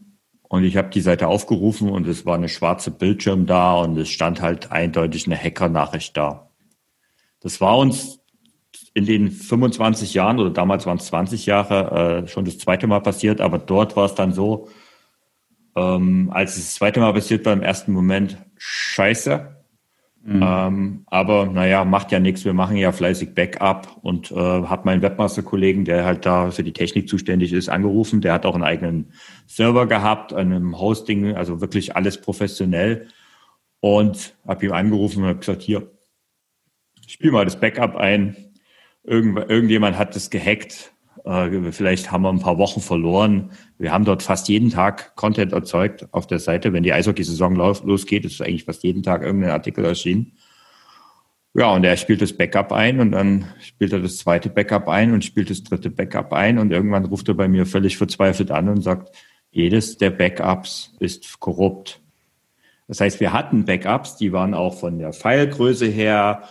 und 0.49 0.63
ich 0.63 0.77
habe 0.77 0.89
die 0.89 1.01
Seite 1.01 1.27
aufgerufen 1.27 1.89
und 1.89 2.07
es 2.07 2.25
war 2.25 2.35
eine 2.35 2.49
schwarze 2.49 2.89
Bildschirm 2.89 3.45
da 3.45 3.73
und 3.73 3.97
es 3.97 4.09
stand 4.09 4.41
halt 4.41 4.71
eindeutig 4.71 5.25
eine 5.25 5.37
Hacker-Nachricht 5.37 6.15
da. 6.15 6.46
Das 7.47 7.61
war 7.61 7.77
uns 7.77 8.19
in 8.93 9.05
den 9.05 9.31
25 9.31 10.13
Jahren 10.13 10.37
oder 10.37 10.49
damals 10.49 10.85
waren 10.85 10.97
es 10.97 11.05
20 11.05 11.45
Jahre 11.45 12.23
äh, 12.25 12.27
schon 12.27 12.43
das 12.43 12.57
zweite 12.57 12.87
Mal 12.87 12.99
passiert, 12.99 13.39
aber 13.39 13.57
dort 13.57 13.95
war 13.95 14.03
es 14.03 14.15
dann 14.15 14.33
so, 14.33 14.67
ähm, 15.77 16.29
als 16.33 16.57
es 16.57 16.65
das 16.65 16.73
zweite 16.73 16.99
Mal 16.99 17.13
passiert 17.13 17.45
war, 17.45 17.53
im 17.53 17.61
ersten 17.61 17.93
Moment 17.93 18.37
scheiße. 18.57 19.63
Mhm. 20.25 20.43
Ähm, 20.43 21.03
aber 21.05 21.45
naja, 21.45 21.85
macht 21.85 22.11
ja 22.11 22.19
nichts. 22.19 22.43
Wir 22.43 22.51
machen 22.51 22.75
ja 22.75 22.91
fleißig 22.91 23.33
Backup 23.33 23.97
und 24.01 24.29
äh, 24.29 24.35
habe 24.35 24.81
meinen 24.83 25.01
Webmaster-Kollegen, 25.01 25.85
der 25.85 26.03
halt 26.03 26.25
da 26.25 26.51
für 26.51 26.63
die 26.63 26.73
Technik 26.73 27.07
zuständig 27.07 27.53
ist, 27.53 27.69
angerufen. 27.69 28.19
Der 28.19 28.33
hat 28.33 28.45
auch 28.45 28.55
einen 28.55 28.65
eigenen 28.65 29.13
Server 29.45 29.87
gehabt, 29.87 30.33
einem 30.33 30.77
Hosting, 30.77 31.33
also 31.37 31.61
wirklich 31.61 31.95
alles 31.95 32.19
professionell. 32.19 33.07
Und 33.79 34.35
habe 34.45 34.65
ihm 34.65 34.73
angerufen 34.73 35.23
und 35.23 35.29
habe 35.29 35.39
gesagt, 35.39 35.61
hier, 35.61 35.91
spiel 37.07 37.31
mal 37.31 37.45
das 37.45 37.59
Backup 37.59 37.95
ein. 37.95 38.35
Irgend, 39.03 39.49
irgendjemand 39.49 39.97
hat 39.97 40.15
das 40.15 40.29
gehackt 40.29 40.93
äh, 41.27 41.71
vielleicht 41.71 42.11
haben 42.11 42.21
wir 42.23 42.29
ein 42.29 42.39
paar 42.39 42.57
Wochen 42.57 42.79
verloren. 42.79 43.51
Wir 43.77 43.91
haben 43.91 44.05
dort 44.05 44.23
fast 44.23 44.47
jeden 44.47 44.69
Tag 44.69 45.15
Content 45.15 45.51
erzeugt 45.51 46.07
auf 46.11 46.25
der 46.25 46.39
Seite. 46.39 46.71
Wenn 46.71 46.83
die 46.83 46.93
Eishockey-Saison 46.93 47.55
losgeht, 47.55 48.25
ist 48.25 48.41
eigentlich 48.41 48.63
fast 48.63 48.83
jeden 48.83 49.03
Tag 49.03 49.23
irgendein 49.23 49.51
Artikel 49.51 49.83
erschienen. 49.83 50.33
Ja, 51.53 51.73
und 51.73 51.83
er 51.83 51.97
spielt 51.97 52.21
das 52.21 52.33
Backup 52.33 52.71
ein 52.71 52.99
und 52.99 53.11
dann 53.11 53.45
spielt 53.59 53.91
er 53.91 53.99
das 53.99 54.17
zweite 54.17 54.49
Backup 54.49 54.87
ein 54.87 55.11
und 55.11 55.25
spielt 55.25 55.49
das 55.49 55.63
dritte 55.63 55.89
Backup 55.89 56.31
ein 56.31 56.59
und 56.59 56.71
irgendwann 56.71 57.05
ruft 57.05 57.27
er 57.29 57.33
bei 57.33 57.47
mir 57.47 57.65
völlig 57.65 57.97
verzweifelt 57.97 58.51
an 58.51 58.69
und 58.69 58.81
sagt, 58.81 59.15
jedes 59.49 59.97
der 59.97 60.11
Backups 60.11 60.95
ist 60.99 61.39
korrupt. 61.39 61.99
Das 62.87 63.01
heißt, 63.01 63.19
wir 63.19 63.33
hatten 63.33 63.65
Backups, 63.65 64.17
die 64.17 64.31
waren 64.31 64.53
auch 64.53 64.79
von 64.79 64.99
der 64.99 65.13
Filegröße 65.13 65.87
her 65.87 66.43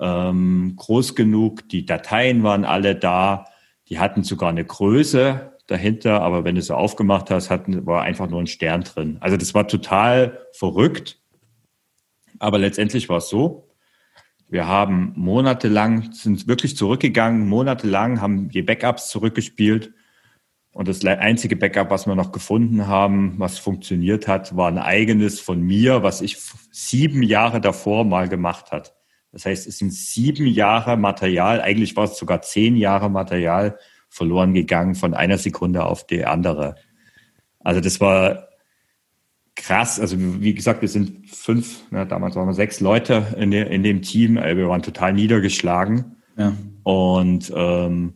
ähm, 0.00 0.74
groß 0.76 1.14
genug, 1.14 1.68
die 1.68 1.86
Dateien 1.86 2.42
waren 2.42 2.64
alle 2.64 2.96
da, 2.96 3.46
die 3.88 3.98
hatten 3.98 4.24
sogar 4.24 4.48
eine 4.48 4.64
Größe 4.64 5.52
dahinter, 5.66 6.22
aber 6.22 6.44
wenn 6.44 6.54
du 6.54 6.62
so 6.62 6.74
aufgemacht 6.74 7.30
hast, 7.30 7.50
hatten, 7.50 7.86
war 7.86 8.02
einfach 8.02 8.28
nur 8.28 8.40
ein 8.40 8.46
Stern 8.46 8.82
drin. 8.82 9.16
Also 9.20 9.36
das 9.36 9.54
war 9.54 9.66
total 9.66 10.46
verrückt. 10.52 11.20
Aber 12.38 12.58
letztendlich 12.58 13.08
war 13.08 13.18
es 13.18 13.28
so, 13.28 13.68
wir 14.48 14.66
haben 14.66 15.12
monatelang, 15.16 16.12
sind 16.12 16.46
wirklich 16.46 16.76
zurückgegangen, 16.76 17.48
monatelang 17.48 18.20
haben 18.20 18.48
die 18.50 18.62
Backups 18.62 19.08
zurückgespielt. 19.08 19.92
Und 20.72 20.88
das 20.88 21.04
einzige 21.04 21.56
Backup, 21.56 21.90
was 21.90 22.06
wir 22.06 22.16
noch 22.16 22.32
gefunden 22.32 22.88
haben, 22.88 23.34
was 23.38 23.58
funktioniert 23.58 24.26
hat, 24.26 24.56
war 24.56 24.68
ein 24.68 24.78
eigenes 24.78 25.38
von 25.40 25.62
mir, 25.62 26.02
was 26.02 26.20
ich 26.20 26.36
sieben 26.72 27.22
Jahre 27.22 27.60
davor 27.60 28.04
mal 28.04 28.28
gemacht 28.28 28.72
hat. 28.72 28.94
Das 29.34 29.46
heißt, 29.46 29.66
es 29.66 29.78
sind 29.78 29.92
sieben 29.92 30.46
Jahre 30.46 30.96
Material, 30.96 31.60
eigentlich 31.60 31.96
war 31.96 32.04
es 32.04 32.16
sogar 32.16 32.40
zehn 32.42 32.76
Jahre 32.76 33.10
Material 33.10 33.76
verloren 34.08 34.54
gegangen 34.54 34.94
von 34.94 35.12
einer 35.12 35.38
Sekunde 35.38 35.84
auf 35.84 36.06
die 36.06 36.24
andere. 36.24 36.76
Also 37.58 37.80
das 37.80 38.00
war 38.00 38.46
krass. 39.56 39.98
Also 39.98 40.16
wie 40.18 40.54
gesagt, 40.54 40.82
wir 40.82 40.88
sind 40.88 41.28
fünf, 41.28 41.90
ne, 41.90 42.06
damals 42.06 42.36
waren 42.36 42.46
wir 42.46 42.54
sechs 42.54 42.78
Leute 42.78 43.26
in, 43.36 43.50
de, 43.50 43.74
in 43.74 43.82
dem 43.82 44.02
Team. 44.02 44.38
Also 44.38 44.56
wir 44.56 44.68
waren 44.68 44.82
total 44.82 45.12
niedergeschlagen. 45.14 46.14
Ja. 46.36 46.52
Und 46.84 47.52
ähm, 47.56 48.14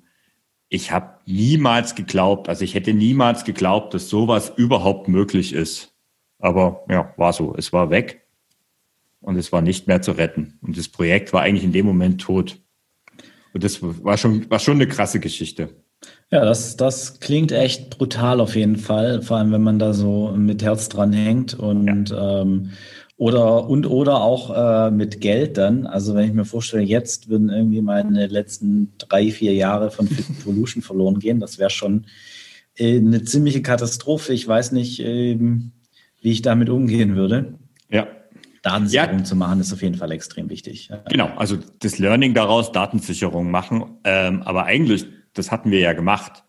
ich 0.68 0.92
habe 0.92 1.18
niemals 1.26 1.96
geglaubt, 1.96 2.48
also 2.48 2.62
ich 2.62 2.76
hätte 2.76 2.94
niemals 2.94 3.44
geglaubt, 3.44 3.92
dass 3.92 4.08
sowas 4.08 4.52
überhaupt 4.54 5.08
möglich 5.08 5.52
ist. 5.52 5.96
Aber 6.38 6.84
ja, 6.88 7.12
war 7.16 7.32
so. 7.32 7.56
Es 7.56 7.72
war 7.72 7.90
weg 7.90 8.27
und 9.20 9.36
es 9.36 9.52
war 9.52 9.62
nicht 9.62 9.86
mehr 9.86 10.02
zu 10.02 10.12
retten. 10.12 10.58
Und 10.62 10.76
das 10.76 10.88
Projekt 10.88 11.32
war 11.32 11.42
eigentlich 11.42 11.64
in 11.64 11.72
dem 11.72 11.86
Moment 11.86 12.20
tot. 12.20 12.58
Und 13.52 13.64
das 13.64 13.82
war 13.82 14.16
schon, 14.18 14.48
war 14.50 14.58
schon 14.58 14.74
eine 14.74 14.86
krasse 14.86 15.20
Geschichte. 15.20 15.70
Ja, 16.30 16.44
das, 16.44 16.76
das 16.76 17.20
klingt 17.20 17.52
echt 17.52 17.90
brutal 17.90 18.40
auf 18.40 18.54
jeden 18.54 18.76
Fall, 18.76 19.22
vor 19.22 19.38
allem 19.38 19.50
wenn 19.50 19.62
man 19.62 19.78
da 19.78 19.94
so 19.94 20.32
mit 20.36 20.62
Herz 20.62 20.88
dran 20.88 21.12
hängt 21.12 21.54
und 21.54 22.10
ja. 22.10 22.42
ähm, 22.42 22.70
oder 23.16 23.68
und 23.68 23.84
oder 23.86 24.20
auch 24.20 24.54
äh, 24.54 24.90
mit 24.92 25.20
Geld 25.20 25.58
dann. 25.58 25.86
Also 25.86 26.14
wenn 26.14 26.26
ich 26.26 26.32
mir 26.32 26.44
vorstelle, 26.44 26.84
jetzt 26.84 27.28
würden 27.28 27.48
irgendwie 27.48 27.80
meine 27.80 28.28
letzten 28.28 28.92
drei, 28.98 29.30
vier 29.32 29.54
Jahre 29.54 29.90
von 29.90 30.06
Fit 30.06 30.26
Evolution 30.40 30.82
verloren 30.82 31.18
gehen, 31.18 31.40
das 31.40 31.58
wäre 31.58 31.70
schon 31.70 32.06
äh, 32.76 32.98
eine 32.98 33.24
ziemliche 33.24 33.62
Katastrophe. 33.62 34.32
Ich 34.32 34.46
weiß 34.46 34.70
nicht, 34.72 35.00
äh, 35.00 35.36
wie 36.20 36.30
ich 36.30 36.42
damit 36.42 36.68
umgehen 36.68 37.16
würde. 37.16 37.54
Ja. 37.90 38.06
Datensicherung 38.68 39.18
ja. 39.18 39.24
zu 39.24 39.36
machen, 39.36 39.60
ist 39.60 39.72
auf 39.72 39.82
jeden 39.82 39.94
Fall 39.94 40.12
extrem 40.12 40.50
wichtig. 40.50 40.90
Genau, 41.08 41.30
also 41.36 41.58
das 41.80 41.98
Learning 41.98 42.34
daraus, 42.34 42.72
Datensicherung 42.72 43.50
machen. 43.50 43.98
Ähm, 44.04 44.42
aber 44.42 44.64
eigentlich, 44.64 45.06
das 45.34 45.50
hatten 45.50 45.70
wir 45.70 45.80
ja 45.80 45.92
gemacht. 45.94 46.44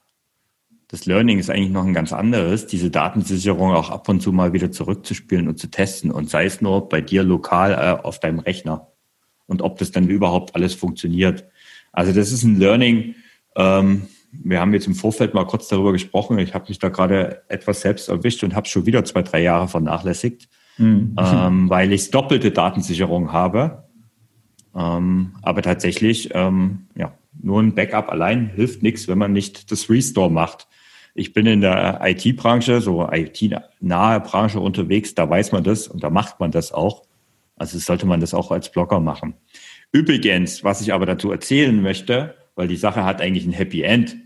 Das 0.90 1.06
Learning 1.06 1.40
ist 1.40 1.50
eigentlich 1.50 1.70
noch 1.70 1.86
ein 1.86 1.94
ganz 1.94 2.12
anderes, 2.12 2.66
diese 2.66 2.90
Datensicherung 2.90 3.74
auch 3.74 3.92
ab 3.92 4.10
und 4.10 4.22
zu 4.22 4.32
mal 4.32 4.54
wieder 4.54 4.72
zurückzuspielen 4.72 5.48
und 5.48 5.60
zu 5.60 5.68
testen 5.68 6.12
und 6.12 6.30
sei 6.30 6.46
es 6.46 6.62
nur 6.62 6.90
bei 6.90 7.00
dir 7.00 7.24
lokal 7.24 7.74
äh, 7.74 8.04
auf 8.04 8.20
deinem 8.20 8.40
Rechner 8.40 8.88
und 9.46 9.62
ob 9.62 9.78
das 9.78 9.92
dann 9.92 10.10
überhaupt 10.10 10.56
alles 10.56 10.74
funktioniert. 10.74 11.46
Also 11.92 12.12
das 12.12 12.32
ist 12.32 12.44
ein 12.44 12.58
Learning. 12.58 13.16
Ähm, 13.56 14.08
wir 14.32 14.60
haben 14.60 14.74
jetzt 14.74 14.88
im 14.88 14.96
Vorfeld 14.96 15.34
mal 15.34 15.46
kurz 15.46 15.68
darüber 15.68 15.92
gesprochen. 15.92 16.40
Ich 16.40 16.54
habe 16.54 16.66
mich 16.68 16.80
da 16.80 16.90
gerade 16.90 17.44
etwas 17.50 17.82
selbst 17.82 18.10
erwischt 18.10 18.44
und 18.44 18.56
habe 18.56 18.68
schon 18.68 18.86
wieder 18.86 19.06
zwei, 19.06 19.22
drei 19.22 19.42
Jahre 19.42 19.68
vernachlässigt 19.68 20.50
mhm. 20.80 21.16
ähm, 21.18 21.70
weil 21.70 21.94
ich 21.94 22.10
doppelte 22.10 22.52
Datensicherung 22.52 23.32
habe. 23.32 23.84
Ähm, 24.76 25.36
aber 25.42 25.62
tatsächlich, 25.62 26.30
ähm, 26.34 26.88
ja, 26.96 27.14
nur 27.42 27.62
ein 27.62 27.76
Backup 27.76 28.10
allein 28.10 28.48
hilft 28.48 28.82
nichts, 28.84 29.08
wenn 29.08 29.18
man 29.18 29.34
nicht 29.34 29.72
das 29.72 29.90
Restore 29.90 30.32
macht. 30.32 30.68
Ich 31.16 31.34
bin 31.34 31.46
in 31.46 31.62
der 31.62 32.00
IT-Branche, 32.04 32.82
so 32.82 33.08
IT-nahe 33.12 34.20
Branche 34.22 34.60
unterwegs, 34.60 35.16
da 35.16 35.30
weiß 35.30 35.52
man 35.52 35.64
das 35.64 35.88
und 35.88 36.04
da 36.04 36.10
macht 36.10 36.40
man 36.40 36.52
das 36.52 36.72
auch. 36.72 37.04
Also 37.56 37.78
sollte 37.78 38.06
man 38.06 38.22
das 38.22 38.34
auch 38.34 38.52
als 38.52 38.72
Blogger 38.72 39.00
machen. 39.00 39.34
Übrigens, 39.92 40.64
was 40.64 40.82
ich 40.82 40.94
aber 40.94 41.06
dazu 41.06 41.32
erzählen 41.32 41.82
möchte, 41.82 42.36
weil 42.56 42.68
die 42.68 42.78
Sache 42.78 43.04
hat 43.04 43.22
eigentlich 43.22 43.46
ein 43.46 43.54
Happy 43.54 43.82
End. 43.82 44.18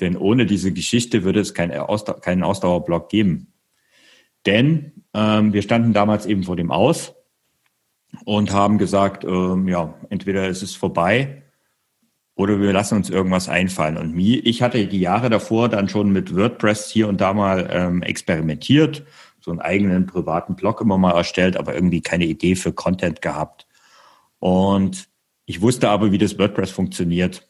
Denn 0.00 0.16
ohne 0.16 0.46
diese 0.46 0.72
Geschichte 0.72 1.24
würde 1.24 1.40
es 1.40 1.54
keinen 1.54 1.72
Ausdauerblog 2.42 3.08
geben. 3.08 3.52
Denn 4.46 4.97
ähm, 5.14 5.52
wir 5.52 5.62
standen 5.62 5.92
damals 5.92 6.26
eben 6.26 6.44
vor 6.44 6.56
dem 6.56 6.70
Aus 6.70 7.14
und 8.24 8.52
haben 8.52 8.78
gesagt, 8.78 9.24
ähm, 9.24 9.68
ja, 9.68 9.94
entweder 10.10 10.48
ist 10.48 10.62
es 10.62 10.74
vorbei 10.74 11.42
oder 12.34 12.60
wir 12.60 12.72
lassen 12.72 12.96
uns 12.96 13.10
irgendwas 13.10 13.48
einfallen. 13.48 13.96
Und 13.96 14.14
mir, 14.14 14.44
ich 14.46 14.62
hatte 14.62 14.86
die 14.86 15.00
Jahre 15.00 15.28
davor 15.28 15.68
dann 15.68 15.88
schon 15.88 16.12
mit 16.12 16.34
WordPress 16.34 16.88
hier 16.88 17.08
und 17.08 17.20
da 17.20 17.34
mal 17.34 17.68
ähm, 17.70 18.02
experimentiert, 18.02 19.04
so 19.40 19.50
einen 19.50 19.60
eigenen 19.60 20.06
privaten 20.06 20.54
Blog 20.54 20.80
immer 20.80 20.98
mal 20.98 21.12
erstellt, 21.12 21.56
aber 21.56 21.74
irgendwie 21.74 22.00
keine 22.00 22.26
Idee 22.26 22.54
für 22.54 22.72
Content 22.72 23.22
gehabt. 23.22 23.66
Und 24.38 25.08
ich 25.46 25.62
wusste 25.62 25.88
aber, 25.88 26.12
wie 26.12 26.18
das 26.18 26.38
WordPress 26.38 26.70
funktioniert. 26.70 27.48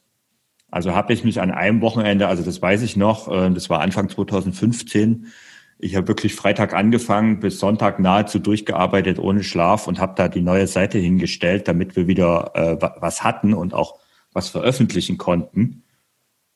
Also 0.71 0.95
habe 0.95 1.13
ich 1.13 1.23
mich 1.23 1.41
an 1.41 1.51
einem 1.51 1.81
Wochenende, 1.81 2.27
also 2.27 2.43
das 2.43 2.61
weiß 2.61 2.81
ich 2.81 2.95
noch, 2.95 3.27
äh, 3.27 3.49
das 3.51 3.69
war 3.69 3.81
Anfang 3.81 4.09
2015, 4.09 5.27
ich 5.81 5.95
habe 5.95 6.09
wirklich 6.09 6.35
Freitag 6.35 6.73
angefangen, 6.73 7.39
bis 7.39 7.59
Sonntag 7.59 7.99
nahezu 7.99 8.37
durchgearbeitet 8.39 9.17
ohne 9.17 9.43
Schlaf 9.43 9.87
und 9.87 9.99
habe 9.99 10.13
da 10.15 10.27
die 10.27 10.41
neue 10.41 10.67
Seite 10.67 10.97
hingestellt, 10.97 11.69
damit 11.69 11.95
wir 11.95 12.05
wieder 12.05 12.51
äh, 12.53 12.77
was 12.99 13.23
hatten 13.23 13.53
und 13.53 13.73
auch 13.73 13.97
was 14.33 14.49
veröffentlichen 14.49 15.17
konnten. 15.17 15.83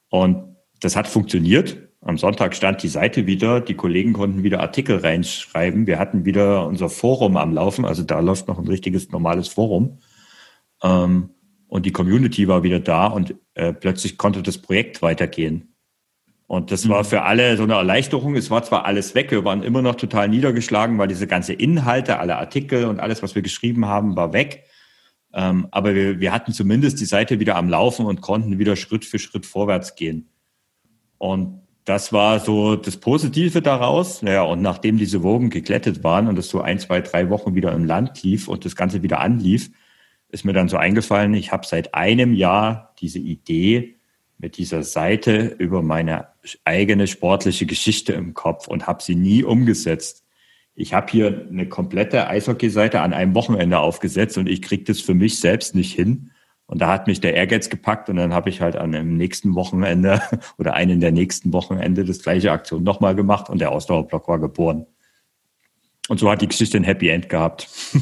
Und 0.10 0.58
das 0.82 0.98
hat 0.98 1.08
funktioniert. 1.08 1.78
Am 2.02 2.18
Sonntag 2.18 2.54
stand 2.54 2.84
die 2.84 2.90
Seite 2.90 3.26
wieder, 3.26 3.62
die 3.62 3.76
Kollegen 3.76 4.12
konnten 4.12 4.44
wieder 4.44 4.60
Artikel 4.60 4.98
reinschreiben. 4.98 5.88
Wir 5.88 6.00
hatten 6.00 6.26
wieder 6.26 6.68
unser 6.68 6.90
Forum 6.90 7.38
am 7.38 7.54
Laufen, 7.54 7.86
also 7.86 8.04
da 8.04 8.20
läuft 8.20 8.50
noch 8.50 8.60
ein 8.60 8.68
richtiges 8.68 9.10
normales 9.10 9.48
Forum. 9.48 10.00
Ähm, 10.84 11.30
und 11.68 11.86
die 11.86 11.94
Community 11.94 12.50
war 12.50 12.62
wieder 12.64 12.82
da 12.82 13.08
und 13.08 13.36
äh, 13.54 13.72
plötzlich 13.72 14.18
konnte 14.18 14.44
das 14.44 14.58
Projekt 14.58 15.02
weitergehen. 15.02 15.73
Und 16.54 16.70
das 16.70 16.88
war 16.88 17.00
mhm. 17.00 17.08
für 17.08 17.24
alle 17.24 17.58
so 17.58 17.64
eine 17.64 17.74
Erleichterung. 17.74 18.36
Es 18.36 18.52
war 18.52 18.62
zwar 18.62 18.86
alles 18.86 19.16
weg, 19.16 19.32
wir 19.32 19.44
waren 19.44 19.64
immer 19.64 19.82
noch 19.82 19.96
total 19.96 20.30
niedergeschlagen, 20.30 21.00
weil 21.00 21.08
diese 21.08 21.26
ganze 21.26 21.54
Inhalte, 21.54 22.20
alle 22.20 22.38
Artikel 22.38 22.86
und 22.86 23.00
alles, 23.00 23.24
was 23.24 23.34
wir 23.34 23.42
geschrieben 23.42 23.88
haben, 23.88 24.16
war 24.16 24.34
weg. 24.34 24.66
Ähm, 25.34 25.68
aber 25.72 25.96
wir, 25.96 26.20
wir 26.20 26.32
hatten 26.32 26.54
zumindest 26.54 27.00
die 27.00 27.06
Seite 27.06 27.40
wieder 27.40 27.56
am 27.56 27.70
Laufen 27.70 28.06
und 28.06 28.22
konnten 28.22 28.60
wieder 28.60 28.76
Schritt 28.76 29.04
für 29.04 29.18
Schritt 29.18 29.48
vorwärts 29.48 29.96
gehen. 29.96 30.30
Und 31.18 31.64
das 31.86 32.14
war 32.14 32.40
so 32.40 32.76
das 32.76 32.98
Positive 32.98 33.64
daraus. 33.64 34.22
Naja, 34.22 34.44
und 34.44 34.62
nachdem 34.62 35.00
diese 35.00 35.24
Wogen 35.24 35.50
geglättet 35.50 36.04
waren 36.04 36.28
und 36.28 36.38
es 36.38 36.50
so 36.50 36.62
ein, 36.62 36.78
zwei, 36.78 37.02
drei 37.02 37.32
Wochen 37.32 37.56
wieder 37.56 37.72
im 37.72 37.84
Land 37.84 38.22
lief 38.22 38.48
und 38.48 38.64
das 38.64 38.76
Ganze 38.76 39.02
wieder 39.02 39.22
anlief, 39.22 39.72
ist 40.30 40.46
mir 40.46 40.54
dann 40.54 40.70
so 40.70 40.78
eingefallen, 40.78 41.34
ich 41.34 41.52
habe 41.52 41.66
seit 41.66 41.96
einem 41.96 42.36
Jahr 42.36 42.94
diese 43.00 43.18
Idee 43.18 43.96
mit 44.38 44.58
dieser 44.58 44.84
Seite 44.84 45.56
über 45.58 45.82
meine 45.82 46.33
eigene 46.66 47.08
sportliche 47.08 47.66
Geschichte 47.66 48.14
im 48.14 48.34
Kopf 48.34 48.68
und 48.68 48.88
habe 48.88 49.02
sie 49.02 49.16
nie 49.16 49.44
umgesetzt 49.44 50.24
ich 50.76 50.94
habe 50.94 51.12
hier 51.12 51.48
eine 51.50 51.68
komplette 51.68 52.28
Eishockey-Seite 52.28 53.02
an 53.02 53.14
einem 53.14 53.36
Wochenende 53.36 53.80
aufgesetzt 53.80 54.38
und 54.38 54.50
ich 54.50 54.62
kriege 54.62 54.84
das 54.84 55.02
für 55.02 55.14
mich 55.14 55.40
selbst 55.40 55.76
nicht 55.76 55.94
hin. 55.94 56.32
Und 56.66 56.82
da 56.82 56.92
hat 56.92 57.08
mich 57.08 57.22
der 57.22 57.36
Ehrgeiz 57.36 57.70
gepackt 57.70 58.10
und 58.10 58.16
dann 58.16 58.34
habe 58.34 58.50
ich 58.50 58.62
halt 58.62 58.76
an 58.76 58.92
dem 58.94 59.18
nächsten 59.18 59.54
Wochenende 59.54 60.22
oder 60.58 60.74
einen 60.74 61.00
der 61.00 61.12
nächsten 61.12 61.54
Wochenende 61.54 62.06
das 62.06 62.24
gleiche 62.24 62.52
Aktion 62.52 62.84
nochmal 62.84 63.14
gemacht 63.14 63.50
und 63.50 63.60
der 63.60 63.72
Ausdauerblock 63.72 64.28
war 64.28 64.40
geboren. 64.40 64.88
Und 66.10 66.20
so 66.20 66.30
hat 66.30 66.42
die 66.42 66.48
Geschichte 66.48 66.78
ein 66.78 66.84
Happy 66.84 67.10
End 67.10 67.30
gehabt. 67.30 67.68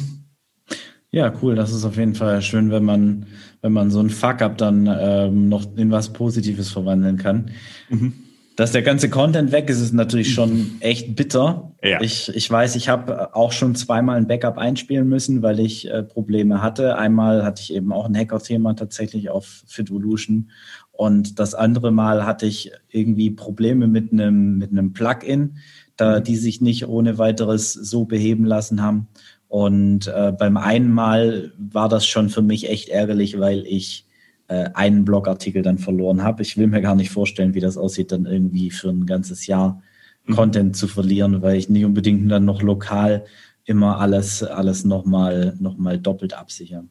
Ja, 1.14 1.30
cool. 1.42 1.54
Das 1.54 1.74
ist 1.74 1.84
auf 1.84 1.98
jeden 1.98 2.14
Fall 2.14 2.40
schön, 2.40 2.70
wenn 2.70 2.86
man, 2.86 3.26
wenn 3.60 3.74
man 3.74 3.90
so 3.90 4.00
ein 4.00 4.08
Fuck-up 4.08 4.56
dann 4.56 4.88
ähm, 4.90 5.50
noch 5.50 5.76
in 5.76 5.90
was 5.90 6.10
Positives 6.14 6.70
verwandeln 6.70 7.18
kann. 7.18 7.50
Mhm 7.90 8.14
dass 8.56 8.72
der 8.72 8.82
ganze 8.82 9.08
Content 9.08 9.50
weg 9.50 9.70
ist, 9.70 9.80
ist 9.80 9.94
natürlich 9.94 10.34
schon 10.34 10.72
echt 10.80 11.16
bitter. 11.16 11.72
Ja. 11.82 12.00
Ich, 12.00 12.28
ich 12.34 12.50
weiß, 12.50 12.76
ich 12.76 12.88
habe 12.88 13.34
auch 13.34 13.52
schon 13.52 13.74
zweimal 13.74 14.16
ein 14.16 14.26
Backup 14.26 14.58
einspielen 14.58 15.08
müssen, 15.08 15.42
weil 15.42 15.58
ich 15.58 15.90
äh, 15.90 16.02
Probleme 16.02 16.62
hatte. 16.62 16.96
Einmal 16.98 17.44
hatte 17.44 17.62
ich 17.62 17.72
eben 17.72 17.92
auch 17.92 18.06
ein 18.06 18.16
Hacker-Thema 18.16 18.74
tatsächlich 18.74 19.30
auf 19.30 19.64
Fitvolution 19.66 20.50
und 20.92 21.38
das 21.38 21.54
andere 21.54 21.90
Mal 21.90 22.26
hatte 22.26 22.46
ich 22.46 22.70
irgendwie 22.90 23.30
Probleme 23.30 23.88
mit 23.88 24.12
einem 24.12 24.58
mit 24.58 24.70
einem 24.70 24.92
Plugin, 24.92 25.56
da 25.96 26.20
die 26.20 26.36
sich 26.36 26.60
nicht 26.60 26.86
ohne 26.86 27.18
weiteres 27.18 27.72
so 27.72 28.04
beheben 28.04 28.44
lassen 28.44 28.82
haben. 28.82 29.08
Und 29.48 30.06
äh, 30.06 30.32
beim 30.32 30.56
einen 30.56 30.92
Mal 30.92 31.52
war 31.58 31.88
das 31.88 32.06
schon 32.06 32.28
für 32.28 32.42
mich 32.42 32.68
echt 32.70 32.88
ärgerlich, 32.88 33.38
weil 33.40 33.66
ich 33.66 34.06
äh, 34.52 34.70
einen 34.74 35.04
Blogartikel 35.04 35.62
dann 35.62 35.78
verloren 35.78 36.22
habe. 36.22 36.42
Ich 36.42 36.58
will 36.58 36.66
mir 36.66 36.82
gar 36.82 36.94
nicht 36.94 37.10
vorstellen, 37.10 37.54
wie 37.54 37.60
das 37.60 37.78
aussieht, 37.78 38.12
dann 38.12 38.26
irgendwie 38.26 38.70
für 38.70 38.90
ein 38.90 39.06
ganzes 39.06 39.46
Jahr 39.46 39.82
mhm. 40.26 40.34
Content 40.34 40.76
zu 40.76 40.88
verlieren, 40.88 41.40
weil 41.40 41.56
ich 41.56 41.68
nicht 41.68 41.84
unbedingt 41.84 42.30
dann 42.30 42.44
noch 42.44 42.60
lokal 42.62 43.24
immer 43.64 43.98
alles, 43.98 44.42
alles 44.42 44.84
nochmal 44.84 45.56
noch 45.58 45.78
mal 45.78 45.98
doppelt 45.98 46.34
absichere. 46.34 46.84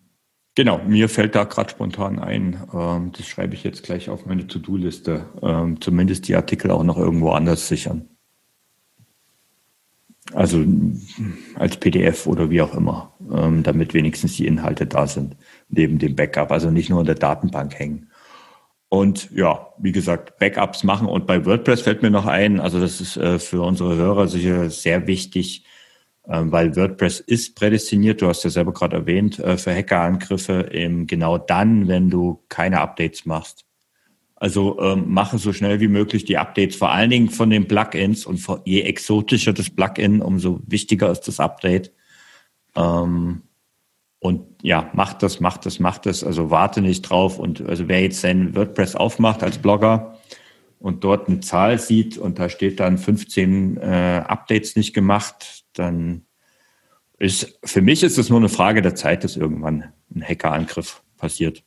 Genau, 0.56 0.82
mir 0.86 1.08
fällt 1.08 1.36
da 1.36 1.46
gerade 1.46 1.70
spontan 1.70 2.20
ein, 2.20 2.62
ähm, 2.74 3.12
das 3.16 3.28
schreibe 3.28 3.54
ich 3.54 3.64
jetzt 3.64 3.84
gleich 3.84 4.10
auf 4.10 4.26
meine 4.26 4.48
To-Do-Liste, 4.48 5.26
ähm, 5.42 5.80
zumindest 5.80 6.28
die 6.28 6.36
Artikel 6.36 6.72
auch 6.72 6.84
noch 6.84 6.98
irgendwo 6.98 7.30
anders 7.32 7.68
sichern. 7.68 8.10
Also 10.34 10.64
als 11.56 11.78
PDF 11.78 12.28
oder 12.28 12.50
wie 12.50 12.62
auch 12.62 12.74
immer, 12.76 13.14
ähm, 13.34 13.64
damit 13.64 13.94
wenigstens 13.94 14.36
die 14.38 14.48
Inhalte 14.48 14.86
da 14.86 15.08
sind, 15.08 15.36
neben 15.72 16.00
dem 16.00 16.16
Backup, 16.16 16.52
also 16.52 16.70
nicht 16.70 16.90
nur 16.90 17.00
in 17.02 17.06
der 17.06 17.16
Datenbank 17.16 17.78
hängen. 17.78 18.10
Und 18.90 19.32
ja, 19.32 19.70
wie 19.78 19.94
gesagt, 19.94 20.38
Backups 20.38 20.84
machen. 20.84 21.08
Und 21.08 21.26
bei 21.26 21.46
WordPress 21.46 21.82
fällt 21.82 22.02
mir 22.02 22.12
noch 22.12 22.26
ein, 22.26 22.60
also 22.60 22.80
das 22.80 23.00
ist 23.00 23.16
äh, 23.16 23.40
für 23.40 23.62
unsere 23.62 23.96
Hörer 23.96 24.28
sicher 24.28 24.70
sehr 24.70 25.08
wichtig, 25.08 25.64
äh, 26.24 26.42
weil 26.44 26.76
WordPress 26.76 27.22
ist 27.22 27.56
prädestiniert, 27.56 28.22
du 28.22 28.28
hast 28.28 28.44
ja 28.44 28.50
selber 28.50 28.74
gerade 28.74 28.98
erwähnt, 28.98 29.40
äh, 29.40 29.58
für 29.58 29.74
Hackerangriffe 29.74 30.72
eben 30.74 31.08
genau 31.08 31.38
dann, 31.38 31.88
wenn 31.88 32.10
du 32.10 32.44
keine 32.50 32.82
Updates 32.82 33.26
machst. 33.26 33.66
Also 34.36 34.82
ähm, 34.82 35.06
mache 35.08 35.38
so 35.38 35.54
schnell 35.54 35.80
wie 35.80 35.88
möglich 35.88 36.26
die 36.26 36.38
Updates, 36.38 36.76
vor 36.76 36.92
allen 36.92 37.12
Dingen 37.12 37.30
von 37.30 37.50
den 37.50 37.68
Plugins 37.68 38.26
und 38.26 38.46
je 38.66 38.82
exotischer 38.82 39.54
das 39.54 39.70
Plugin, 39.70 40.22
umso 40.22 40.60
wichtiger 40.66 41.12
ist 41.12 41.22
das 41.30 41.40
Update. 41.40 41.94
Ähm, 42.76 43.44
und 44.24 44.46
ja, 44.62 44.92
macht 44.94 45.24
das, 45.24 45.40
macht 45.40 45.66
das, 45.66 45.80
macht 45.80 46.06
das. 46.06 46.24
Also 46.24 46.52
warte 46.52 46.82
nicht 46.82 47.02
drauf. 47.02 47.40
Und 47.40 47.68
also 47.68 47.88
wer 47.88 48.02
jetzt 48.02 48.22
sein 48.22 48.56
WordPress 48.56 48.96
aufmacht 48.96 49.42
als 49.42 49.58
Blogger 49.58 50.20
und 50.78 51.04
dort 51.04 51.28
eine 51.28 51.40
Zahl 51.40 51.80
sieht 51.80 52.20
und 52.20 52.38
da 52.38 52.48
steht 52.48 52.80
dann 52.80 53.00
15 53.00 53.78
äh, 53.78 54.24
Updates 54.28 54.76
nicht 54.76 54.94
gemacht, 54.94 55.64
dann 55.74 56.28
ist 57.18 57.60
für 57.64 57.82
mich 57.82 58.04
ist 58.04 58.20
es 58.20 58.30
nur 58.30 58.38
eine 58.38 58.50
Frage 58.50 58.84
der 58.84 58.94
Zeit, 58.94 59.24
dass 59.24 59.38
irgendwann 59.38 59.92
ein 60.14 60.24
Hackerangriff 60.24 61.02
passiert. 61.18 61.64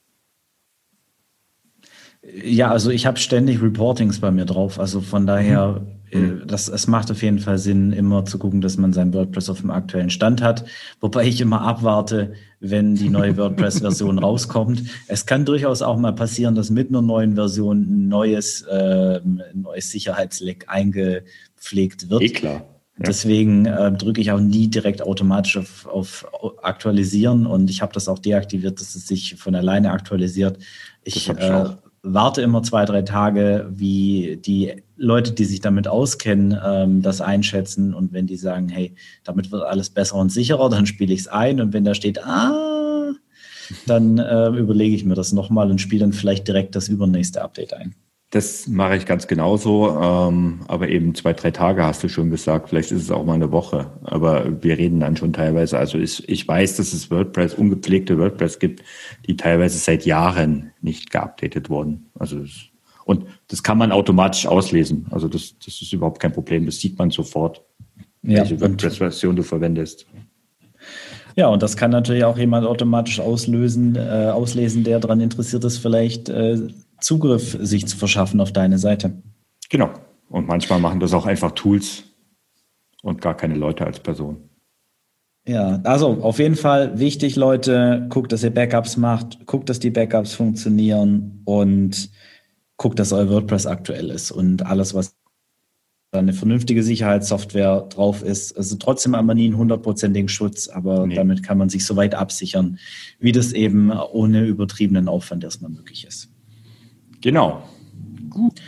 Ja, 2.22 2.70
also 2.70 2.90
ich 2.90 3.04
habe 3.04 3.18
ständig 3.18 3.60
Reportings 3.60 4.20
bei 4.20 4.30
mir 4.30 4.44
drauf. 4.44 4.78
Also 4.78 5.00
von 5.00 5.26
daher, 5.26 5.80
mhm. 5.80 6.03
Äh, 6.14 6.46
das, 6.46 6.68
es 6.68 6.86
macht 6.86 7.10
auf 7.10 7.22
jeden 7.22 7.38
Fall 7.38 7.58
Sinn, 7.58 7.92
immer 7.92 8.24
zu 8.24 8.38
gucken, 8.38 8.60
dass 8.60 8.76
man 8.76 8.92
sein 8.92 9.12
WordPress 9.12 9.50
auf 9.50 9.60
dem 9.60 9.70
aktuellen 9.70 10.10
Stand 10.10 10.42
hat. 10.42 10.64
Wobei 11.00 11.26
ich 11.26 11.40
immer 11.40 11.62
abwarte, 11.62 12.34
wenn 12.60 12.94
die 12.94 13.08
neue 13.08 13.36
WordPress-Version 13.36 14.18
rauskommt. 14.18 14.82
Es 15.08 15.26
kann 15.26 15.44
durchaus 15.44 15.82
auch 15.82 15.98
mal 15.98 16.14
passieren, 16.14 16.54
dass 16.54 16.70
mit 16.70 16.88
einer 16.88 17.02
neuen 17.02 17.34
Version 17.34 17.80
ein 17.80 18.08
neues, 18.08 18.62
äh, 18.62 19.20
ein 19.24 19.42
neues 19.54 19.90
Sicherheitsleck 19.90 20.66
eingepflegt 20.68 22.10
wird. 22.10 22.22
Eh 22.22 22.30
klar. 22.30 22.64
Ja. 22.96 23.06
Deswegen 23.06 23.66
äh, 23.66 23.90
drücke 23.90 24.20
ich 24.20 24.30
auch 24.30 24.38
nie 24.38 24.68
direkt 24.68 25.02
automatisch 25.02 25.56
auf, 25.56 25.86
auf 25.86 26.26
Aktualisieren 26.62 27.44
und 27.44 27.68
ich 27.68 27.82
habe 27.82 27.92
das 27.92 28.06
auch 28.06 28.20
deaktiviert, 28.20 28.80
dass 28.80 28.94
es 28.94 29.08
sich 29.08 29.34
von 29.34 29.56
alleine 29.56 29.90
aktualisiert. 29.90 30.58
Ich, 31.02 31.16
ich 31.16 31.28
äh, 31.28 31.64
warte 32.04 32.42
immer 32.42 32.62
zwei, 32.62 32.84
drei 32.84 33.02
Tage, 33.02 33.66
wie 33.70 34.36
die 34.36 34.82
Leute, 34.96 35.32
die 35.32 35.44
sich 35.44 35.60
damit 35.60 35.88
auskennen, 35.88 36.56
ähm, 36.64 37.02
das 37.02 37.20
einschätzen. 37.20 37.94
Und 37.94 38.12
wenn 38.12 38.26
die 38.26 38.36
sagen, 38.36 38.68
hey, 38.68 38.94
damit 39.24 39.50
wird 39.50 39.64
alles 39.64 39.90
besser 39.90 40.16
und 40.16 40.30
sicherer, 40.30 40.68
dann 40.68 40.86
spiele 40.86 41.14
ich 41.14 41.20
es 41.20 41.28
ein. 41.28 41.60
Und 41.60 41.72
wenn 41.72 41.84
da 41.84 41.94
steht, 41.94 42.22
ah, 42.24 43.12
dann 43.86 44.18
äh, 44.18 44.48
überlege 44.48 44.94
ich 44.94 45.04
mir 45.04 45.14
das 45.14 45.32
nochmal 45.32 45.70
und 45.70 45.80
spiele 45.80 46.00
dann 46.00 46.12
vielleicht 46.12 46.46
direkt 46.46 46.76
das 46.76 46.88
übernächste 46.88 47.42
Update 47.42 47.72
ein. 47.72 47.94
Das 48.34 48.66
mache 48.66 48.96
ich 48.96 49.06
ganz 49.06 49.28
genauso, 49.28 49.96
ähm, 49.96 50.62
aber 50.66 50.88
eben 50.88 51.14
zwei, 51.14 51.34
drei 51.34 51.52
Tage 51.52 51.84
hast 51.84 52.02
du 52.02 52.08
schon 52.08 52.30
gesagt. 52.30 52.68
Vielleicht 52.68 52.90
ist 52.90 53.02
es 53.02 53.12
auch 53.12 53.24
mal 53.24 53.34
eine 53.34 53.52
Woche, 53.52 53.92
aber 54.02 54.60
wir 54.60 54.76
reden 54.76 54.98
dann 54.98 55.16
schon 55.16 55.32
teilweise. 55.32 55.78
Also 55.78 55.98
ich, 55.98 56.28
ich 56.28 56.48
weiß, 56.48 56.76
dass 56.78 56.92
es 56.92 57.12
WordPress, 57.12 57.54
ungepflegte 57.54 58.18
WordPress 58.18 58.58
gibt, 58.58 58.82
die 59.28 59.36
teilweise 59.36 59.78
seit 59.78 60.04
Jahren 60.04 60.72
nicht 60.80 61.12
geupdatet 61.12 61.70
wurden. 61.70 62.10
Also 62.18 62.40
und 63.04 63.26
das 63.46 63.62
kann 63.62 63.78
man 63.78 63.92
automatisch 63.92 64.48
auslesen. 64.48 65.06
Also 65.12 65.28
das, 65.28 65.56
das 65.64 65.80
ist 65.80 65.92
überhaupt 65.92 66.18
kein 66.18 66.32
Problem. 66.32 66.66
Das 66.66 66.80
sieht 66.80 66.98
man 66.98 67.12
sofort, 67.12 67.62
ja, 68.22 68.38
welche 68.38 68.60
WordPress-Version 68.60 69.36
du 69.36 69.44
verwendest. 69.44 70.06
Ja, 71.36 71.46
und 71.48 71.62
das 71.62 71.76
kann 71.76 71.92
natürlich 71.92 72.24
auch 72.24 72.38
jemand 72.38 72.66
automatisch 72.66 73.20
auslösen, 73.20 73.94
äh, 73.94 74.30
auslesen, 74.32 74.82
der 74.82 74.98
daran 74.98 75.20
interessiert 75.20 75.62
ist, 75.62 75.78
vielleicht 75.78 76.28
äh, 76.28 76.58
Zugriff 77.04 77.56
sich 77.60 77.86
zu 77.86 77.96
verschaffen 77.96 78.40
auf 78.40 78.52
deine 78.52 78.78
Seite. 78.78 79.22
Genau. 79.68 79.90
Und 80.28 80.48
manchmal 80.48 80.80
machen 80.80 81.00
das 81.00 81.12
auch 81.12 81.26
einfach 81.26 81.52
Tools 81.52 82.04
und 83.02 83.20
gar 83.20 83.36
keine 83.36 83.54
Leute 83.54 83.86
als 83.86 84.00
Person. 84.00 84.48
Ja, 85.46 85.80
also 85.84 86.22
auf 86.22 86.38
jeden 86.38 86.56
Fall 86.56 86.98
wichtig, 86.98 87.36
Leute, 87.36 88.06
guckt, 88.08 88.32
dass 88.32 88.42
ihr 88.42 88.50
Backups 88.50 88.96
macht, 88.96 89.44
guckt, 89.46 89.68
dass 89.68 89.78
die 89.78 89.90
Backups 89.90 90.32
funktionieren 90.32 91.42
und 91.44 92.10
guckt, 92.78 92.98
dass 92.98 93.12
euer 93.12 93.28
WordPress 93.28 93.66
aktuell 93.66 94.10
ist 94.10 94.30
und 94.30 94.64
alles, 94.64 94.94
was 94.94 95.14
eine 96.12 96.32
vernünftige 96.32 96.82
Sicherheitssoftware 96.82 97.88
drauf 97.90 98.22
ist. 98.22 98.56
Also 98.56 98.76
trotzdem 98.76 99.16
haben 99.16 99.26
wir 99.26 99.34
nie 99.34 99.46
einen 99.46 99.58
hundertprozentigen 99.58 100.28
Schutz, 100.28 100.68
aber 100.68 101.06
nee. 101.06 101.14
damit 101.14 101.42
kann 101.42 101.58
man 101.58 101.68
sich 101.68 101.84
so 101.84 101.96
weit 101.96 102.14
absichern, 102.14 102.78
wie 103.18 103.32
das 103.32 103.52
eben 103.52 103.90
ohne 103.90 104.46
übertriebenen 104.46 105.08
Aufwand 105.08 105.44
erstmal 105.44 105.70
möglich 105.70 106.06
ist. 106.06 106.33
Genau. 107.24 107.62
Gut. 108.28 108.60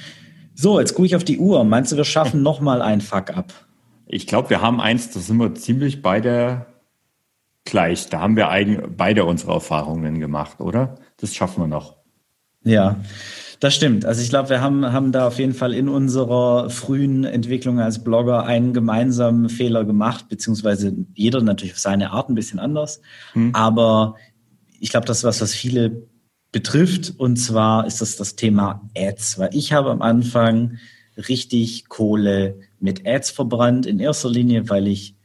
So, 0.55 0.81
jetzt 0.81 0.95
gucke 0.95 1.05
ich 1.05 1.15
auf 1.15 1.25
die 1.25 1.39
Uhr. 1.39 1.63
Meinst 1.65 1.93
du, 1.93 1.99
wir 1.99 2.07
schaffen 2.07 2.43
nochmal 2.43 2.81
ein 2.81 3.03
Fuck-up? 3.03 3.53
Ich 4.07 4.27
glaube, 4.27 4.49
wir 4.49 4.63
haben 4.63 4.81
eins, 4.81 5.11
da 5.11 5.21
sind 5.21 5.37
wir 5.37 5.55
ziemlich 5.55 6.01
beide 6.01 6.65
gleich. 7.67 8.09
Da 8.09 8.21
haben 8.21 8.35
wir 8.35 8.49
eigen, 8.49 8.95
beide 8.97 9.27
unsere 9.27 9.53
Erfahrungen 9.53 10.21
gemacht, 10.21 10.61
oder? 10.61 10.95
Das 11.19 11.35
schaffen 11.35 11.65
wir 11.65 11.67
noch. 11.67 11.97
Ja, 12.65 12.97
das 13.61 13.75
stimmt. 13.75 14.07
Also 14.07 14.23
ich 14.23 14.31
glaube, 14.31 14.49
wir 14.49 14.63
haben, 14.63 14.91
haben 14.91 15.13
da 15.13 15.27
auf 15.27 15.39
jeden 15.39 15.53
Fall 15.53 15.75
in 15.75 15.91
unserer 15.91 16.71
frühen 16.71 17.25
Entwicklung 17.25 17.79
als 17.79 18.03
Blogger 18.03 18.45
einen 18.45 18.73
gemeinsamen 18.73 19.51
Fehler 19.51 19.85
gemacht, 19.85 20.31
beziehungsweise 20.31 20.95
jeder 21.15 21.43
natürlich 21.43 21.75
auf 21.75 21.79
seine 21.79 22.11
Art 22.11 22.31
ein 22.31 22.35
bisschen 22.35 22.59
anders. 22.59 23.03
Hm. 23.35 23.55
Aber 23.55 24.15
ich 24.81 24.89
glaube, 24.89 25.05
das 25.05 25.19
ist 25.19 25.25
was, 25.25 25.43
was 25.43 25.55
viele 25.55 26.07
betrifft. 26.57 27.13
Und 27.19 27.37
zwar 27.37 27.87
ist 27.87 28.01
das 28.01 28.17
das 28.17 28.35
Thema 28.35 28.89
Ads, 28.97 29.39
weil 29.39 29.51
ich 29.53 29.75
habe 29.75 29.91
am 29.91 30.01
Anfang 30.01 30.79
richtig 31.29 31.91
Kohle 31.91 32.61
mit 32.81 33.07
Ads 33.07 33.31
verbrannt. 33.31 33.85
In 33.85 34.01
erster 34.01 34.31
Linie, 34.31 34.71
weil 34.71 34.87
ich 34.87 35.17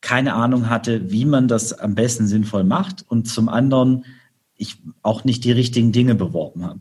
keine 0.00 0.32
Ahnung 0.32 0.70
hatte, 0.70 1.10
wie 1.12 1.26
man 1.26 1.46
das 1.46 1.74
am 1.74 1.94
besten 1.94 2.26
sinnvoll 2.26 2.64
macht 2.64 3.04
und 3.06 3.28
zum 3.28 3.50
anderen 3.50 4.06
ich 4.54 4.76
auch 5.02 5.24
nicht 5.24 5.44
die 5.44 5.52
richtigen 5.52 5.92
Dinge 5.92 6.14
beworben 6.14 6.64
habe. 6.64 6.80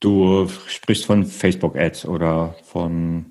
Du 0.00 0.48
sprichst 0.66 1.04
von 1.04 1.26
Facebook 1.26 1.76
Ads 1.76 2.06
oder 2.06 2.56
von 2.62 3.26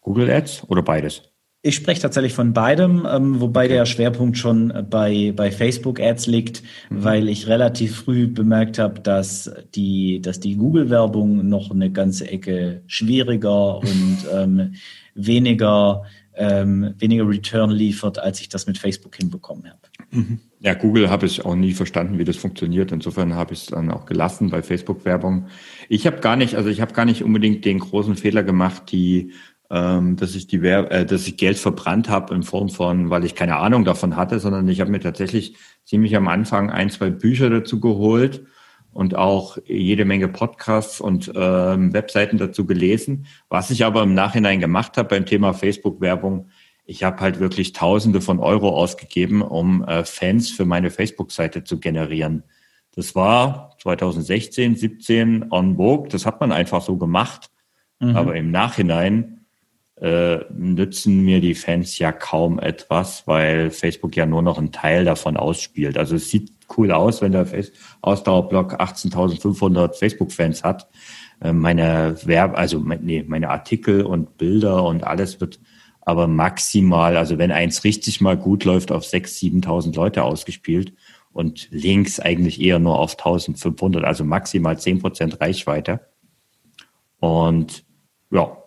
Google 0.00 0.30
Ads 0.30 0.62
oder 0.68 0.82
beides? 0.82 1.22
Ich 1.66 1.76
spreche 1.76 2.02
tatsächlich 2.02 2.34
von 2.34 2.52
beidem, 2.52 3.08
ähm, 3.10 3.40
wobei 3.40 3.68
der 3.68 3.86
Schwerpunkt 3.86 4.36
schon 4.36 4.70
bei, 4.90 5.32
bei 5.34 5.50
Facebook 5.50 5.98
Ads 5.98 6.26
liegt, 6.26 6.62
mhm. 6.90 7.04
weil 7.04 7.28
ich 7.30 7.46
relativ 7.46 7.96
früh 7.96 8.26
bemerkt 8.26 8.78
habe, 8.78 9.00
dass 9.00 9.50
die, 9.74 10.20
dass 10.20 10.40
die 10.40 10.56
Google-Werbung 10.56 11.48
noch 11.48 11.70
eine 11.70 11.90
ganze 11.90 12.30
Ecke 12.30 12.82
schwieriger 12.86 13.78
und 13.78 14.18
ähm, 14.34 14.74
weniger, 15.14 16.02
ähm, 16.34 16.92
weniger 16.98 17.26
Return 17.26 17.70
liefert, 17.70 18.18
als 18.18 18.42
ich 18.42 18.50
das 18.50 18.66
mit 18.66 18.76
Facebook 18.76 19.16
hinbekommen 19.16 19.64
habe. 19.64 19.78
Mhm. 20.10 20.40
Ja, 20.60 20.74
Google 20.74 21.08
habe 21.08 21.24
ich 21.24 21.46
auch 21.46 21.54
nie 21.54 21.72
verstanden, 21.72 22.18
wie 22.18 22.24
das 22.24 22.36
funktioniert. 22.36 22.92
Insofern 22.92 23.34
habe 23.34 23.54
ich 23.54 23.62
es 23.62 23.66
dann 23.68 23.90
auch 23.90 24.04
gelassen 24.04 24.50
bei 24.50 24.62
Facebook-Werbung. 24.62 25.46
Ich 25.88 26.06
habe 26.06 26.20
gar 26.20 26.36
nicht, 26.36 26.56
also 26.56 26.68
ich 26.68 26.82
habe 26.82 26.92
gar 26.92 27.06
nicht 27.06 27.24
unbedingt 27.24 27.64
den 27.64 27.78
großen 27.78 28.16
Fehler 28.16 28.42
gemacht, 28.42 28.92
die 28.92 29.32
ähm, 29.74 30.14
dass 30.14 30.36
ich 30.36 30.46
die 30.46 30.62
Wer 30.62 30.90
äh, 30.92 31.04
dass 31.04 31.26
ich 31.26 31.36
Geld 31.36 31.58
verbrannt 31.58 32.08
habe 32.08 32.32
in 32.32 32.44
Form 32.44 32.68
von, 32.68 33.10
weil 33.10 33.24
ich 33.24 33.34
keine 33.34 33.56
Ahnung 33.56 33.84
davon 33.84 34.14
hatte, 34.14 34.38
sondern 34.38 34.68
ich 34.68 34.80
habe 34.80 34.92
mir 34.92 35.00
tatsächlich 35.00 35.56
ziemlich 35.84 36.14
am 36.16 36.28
Anfang 36.28 36.70
ein, 36.70 36.90
zwei 36.90 37.10
Bücher 37.10 37.50
dazu 37.50 37.80
geholt 37.80 38.44
und 38.92 39.16
auch 39.16 39.58
jede 39.66 40.04
Menge 40.04 40.28
Podcasts 40.28 41.00
und 41.00 41.32
ähm, 41.34 41.92
Webseiten 41.92 42.38
dazu 42.38 42.66
gelesen. 42.66 43.26
Was 43.48 43.70
ich 43.70 43.84
aber 43.84 44.04
im 44.04 44.14
Nachhinein 44.14 44.60
gemacht 44.60 44.96
habe 44.96 45.08
beim 45.08 45.26
Thema 45.26 45.52
Facebook-Werbung, 45.52 46.50
ich 46.86 47.02
habe 47.02 47.18
halt 47.20 47.40
wirklich 47.40 47.72
Tausende 47.72 48.20
von 48.20 48.38
Euro 48.38 48.68
ausgegeben, 48.68 49.42
um 49.42 49.82
äh, 49.84 50.04
Fans 50.04 50.50
für 50.50 50.66
meine 50.66 50.90
Facebook-Seite 50.90 51.64
zu 51.64 51.80
generieren. 51.80 52.44
Das 52.94 53.16
war 53.16 53.76
2016, 53.82 54.76
17 54.76 55.50
on 55.50 55.76
Vogue. 55.76 56.08
Das 56.10 56.26
hat 56.26 56.40
man 56.40 56.52
einfach 56.52 56.80
so 56.80 56.96
gemacht. 56.96 57.50
Mhm. 57.98 58.16
Aber 58.16 58.36
im 58.36 58.52
Nachhinein 58.52 59.43
äh, 60.00 60.38
nützen 60.52 61.24
mir 61.24 61.40
die 61.40 61.54
Fans 61.54 61.98
ja 61.98 62.12
kaum 62.12 62.58
etwas, 62.58 63.26
weil 63.26 63.70
Facebook 63.70 64.16
ja 64.16 64.26
nur 64.26 64.42
noch 64.42 64.58
einen 64.58 64.72
Teil 64.72 65.04
davon 65.04 65.36
ausspielt. 65.36 65.96
Also 65.96 66.16
es 66.16 66.30
sieht 66.30 66.52
cool 66.76 66.90
aus, 66.90 67.22
wenn 67.22 67.32
der 67.32 67.46
Ausdauerblock 68.02 68.80
18.500 68.80 69.94
Facebook-Fans 69.94 70.64
hat. 70.64 70.88
Äh, 71.40 71.52
meine 71.52 72.16
Werb, 72.24 72.58
also 72.58 72.80
nee, 72.80 73.24
meine 73.26 73.50
Artikel 73.50 74.02
und 74.02 74.36
Bilder 74.36 74.84
und 74.84 75.04
alles 75.04 75.40
wird 75.40 75.60
aber 76.00 76.26
maximal, 76.26 77.16
also 77.16 77.38
wenn 77.38 77.50
eins 77.50 77.84
richtig 77.84 78.20
mal 78.20 78.36
gut 78.36 78.64
läuft, 78.64 78.92
auf 78.92 79.04
6.000, 79.04 79.64
7.000 79.64 79.96
Leute 79.96 80.22
ausgespielt 80.24 80.92
und 81.32 81.68
links 81.70 82.20
eigentlich 82.20 82.60
eher 82.60 82.78
nur 82.78 82.98
auf 82.98 83.16
1.500, 83.16 84.02
also 84.02 84.24
maximal 84.24 84.74
10% 84.74 85.40
Reichweite. 85.40 86.00
Und 87.20 87.84
ja, 88.30 88.63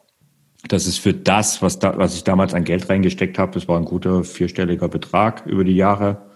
das 0.68 0.88
ist 0.88 0.98
für 1.00 1.14
das, 1.14 1.62
was, 1.62 1.80
da, 1.80 1.98
was 1.98 2.16
ich 2.16 2.24
damals 2.24 2.54
an 2.54 2.64
Geld 2.64 2.90
reingesteckt 2.90 3.38
habe, 3.38 3.54
das 3.54 3.68
war 3.68 3.78
ein 3.78 3.86
guter 3.86 4.24
vierstelliger 4.24 4.90
Betrag 4.90 5.46
über 5.46 5.64
die 5.64 5.76
Jahre, 5.76 6.32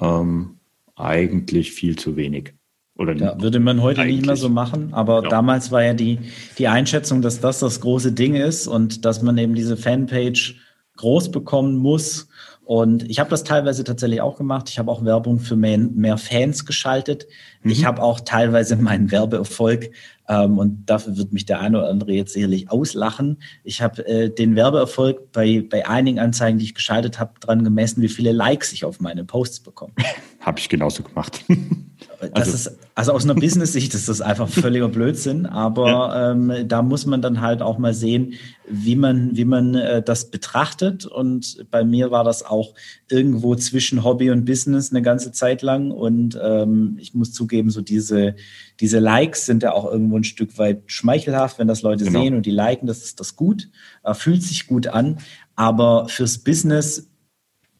ähm, 0.00 0.58
eigentlich 0.96 1.72
viel 1.72 1.96
zu 1.96 2.16
wenig. 2.16 2.54
Oder 2.96 3.14
ja, 3.16 3.40
würde 3.40 3.58
man 3.58 3.82
heute 3.82 4.02
eigentlich. 4.02 4.16
nicht 4.16 4.26
mehr 4.26 4.36
so 4.36 4.48
machen, 4.48 4.92
aber 4.92 5.22
ja. 5.22 5.28
damals 5.28 5.70
war 5.70 5.82
ja 5.82 5.94
die, 5.94 6.18
die 6.58 6.68
Einschätzung, 6.68 7.22
dass 7.22 7.40
das 7.40 7.60
das 7.60 7.80
große 7.80 8.12
Ding 8.12 8.34
ist 8.34 8.66
und 8.66 9.04
dass 9.04 9.22
man 9.22 9.38
eben 9.38 9.54
diese 9.54 9.76
Fanpage 9.76 10.60
groß 10.96 11.30
bekommen 11.30 11.76
muss. 11.76 12.28
Und 12.72 13.10
ich 13.10 13.20
habe 13.20 13.28
das 13.28 13.44
teilweise 13.44 13.84
tatsächlich 13.84 14.22
auch 14.22 14.38
gemacht. 14.38 14.70
Ich 14.70 14.78
habe 14.78 14.90
auch 14.90 15.04
Werbung 15.04 15.40
für 15.40 15.56
mehr, 15.56 15.76
mehr 15.76 16.16
Fans 16.16 16.64
geschaltet. 16.64 17.26
Mhm. 17.62 17.70
Ich 17.70 17.84
habe 17.84 18.00
auch 18.00 18.20
teilweise 18.20 18.76
meinen 18.80 19.10
Werbeerfolg 19.10 19.90
ähm, 20.26 20.56
und 20.56 20.86
dafür 20.86 21.18
wird 21.18 21.34
mich 21.34 21.44
der 21.44 21.60
eine 21.60 21.76
oder 21.76 21.90
andere 21.90 22.12
jetzt 22.12 22.32
sicherlich 22.32 22.70
auslachen. 22.70 23.42
Ich 23.62 23.82
habe 23.82 24.06
äh, 24.06 24.30
den 24.30 24.56
Werbeerfolg 24.56 25.32
bei, 25.32 25.62
bei 25.68 25.86
einigen 25.86 26.18
Anzeigen, 26.18 26.56
die 26.56 26.64
ich 26.64 26.74
geschaltet 26.74 27.18
habe, 27.20 27.38
dran 27.40 27.62
gemessen, 27.62 28.00
wie 28.00 28.08
viele 28.08 28.32
Likes 28.32 28.72
ich 28.72 28.86
auf 28.86 29.00
meine 29.00 29.26
Posts 29.26 29.60
bekomme. 29.60 29.92
habe 30.40 30.58
ich 30.58 30.70
genauso 30.70 31.02
gemacht. 31.02 31.44
Das 32.20 32.30
also, 32.32 32.52
ist, 32.52 32.78
also 32.94 33.12
aus 33.12 33.24
einer 33.24 33.34
Business-Sicht 33.40 33.94
ist 33.94 34.08
das 34.08 34.20
einfach 34.20 34.48
völliger 34.48 34.88
Blödsinn, 34.88 35.46
aber 35.46 35.88
ja. 35.88 36.30
ähm, 36.32 36.68
da 36.68 36.82
muss 36.82 37.06
man 37.06 37.22
dann 37.22 37.40
halt 37.40 37.62
auch 37.62 37.78
mal 37.78 37.94
sehen, 37.94 38.34
wie 38.68 38.96
man, 38.96 39.36
wie 39.36 39.44
man 39.44 39.74
äh, 39.74 40.02
das 40.02 40.30
betrachtet. 40.30 41.04
Und 41.06 41.66
bei 41.70 41.84
mir 41.84 42.10
war 42.10 42.24
das 42.24 42.44
auch 42.44 42.74
irgendwo 43.10 43.54
zwischen 43.56 44.04
Hobby 44.04 44.30
und 44.30 44.44
Business 44.44 44.90
eine 44.90 45.02
ganze 45.02 45.32
Zeit 45.32 45.62
lang. 45.62 45.90
Und 45.90 46.38
ähm, 46.40 46.96
ich 47.00 47.14
muss 47.14 47.32
zugeben, 47.32 47.70
so 47.70 47.80
diese, 47.80 48.36
diese 48.80 48.98
Likes 48.98 49.46
sind 49.46 49.62
ja 49.62 49.72
auch 49.72 49.90
irgendwo 49.90 50.16
ein 50.16 50.24
Stück 50.24 50.58
weit 50.58 50.82
schmeichelhaft, 50.86 51.58
wenn 51.58 51.68
das 51.68 51.82
Leute 51.82 52.04
genau. 52.04 52.22
sehen 52.22 52.34
und 52.34 52.46
die 52.46 52.50
liken, 52.50 52.86
das 52.86 53.02
ist 53.02 53.20
das 53.20 53.36
gut, 53.36 53.68
äh, 54.04 54.14
fühlt 54.14 54.42
sich 54.42 54.66
gut 54.66 54.86
an. 54.86 55.18
Aber 55.56 56.08
fürs 56.08 56.38
Business 56.38 57.08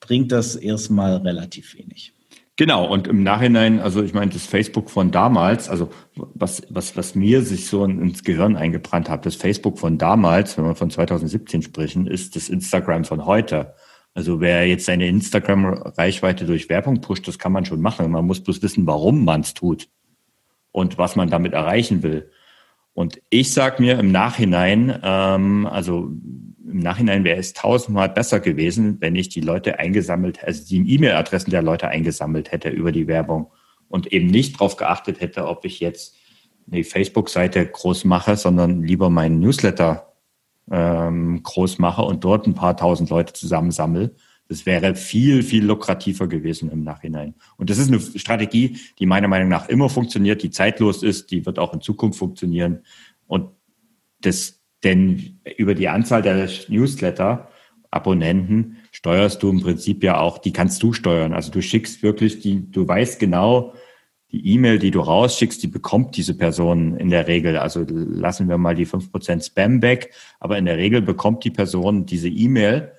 bringt 0.01 0.33
das 0.33 0.57
erstmal 0.57 1.17
relativ 1.17 1.77
wenig. 1.77 2.13
Genau, 2.57 2.87
und 2.87 3.09
im 3.09 3.23
Nachhinein, 3.23 3.81
also 3.81 4.03
ich 4.03 4.13
meine, 4.13 4.31
das 4.31 4.45
Facebook 4.45 4.91
von 4.91 5.11
damals, 5.11 5.71
also 5.71 5.89
was, 6.15 6.63
was, 6.69 6.97
was 6.97 7.15
mir 7.15 7.43
sich 7.43 7.67
so 7.67 7.83
ins 7.85 8.25
Gehirn 8.25 8.57
eingebrannt 8.57 9.09
hat, 9.09 9.25
das 9.25 9.37
Facebook 9.37 9.79
von 9.79 9.97
damals, 9.97 10.59
wenn 10.59 10.67
wir 10.67 10.75
von 10.75 10.91
2017 10.91 11.63
sprechen, 11.63 12.07
ist 12.07 12.37
das 12.37 12.51
Instagram 12.51 13.05
von 13.05 13.25
heute. 13.25 13.75
Also 14.13 14.41
wer 14.41 14.69
jetzt 14.69 14.85
seine 14.85 15.09
Instagram-Reichweite 15.09 16.45
durch 16.45 16.69
Werbung 16.69 17.01
pusht, 17.01 17.27
das 17.27 17.39
kann 17.39 17.53
man 17.53 17.65
schon 17.65 17.81
machen. 17.81 18.11
Man 18.11 18.27
muss 18.27 18.43
bloß 18.43 18.63
wissen, 18.63 18.87
warum 18.87 19.25
man 19.25 19.41
es 19.41 19.55
tut 19.55 19.89
und 20.73 20.99
was 20.99 21.17
man 21.17 21.31
damit 21.31 21.55
erreichen 21.55 22.03
will. 22.03 22.31
Und 22.93 23.23
ich 23.31 23.55
sage 23.55 23.81
mir 23.83 23.99
im 23.99 24.13
Nachhinein, 24.13 25.01
ähm, 25.03 25.67
also 25.67 26.11
im 26.73 26.81
Nachhinein 26.81 27.25
wäre 27.25 27.39
es 27.39 27.53
tausendmal 27.53 28.09
besser 28.09 28.41
gewesen, 28.41 28.97
wenn 29.01 29.15
ich 29.15 29.29
die 29.29 29.41
Leute 29.41 29.79
eingesammelt, 29.79 30.43
also 30.43 30.65
die 30.65 30.95
E-Mail-Adressen 30.95 31.51
der 31.51 31.63
Leute 31.63 31.89
eingesammelt 31.89 32.51
hätte 32.51 32.71
über 32.71 32.93
die 32.93 33.07
Werbung 33.07 33.53
und 33.89 34.13
eben 34.13 34.27
nicht 34.27 34.55
darauf 34.55 34.77
geachtet 34.77 35.21
hätte, 35.21 35.47
ob 35.47 35.65
ich 35.65 35.81
jetzt 35.81 36.17
eine 36.71 36.83
Facebook-Seite 36.83 37.67
groß 37.67 38.05
mache, 38.05 38.37
sondern 38.37 38.83
lieber 38.83 39.11
meinen 39.11 39.41
Newsletter 39.41 40.13
ähm, 40.71 41.43
groß 41.43 41.79
mache 41.79 42.03
und 42.03 42.25
dort 42.25 42.47
ein 42.47 42.55
paar 42.55 42.77
tausend 42.77 43.11
Leute 43.11 43.33
zusammensammle. 43.33 44.15
Das 44.49 44.67
wäre 44.67 44.95
viel, 44.95 45.43
viel 45.43 45.65
lukrativer 45.65 46.27
gewesen 46.27 46.71
im 46.71 46.85
Nachhinein. 46.85 47.35
Und 47.57 47.71
das 47.71 47.79
ist 47.79 47.89
eine 47.89 48.01
Strategie, 48.01 48.79
die 48.99 49.07
meiner 49.07 49.29
Meinung 49.29 49.49
nach 49.49 49.69
immer 49.69 49.89
funktioniert, 49.89 50.43
die 50.43 50.51
zeitlos 50.51 51.03
ist, 51.03 51.31
die 51.31 51.45
wird 51.47 51.59
auch 51.59 51.75
in 51.75 51.81
Zukunft 51.81 52.19
funktionieren. 52.19 52.85
Und 53.27 53.51
das 54.21 54.62
denn 54.85 55.39
über 55.57 55.75
die 55.75 55.89
Anzahl 55.89 56.23
der 56.23 56.49
Newsletter-Abonnenten 56.69 58.79
steuerst 58.91 59.43
du 59.43 59.51
im 59.51 59.61
Prinzip 59.61 60.03
ja 60.03 60.19
auch, 60.19 60.39
die 60.39 60.53
kannst 60.53 60.83
du 60.83 60.93
steuern. 60.93 61.33
Also 61.33 61.51
du 61.51 61.63
schickst 61.63 62.03
wirklich 62.03 62.41
die, 62.41 62.71
du 62.71 62.87
weißt 62.87 63.21
genau, 63.21 63.73
die 64.33 64.55
E-Mail, 64.55 64.79
die 64.79 64.91
du 64.91 65.01
rausschickst, 65.01 65.63
die 65.63 65.69
bekommt 65.69 66.17
diese 66.17 66.37
Person 66.37 66.97
in 66.97 67.11
der 67.11 67.29
Regel. 67.29 67.59
Also 67.59 67.85
lassen 67.87 68.49
wir 68.49 68.57
mal 68.57 68.75
die 68.75 68.87
fünf 68.87 69.13
Prozent 69.13 69.45
Spam 69.45 69.83
weg, 69.83 70.13
aber 70.41 70.57
in 70.57 70.65
der 70.65 70.79
Regel 70.79 71.03
bekommt 71.03 71.45
die 71.45 71.51
Person 71.51 72.07
diese 72.07 72.29
E-Mail. 72.29 72.93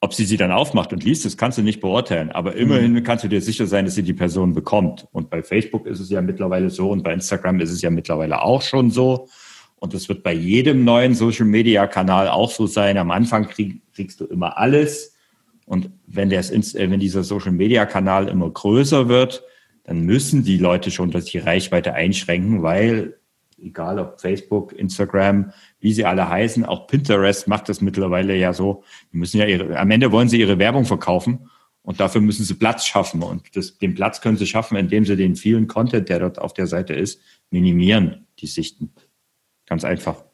Ob 0.00 0.14
sie 0.14 0.24
sie 0.24 0.36
dann 0.36 0.52
aufmacht 0.52 0.92
und 0.92 1.02
liest, 1.02 1.24
das 1.24 1.36
kannst 1.36 1.58
du 1.58 1.62
nicht 1.62 1.80
beurteilen. 1.80 2.30
Aber 2.30 2.54
immerhin 2.54 2.92
mhm. 2.92 3.02
kannst 3.02 3.24
du 3.24 3.28
dir 3.28 3.40
sicher 3.40 3.66
sein, 3.66 3.84
dass 3.84 3.96
sie 3.96 4.04
die 4.04 4.14
Person 4.14 4.52
bekommt. 4.52 5.08
Und 5.10 5.28
bei 5.28 5.42
Facebook 5.42 5.86
ist 5.86 5.98
es 5.98 6.08
ja 6.08 6.22
mittlerweile 6.22 6.70
so 6.70 6.92
und 6.92 7.02
bei 7.02 7.12
Instagram 7.12 7.58
ist 7.58 7.72
es 7.72 7.82
ja 7.82 7.90
mittlerweile 7.90 8.40
auch 8.40 8.62
schon 8.62 8.92
so. 8.92 9.28
Und 9.80 9.94
das 9.94 10.08
wird 10.08 10.22
bei 10.22 10.32
jedem 10.32 10.84
neuen 10.84 11.14
Social-Media-Kanal 11.14 12.28
auch 12.28 12.50
so 12.50 12.66
sein. 12.66 12.98
Am 12.98 13.10
Anfang 13.10 13.48
krieg, 13.48 13.80
kriegst 13.92 14.20
du 14.20 14.24
immer 14.24 14.58
alles. 14.58 15.14
Und 15.66 15.90
wenn, 16.06 16.30
der, 16.30 16.40
äh, 16.40 16.90
wenn 16.90 17.00
dieser 17.00 17.22
Social-Media-Kanal 17.22 18.28
immer 18.28 18.50
größer 18.50 19.08
wird, 19.08 19.42
dann 19.84 20.00
müssen 20.00 20.44
die 20.44 20.58
Leute 20.58 20.90
schon 20.90 21.10
dass 21.10 21.26
die 21.26 21.38
Reichweite 21.38 21.94
einschränken, 21.94 22.62
weil 22.62 23.18
egal 23.60 23.98
ob 23.98 24.20
Facebook, 24.20 24.72
Instagram, 24.72 25.52
wie 25.80 25.92
sie 25.92 26.04
alle 26.04 26.28
heißen, 26.28 26.64
auch 26.64 26.86
Pinterest 26.86 27.48
macht 27.48 27.68
das 27.68 27.80
mittlerweile 27.80 28.36
ja 28.36 28.52
so. 28.52 28.84
Die 29.12 29.16
müssen 29.16 29.38
ja 29.38 29.46
ihre, 29.46 29.78
am 29.78 29.90
Ende 29.90 30.12
wollen 30.12 30.28
sie 30.28 30.40
ihre 30.40 30.58
Werbung 30.58 30.84
verkaufen 30.84 31.48
und 31.82 32.00
dafür 32.00 32.20
müssen 32.20 32.44
sie 32.44 32.54
Platz 32.54 32.84
schaffen. 32.84 33.22
Und 33.22 33.56
das, 33.56 33.78
den 33.78 33.94
Platz 33.94 34.20
können 34.20 34.36
sie 34.36 34.46
schaffen, 34.46 34.76
indem 34.76 35.04
sie 35.04 35.16
den 35.16 35.36
vielen 35.36 35.66
Content, 35.66 36.08
der 36.08 36.20
dort 36.20 36.38
auf 36.38 36.52
der 36.52 36.66
Seite 36.66 36.94
ist, 36.94 37.20
minimieren, 37.50 38.26
die 38.38 38.46
Sichten. 38.46 38.92
Ganz 39.68 39.84
einfach. 39.84 40.24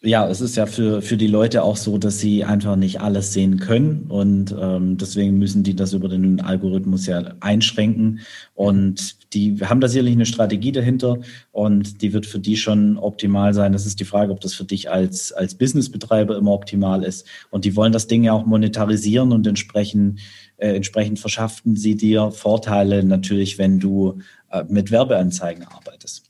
ja, 0.00 0.28
es 0.28 0.40
ist 0.40 0.56
ja 0.56 0.66
für, 0.66 1.02
für 1.02 1.16
die 1.16 1.26
Leute 1.26 1.64
auch 1.64 1.76
so, 1.76 1.98
dass 1.98 2.20
sie 2.20 2.44
einfach 2.44 2.76
nicht 2.76 3.00
alles 3.00 3.32
sehen 3.32 3.58
können 3.58 4.06
und 4.08 4.54
ähm, 4.58 4.96
deswegen 4.96 5.38
müssen 5.38 5.64
die 5.64 5.74
das 5.74 5.92
über 5.92 6.08
den 6.08 6.40
Algorithmus 6.40 7.06
ja 7.06 7.34
einschränken 7.40 8.20
und 8.54 9.34
die 9.34 9.56
haben 9.60 9.80
da 9.80 9.88
sicherlich 9.88 10.14
eine 10.14 10.24
Strategie 10.24 10.70
dahinter 10.70 11.18
und 11.50 12.00
die 12.00 12.12
wird 12.12 12.26
für 12.26 12.38
die 12.38 12.56
schon 12.56 12.96
optimal 12.96 13.52
sein. 13.54 13.72
Das 13.72 13.86
ist 13.86 13.98
die 13.98 14.04
Frage, 14.04 14.30
ob 14.32 14.40
das 14.40 14.54
für 14.54 14.64
dich 14.64 14.88
als, 14.88 15.32
als 15.32 15.56
Businessbetreiber 15.56 16.36
immer 16.36 16.52
optimal 16.52 17.02
ist 17.02 17.26
und 17.50 17.64
die 17.64 17.74
wollen 17.74 17.92
das 17.92 18.06
Ding 18.06 18.22
ja 18.22 18.34
auch 18.34 18.46
monetarisieren 18.46 19.32
und 19.32 19.48
entsprechend, 19.48 20.20
äh, 20.58 20.76
entsprechend 20.76 21.18
verschaffen 21.18 21.74
sie 21.74 21.96
dir 21.96 22.30
Vorteile 22.30 23.02
natürlich, 23.02 23.58
wenn 23.58 23.80
du 23.80 24.20
äh, 24.52 24.62
mit 24.68 24.92
Werbeanzeigen 24.92 25.64
arbeitest. 25.64 26.27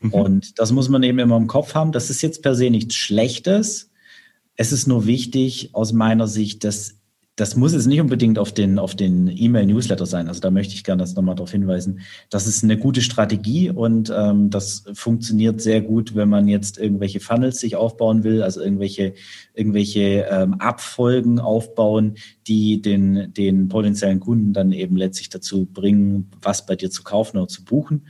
Mhm. 0.00 0.12
Und 0.12 0.58
das 0.58 0.72
muss 0.72 0.88
man 0.88 1.02
eben 1.02 1.18
immer 1.18 1.36
im 1.36 1.46
Kopf 1.46 1.74
haben. 1.74 1.92
Das 1.92 2.10
ist 2.10 2.22
jetzt 2.22 2.42
per 2.42 2.54
se 2.54 2.70
nichts 2.70 2.94
Schlechtes. 2.94 3.90
Es 4.56 4.72
ist 4.72 4.86
nur 4.86 5.06
wichtig 5.06 5.70
aus 5.72 5.92
meiner 5.92 6.26
Sicht, 6.26 6.64
dass 6.64 6.98
das 7.38 7.54
muss 7.54 7.72
jetzt 7.72 7.86
nicht 7.86 8.00
unbedingt 8.00 8.36
auf 8.36 8.52
den, 8.52 8.80
auf 8.80 8.96
den 8.96 9.28
E-Mail-Newsletter 9.28 10.06
sein. 10.06 10.26
Also 10.26 10.40
da 10.40 10.50
möchte 10.50 10.74
ich 10.74 10.82
gerne 10.82 11.04
das 11.04 11.14
nochmal 11.14 11.36
darauf 11.36 11.52
hinweisen. 11.52 12.00
Das 12.30 12.48
ist 12.48 12.64
eine 12.64 12.76
gute 12.76 13.00
Strategie 13.00 13.70
und 13.70 14.12
ähm, 14.14 14.50
das 14.50 14.84
funktioniert 14.94 15.60
sehr 15.60 15.80
gut, 15.80 16.16
wenn 16.16 16.28
man 16.28 16.48
jetzt 16.48 16.78
irgendwelche 16.78 17.20
Funnels 17.20 17.60
sich 17.60 17.76
aufbauen 17.76 18.24
will, 18.24 18.42
also 18.42 18.60
irgendwelche, 18.60 19.14
irgendwelche 19.54 20.26
ähm, 20.28 20.54
Abfolgen 20.54 21.38
aufbauen, 21.38 22.16
die 22.48 22.80
den, 22.80 23.32
den 23.34 23.68
potenziellen 23.68 24.20
Kunden 24.20 24.52
dann 24.52 24.72
eben 24.72 24.96
letztlich 24.96 25.28
dazu 25.28 25.66
bringen, 25.66 26.30
was 26.40 26.64
bei 26.64 26.74
dir 26.76 26.90
zu 26.90 27.02
kaufen 27.04 27.36
oder 27.36 27.48
zu 27.48 27.64
buchen. 27.64 28.06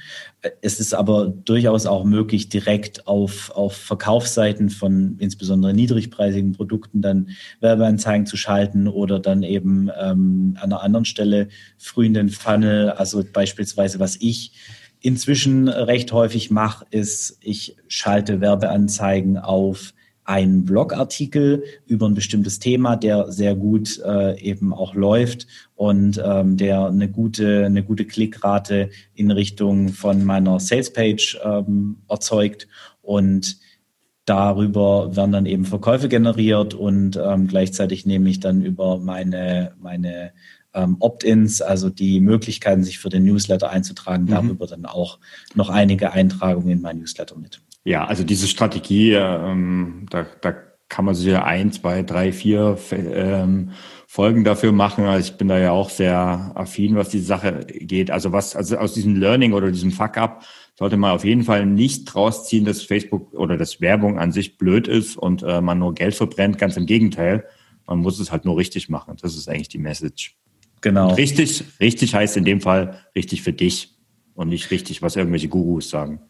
Es 0.62 0.78
ist 0.78 0.94
aber 0.94 1.26
durchaus 1.26 1.86
auch 1.86 2.04
möglich, 2.04 2.48
direkt 2.48 3.06
auf, 3.08 3.50
auf 3.50 3.76
Verkaufsseiten 3.76 4.70
von 4.70 5.16
insbesondere 5.18 5.74
niedrigpreisigen 5.74 6.52
Produkten 6.52 7.02
dann 7.02 7.30
Werbeanzeigen 7.60 8.26
zu 8.26 8.36
schalten 8.36 8.86
oder 8.86 9.18
dann 9.18 9.42
eben 9.42 9.90
ähm, 10.00 10.56
an 10.60 10.72
einer 10.72 10.82
anderen 10.82 11.04
Stelle 11.04 11.48
früh 11.76 12.06
in 12.06 12.14
den 12.14 12.28
Funnel, 12.28 12.90
also 12.90 13.24
beispielsweise 13.32 13.98
was 13.98 14.16
ich 14.20 14.52
inzwischen 15.00 15.68
recht 15.68 16.12
häufig 16.12 16.50
mache, 16.50 16.86
ist, 16.90 17.38
ich 17.40 17.76
schalte 17.88 18.40
Werbeanzeigen 18.40 19.36
auf 19.38 19.94
einen 20.28 20.66
Blogartikel 20.66 21.64
über 21.86 22.06
ein 22.06 22.14
bestimmtes 22.14 22.58
Thema, 22.58 22.96
der 22.96 23.32
sehr 23.32 23.56
gut 23.56 23.98
äh, 24.04 24.38
eben 24.38 24.74
auch 24.74 24.94
läuft 24.94 25.46
und 25.74 26.22
ähm, 26.22 26.58
der 26.58 26.86
eine 26.88 27.08
gute, 27.08 27.64
eine 27.64 27.82
gute 27.82 28.04
Klickrate 28.04 28.90
in 29.14 29.30
Richtung 29.30 29.88
von 29.88 30.24
meiner 30.24 30.60
Salespage 30.60 31.40
ähm, 31.42 32.02
erzeugt 32.10 32.68
und 33.00 33.56
darüber 34.26 35.16
werden 35.16 35.32
dann 35.32 35.46
eben 35.46 35.64
Verkäufe 35.64 36.10
generiert 36.10 36.74
und 36.74 37.16
ähm, 37.16 37.46
gleichzeitig 37.46 38.04
nehme 38.04 38.28
ich 38.28 38.38
dann 38.38 38.60
über 38.60 38.98
meine, 38.98 39.72
meine 39.80 40.32
ähm, 40.74 40.96
Opt-ins, 41.00 41.62
also 41.62 41.88
die 41.88 42.20
Möglichkeiten, 42.20 42.84
sich 42.84 42.98
für 42.98 43.08
den 43.08 43.24
Newsletter 43.24 43.70
einzutragen, 43.70 44.24
mhm. 44.24 44.30
darüber 44.30 44.66
dann 44.66 44.84
auch 44.84 45.20
noch 45.54 45.70
einige 45.70 46.12
Eintragungen 46.12 46.68
in 46.68 46.82
mein 46.82 46.98
Newsletter 46.98 47.38
mit. 47.38 47.62
Ja, 47.88 48.04
also 48.04 48.22
diese 48.22 48.48
Strategie, 48.48 49.12
ähm, 49.14 50.04
da, 50.10 50.26
da 50.42 50.54
kann 50.90 51.06
man 51.06 51.14
sich 51.14 51.24
ja 51.24 51.44
ein, 51.44 51.72
zwei, 51.72 52.02
drei, 52.02 52.32
vier 52.32 52.76
ähm, 52.92 53.70
Folgen 54.06 54.44
dafür 54.44 54.72
machen. 54.72 55.06
Also 55.06 55.32
ich 55.32 55.38
bin 55.38 55.48
da 55.48 55.58
ja 55.58 55.70
auch 55.70 55.88
sehr 55.88 56.52
affin, 56.54 56.96
was 56.96 57.08
die 57.08 57.18
Sache 57.18 57.60
geht. 57.66 58.10
Also 58.10 58.30
was, 58.30 58.54
also 58.54 58.76
aus 58.76 58.92
diesem 58.92 59.16
Learning 59.16 59.54
oder 59.54 59.70
diesem 59.70 59.90
Fuck-up 59.90 60.44
sollte 60.78 60.98
man 60.98 61.12
auf 61.12 61.24
jeden 61.24 61.44
Fall 61.44 61.64
nicht 61.64 62.14
rausziehen, 62.14 62.66
dass 62.66 62.82
Facebook 62.82 63.32
oder 63.32 63.56
dass 63.56 63.80
Werbung 63.80 64.18
an 64.18 64.32
sich 64.32 64.58
blöd 64.58 64.86
ist 64.86 65.16
und 65.16 65.42
äh, 65.42 65.62
man 65.62 65.78
nur 65.78 65.94
Geld 65.94 66.14
verbrennt. 66.14 66.58
Ganz 66.58 66.76
im 66.76 66.84
Gegenteil. 66.84 67.46
Man 67.86 68.00
muss 68.00 68.20
es 68.20 68.30
halt 68.30 68.44
nur 68.44 68.58
richtig 68.58 68.90
machen. 68.90 69.16
Das 69.22 69.34
ist 69.34 69.48
eigentlich 69.48 69.70
die 69.70 69.78
Message. 69.78 70.36
Genau. 70.82 71.08
Und 71.08 71.14
richtig, 71.14 71.64
richtig 71.80 72.14
heißt 72.14 72.36
in 72.36 72.44
dem 72.44 72.60
Fall 72.60 73.00
richtig 73.16 73.40
für 73.40 73.54
dich 73.54 73.96
und 74.34 74.50
nicht 74.50 74.70
richtig, 74.70 75.00
was 75.00 75.16
irgendwelche 75.16 75.48
Gurus 75.48 75.88
sagen. 75.88 76.20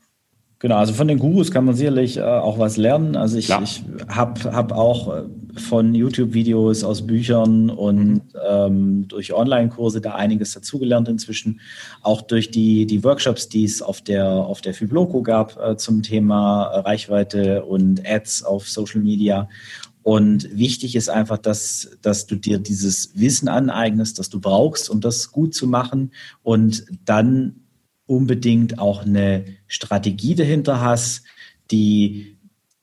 Genau, 0.61 0.77
also 0.77 0.93
von 0.93 1.07
den 1.07 1.21
Gurus 1.21 1.53
kann 1.53 1.65
man 1.65 1.77
sicherlich 1.77 2.17
äh, 2.17 2.23
auch 2.23 2.59
was 2.59 2.77
lernen. 2.77 3.15
Also 3.15 3.39
ich, 3.39 3.49
ich 3.49 3.85
habe 4.09 4.53
hab 4.53 4.73
auch 4.73 5.15
äh, 5.15 5.23
von 5.57 5.95
YouTube-Videos 5.95 6.83
aus 6.83 7.07
Büchern 7.07 7.71
und 7.71 8.15
mhm. 8.15 8.23
ähm, 8.49 9.09
durch 9.09 9.33
Online-Kurse 9.33 10.01
da 10.01 10.15
einiges 10.17 10.53
dazugelernt 10.53 11.09
inzwischen. 11.09 11.61
Auch 12.03 12.23
durch 12.23 12.51
die, 12.51 12.87
die 12.87 13.05
Workshops, 13.05 13.49
die 13.49 13.65
es 13.65 13.83
auf 13.83 14.01
der, 14.01 14.29
auf 14.29 14.61
der 14.61 14.75
Fibloco 14.75 15.23
gab 15.23 15.57
äh, 15.61 15.77
zum 15.77 16.03
Thema 16.03 16.65
Reichweite 16.65 17.65
und 17.65 18.05
Ads 18.05 18.43
auf 18.43 18.69
Social 18.69 19.01
Media. 19.01 19.49
Und 20.03 20.49
wichtig 20.57 20.97
ist 20.97 21.09
einfach, 21.09 21.39
dass, 21.39 21.99
dass 22.03 22.27
du 22.27 22.35
dir 22.35 22.59
dieses 22.59 23.13
Wissen 23.15 23.47
aneignest, 23.47 24.19
das 24.19 24.29
du 24.29 24.41
brauchst, 24.41 24.91
um 24.91 25.01
das 25.01 25.31
gut 25.31 25.55
zu 25.55 25.69
machen 25.69 26.11
und 26.43 26.85
dann 27.05 27.61
unbedingt 28.09 28.79
auch 28.79 29.05
eine 29.05 29.45
Strategie 29.69 30.35
dahinter 30.35 30.81
hast, 30.81 31.23
die 31.71 32.39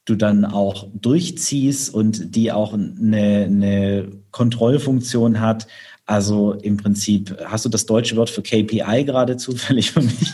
du 0.05 0.15
dann 0.15 0.45
auch 0.45 0.87
durchziehst 0.93 1.93
und 1.93 2.35
die 2.35 2.51
auch 2.51 2.73
eine, 2.73 3.45
eine 3.45 4.07
Kontrollfunktion 4.31 5.39
hat. 5.39 5.67
Also 6.05 6.53
im 6.53 6.77
Prinzip, 6.77 7.35
hast 7.45 7.65
du 7.65 7.69
das 7.69 7.87
deutsche 7.87 8.15
Wort 8.15 8.29
für 8.29 8.43
KPI 8.43 9.03
gerade 9.05 9.37
zufällig 9.37 9.91
für 9.91 10.01
mich? 10.01 10.33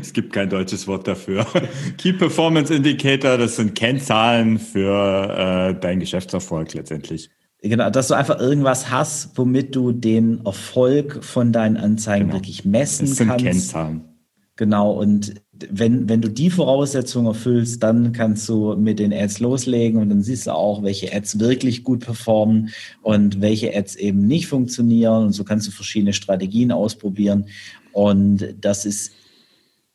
Es 0.00 0.12
gibt 0.12 0.32
kein 0.32 0.48
deutsches 0.48 0.86
Wort 0.86 1.08
dafür. 1.08 1.46
Key 1.98 2.12
Performance 2.12 2.72
Indicator, 2.72 3.36
das 3.36 3.56
sind 3.56 3.74
Kennzahlen 3.74 4.58
für 4.58 5.74
äh, 5.74 5.80
deinen 5.80 6.00
Geschäftserfolg 6.00 6.74
letztendlich. 6.74 7.30
Genau, 7.64 7.90
dass 7.90 8.08
du 8.08 8.14
einfach 8.14 8.40
irgendwas 8.40 8.90
hast, 8.90 9.38
womit 9.38 9.76
du 9.76 9.92
den 9.92 10.44
Erfolg 10.44 11.22
von 11.22 11.52
deinen 11.52 11.76
Anzeigen 11.76 12.26
genau. 12.26 12.38
wirklich 12.38 12.64
messen 12.64 13.06
das 13.06 13.16
sind 13.16 13.28
kannst. 13.28 13.44
Kennzahlen. 13.44 14.04
Genau, 14.56 14.92
und 14.92 15.34
wenn, 15.70 16.08
wenn 16.08 16.20
du 16.20 16.28
die 16.28 16.50
Voraussetzungen 16.50 17.28
erfüllst, 17.28 17.82
dann 17.82 18.12
kannst 18.12 18.48
du 18.48 18.74
mit 18.74 18.98
den 18.98 19.12
Ads 19.12 19.38
loslegen 19.38 20.00
und 20.00 20.08
dann 20.08 20.22
siehst 20.22 20.48
du 20.48 20.54
auch, 20.54 20.82
welche 20.82 21.14
Ads 21.14 21.38
wirklich 21.38 21.84
gut 21.84 22.00
performen 22.00 22.70
und 23.02 23.40
welche 23.40 23.74
Ads 23.74 23.94
eben 23.96 24.26
nicht 24.26 24.48
funktionieren. 24.48 25.26
Und 25.26 25.32
so 25.32 25.44
kannst 25.44 25.68
du 25.68 25.70
verschiedene 25.70 26.12
Strategien 26.12 26.72
ausprobieren. 26.72 27.46
Und 27.92 28.56
das 28.60 28.84
ist 28.84 29.12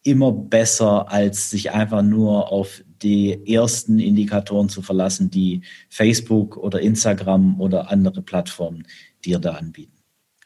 immer 0.03 0.32
besser, 0.32 1.11
als 1.11 1.49
sich 1.49 1.72
einfach 1.72 2.01
nur 2.01 2.51
auf 2.51 2.82
die 3.01 3.53
ersten 3.53 3.99
Indikatoren 3.99 4.69
zu 4.69 4.81
verlassen, 4.81 5.29
die 5.29 5.61
Facebook 5.89 6.57
oder 6.57 6.79
Instagram 6.81 7.59
oder 7.59 7.91
andere 7.91 8.21
Plattformen 8.21 8.85
dir 9.25 9.39
da 9.39 9.53
anbieten. 9.53 9.93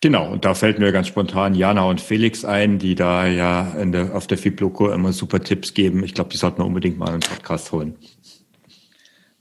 Genau, 0.01 0.31
und 0.31 0.45
da 0.45 0.55
fällt 0.55 0.79
mir 0.79 0.91
ganz 0.91 1.07
spontan 1.07 1.53
Jana 1.53 1.83
und 1.83 2.01
Felix 2.01 2.43
ein, 2.43 2.79
die 2.79 2.95
da 2.95 3.27
ja 3.27 3.71
der, 3.85 4.15
auf 4.15 4.25
der 4.25 4.39
Fibloco 4.39 4.91
immer 4.91 5.13
super 5.13 5.41
Tipps 5.41 5.75
geben. 5.75 6.03
Ich 6.03 6.15
glaube, 6.15 6.31
die 6.31 6.37
sollten 6.37 6.57
wir 6.57 6.65
unbedingt 6.65 6.97
mal 6.97 7.09
einen 7.09 7.19
Podcast 7.19 7.71
holen. 7.71 7.95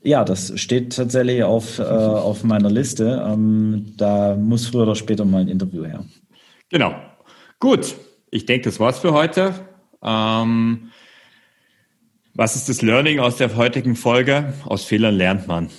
Ja, 0.03 0.23
das 0.23 0.59
steht 0.59 0.95
tatsächlich 0.95 1.43
auf, 1.43 1.79
äh, 1.79 1.83
auf 1.83 2.43
meiner 2.43 2.69
Liste. 2.69 3.23
Ähm, 3.27 3.93
da 3.97 4.35
muss 4.35 4.67
früher 4.67 4.83
oder 4.83 4.95
später 4.95 5.25
mal 5.25 5.41
ein 5.41 5.47
Interview 5.47 5.83
her. 5.83 6.05
Genau. 6.69 6.93
Gut, 7.59 7.95
ich 8.29 8.45
denke, 8.45 8.65
das 8.65 8.79
war's 8.79 8.99
für 8.99 9.13
heute. 9.13 9.53
Ähm, 10.03 10.91
was 12.33 12.55
ist 12.55 12.69
das 12.69 12.81
Learning 12.81 13.19
aus 13.19 13.37
der 13.37 13.55
heutigen 13.55 13.95
Folge? 13.95 14.53
Aus 14.65 14.83
Fehlern 14.83 15.15
lernt 15.15 15.47
man. 15.47 15.69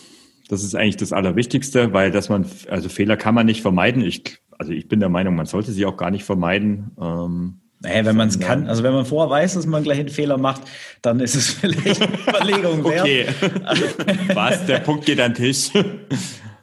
Das 0.49 0.63
ist 0.63 0.75
eigentlich 0.75 0.99
das 0.99 1.13
Allerwichtigste, 1.13 1.93
weil 1.93 2.11
dass 2.11 2.29
man, 2.29 2.45
also 2.69 2.89
Fehler 2.89 3.17
kann 3.17 3.35
man 3.35 3.47
nicht 3.47 3.63
vermeiden. 3.63 4.05
Ich, 4.05 4.39
also 4.59 4.73
ich 4.73 4.89
bin 4.89 5.01
der 5.01 5.09
Meinung, 5.09 5.35
man 5.35 5.47
sollte 5.47 5.73
sie 5.73 5.87
auch 5.87 5.97
gar 5.97 6.11
nicht 6.11 6.25
vermeiden. 6.25 6.91
Ähm, 7.01 7.61
naja, 7.81 8.05
wenn 8.05 8.17
man 8.17 8.29
es 8.29 8.39
kann, 8.39 8.69
also 8.69 8.83
wenn 8.85 8.93
man 8.93 9.05
vorher 9.07 9.31
weiß, 9.31 9.55
dass 9.55 9.67
man 9.67 9.83
gleich 9.83 9.99
einen 9.99 10.09
Fehler 10.09 10.39
macht, 10.39 10.63
dann 11.01 11.21
ist 11.21 11.35
es 11.35 11.51
vielleicht 11.51 12.03
eine 12.03 12.19
Überlegung 12.29 12.85
wert. 12.85 13.03
okay. 13.03 13.27
Was? 14.35 14.65
Der 14.67 14.79
Punkt 14.81 15.07
geht 15.07 15.21
an 15.21 15.33
den 15.35 15.45
Tisch. 15.45 15.71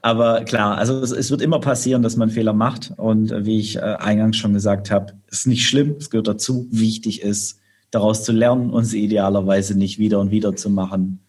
Aber 0.02 0.46
klar, 0.46 0.78
also 0.78 1.02
es, 1.02 1.12
es, 1.12 1.30
wird 1.30 1.42
immer 1.42 1.60
passieren, 1.60 2.04
dass 2.04 2.16
man 2.16 2.30
Fehler 2.30 2.54
macht. 2.54 2.94
Und 2.96 3.34
wie 3.46 3.60
ich 3.60 3.76
äh, 3.76 3.80
eingangs 3.80 4.38
schon 4.38 4.54
gesagt 4.54 4.92
habe, 4.92 5.14
ist 5.28 5.46
nicht 5.46 5.68
schlimm, 5.68 5.96
es 6.00 6.10
gehört 6.10 6.28
dazu. 6.28 6.68
Wichtig 6.72 7.22
ist, 7.22 7.59
daraus 7.92 8.24
zu 8.24 8.32
lernen 8.32 8.70
und 8.70 8.86
sie 8.86 9.04
idealerweise 9.04 9.78
nicht 9.78 10.00
wieder 10.00 10.20
und 10.20 10.32
wieder 10.32 10.56
zu 10.56 10.70
machen. 10.70 11.20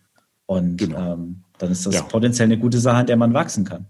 Und 0.46 0.78
genau. 0.78 1.14
ähm, 1.14 1.42
dann 1.58 1.70
ist 1.70 1.86
das 1.86 1.94
ja. 1.94 2.02
potenziell 2.02 2.46
eine 2.46 2.58
gute 2.58 2.78
Sache, 2.78 2.96
an 2.96 3.06
der 3.06 3.16
man 3.16 3.34
wachsen 3.34 3.64
kann. 3.64 3.86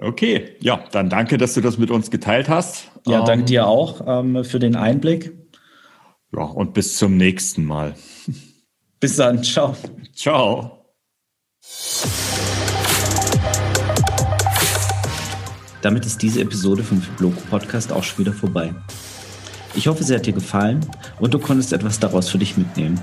Okay, 0.00 0.56
ja, 0.60 0.84
dann 0.90 1.10
danke, 1.10 1.38
dass 1.38 1.54
du 1.54 1.60
das 1.60 1.78
mit 1.78 1.90
uns 1.90 2.10
geteilt 2.10 2.48
hast. 2.48 2.90
Ja, 3.06 3.20
ähm, 3.20 3.26
danke 3.26 3.44
dir 3.44 3.66
auch 3.66 4.02
ähm, 4.06 4.44
für 4.44 4.58
den 4.58 4.74
Einblick. 4.74 5.32
Ja, 6.34 6.42
und 6.42 6.72
bis 6.72 6.96
zum 6.96 7.16
nächsten 7.16 7.64
Mal. 7.64 7.94
Bis 9.00 9.16
dann, 9.16 9.42
ciao. 9.42 9.76
Ciao. 10.14 10.78
Damit 15.82 16.06
ist 16.06 16.22
diese 16.22 16.40
Episode 16.40 16.84
vom 16.84 17.02
Fibloco 17.02 17.40
Podcast 17.50 17.92
auch 17.92 18.04
schon 18.04 18.24
wieder 18.24 18.32
vorbei. 18.32 18.72
Ich 19.74 19.86
hoffe, 19.86 20.04
sie 20.04 20.14
hat 20.14 20.26
dir 20.26 20.32
gefallen 20.32 20.84
und 21.18 21.32
du 21.32 21.38
konntest 21.38 21.72
etwas 21.72 21.98
daraus 21.98 22.28
für 22.28 22.38
dich 22.38 22.56
mitnehmen. 22.56 23.00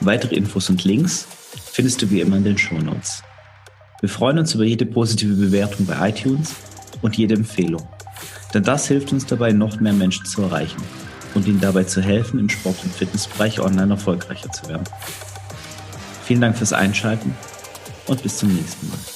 Weitere 0.00 0.34
Infos 0.34 0.70
und 0.70 0.84
Links 0.84 1.26
findest 1.70 2.02
du 2.02 2.10
wie 2.10 2.20
immer 2.20 2.36
in 2.36 2.44
den 2.44 2.58
Shownotes. 2.58 3.22
Wir 4.00 4.08
freuen 4.08 4.38
uns 4.38 4.54
über 4.54 4.64
jede 4.64 4.86
positive 4.86 5.34
Bewertung 5.34 5.86
bei 5.86 6.08
iTunes 6.08 6.54
und 7.02 7.16
jede 7.16 7.34
Empfehlung. 7.34 7.86
Denn 8.52 8.62
das 8.62 8.88
hilft 8.88 9.12
uns 9.12 9.26
dabei, 9.26 9.52
noch 9.52 9.80
mehr 9.80 9.92
Menschen 9.92 10.24
zu 10.26 10.42
erreichen 10.42 10.82
und 11.34 11.46
ihnen 11.46 11.60
dabei 11.60 11.84
zu 11.84 12.00
helfen, 12.00 12.40
im 12.40 12.48
Sport- 12.48 12.82
und 12.84 12.92
Fitnessbereich 12.92 13.60
online 13.60 13.92
erfolgreicher 13.92 14.50
zu 14.50 14.68
werden. 14.68 14.84
Vielen 16.24 16.40
Dank 16.40 16.56
fürs 16.56 16.72
Einschalten 16.72 17.34
und 18.06 18.22
bis 18.22 18.38
zum 18.38 18.54
nächsten 18.54 18.88
Mal. 18.88 19.11